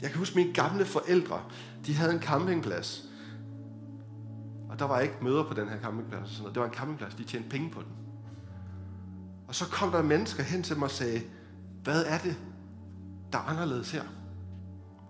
Jeg 0.00 0.10
kan 0.10 0.18
huske 0.18 0.36
mine 0.36 0.52
gamle 0.52 0.84
forældre, 0.84 1.42
de 1.86 1.94
havde 1.94 2.12
en 2.12 2.22
campingplads. 2.22 3.04
Og 4.68 4.78
der 4.78 4.84
var 4.84 5.00
ikke 5.00 5.14
møder 5.22 5.44
på 5.44 5.54
den 5.54 5.68
her 5.68 5.80
campingplads. 5.80 6.28
Sådan 6.28 6.42
noget. 6.42 6.54
Det 6.54 6.60
var 6.60 6.68
en 6.68 6.74
campingplads, 6.74 7.14
de 7.14 7.24
tjente 7.24 7.48
penge 7.48 7.70
på 7.70 7.80
den. 7.80 7.92
Og 9.48 9.54
så 9.54 9.64
kom 9.64 9.90
der 9.90 10.02
mennesker 10.02 10.42
hen 10.42 10.62
til 10.62 10.76
mig 10.76 10.84
og 10.84 10.90
sagde, 10.90 11.22
hvad 11.82 12.04
er 12.04 12.18
det, 12.18 12.36
der 13.32 13.38
er 13.38 13.42
anderledes 13.42 13.90
her? 13.90 14.02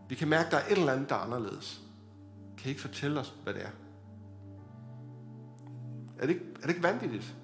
Vi 0.09 0.14
kan 0.14 0.28
mærke, 0.28 0.47
at 0.47 0.53
der 0.53 0.59
er 0.59 0.66
et 0.66 0.78
eller 0.78 0.92
andet, 0.92 1.09
der 1.09 1.14
er 1.14 1.20
anderledes. 1.20 1.80
Kan 2.59 2.66
I 2.66 2.68
ikke 2.68 2.80
fortælle 2.80 3.20
os, 3.20 3.34
hvad 3.42 3.55
det 3.55 3.62
er? 3.62 3.70
Er 6.18 6.26
det 6.26 6.34
ikke, 6.34 6.44
er 6.56 6.60
det 6.60 6.68
ikke 6.68 6.82
vanvittigt? 6.82 7.36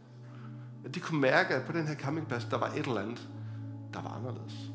At 0.84 0.94
de 0.94 1.00
kunne 1.00 1.20
mærke, 1.20 1.54
at 1.54 1.66
på 1.66 1.72
den 1.72 1.86
her 1.86 1.94
campingplads, 1.94 2.44
der 2.44 2.58
var 2.58 2.66
et 2.66 2.86
eller 2.86 3.00
andet, 3.00 3.28
der 3.92 4.02
var 4.02 4.10
anderledes. 4.10 4.72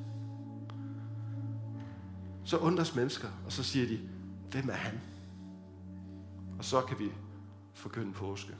Så 2.43 2.57
undres 2.57 2.95
mennesker, 2.95 3.27
og 3.45 3.51
så 3.51 3.63
siger 3.63 3.87
de, 3.87 3.99
hvem 4.51 4.69
er 4.69 4.73
han? 4.73 5.01
Og 6.57 6.65
så 6.65 6.81
kan 6.81 6.99
vi 6.99 7.11
forkynde 7.73 8.13
påske. 8.13 8.55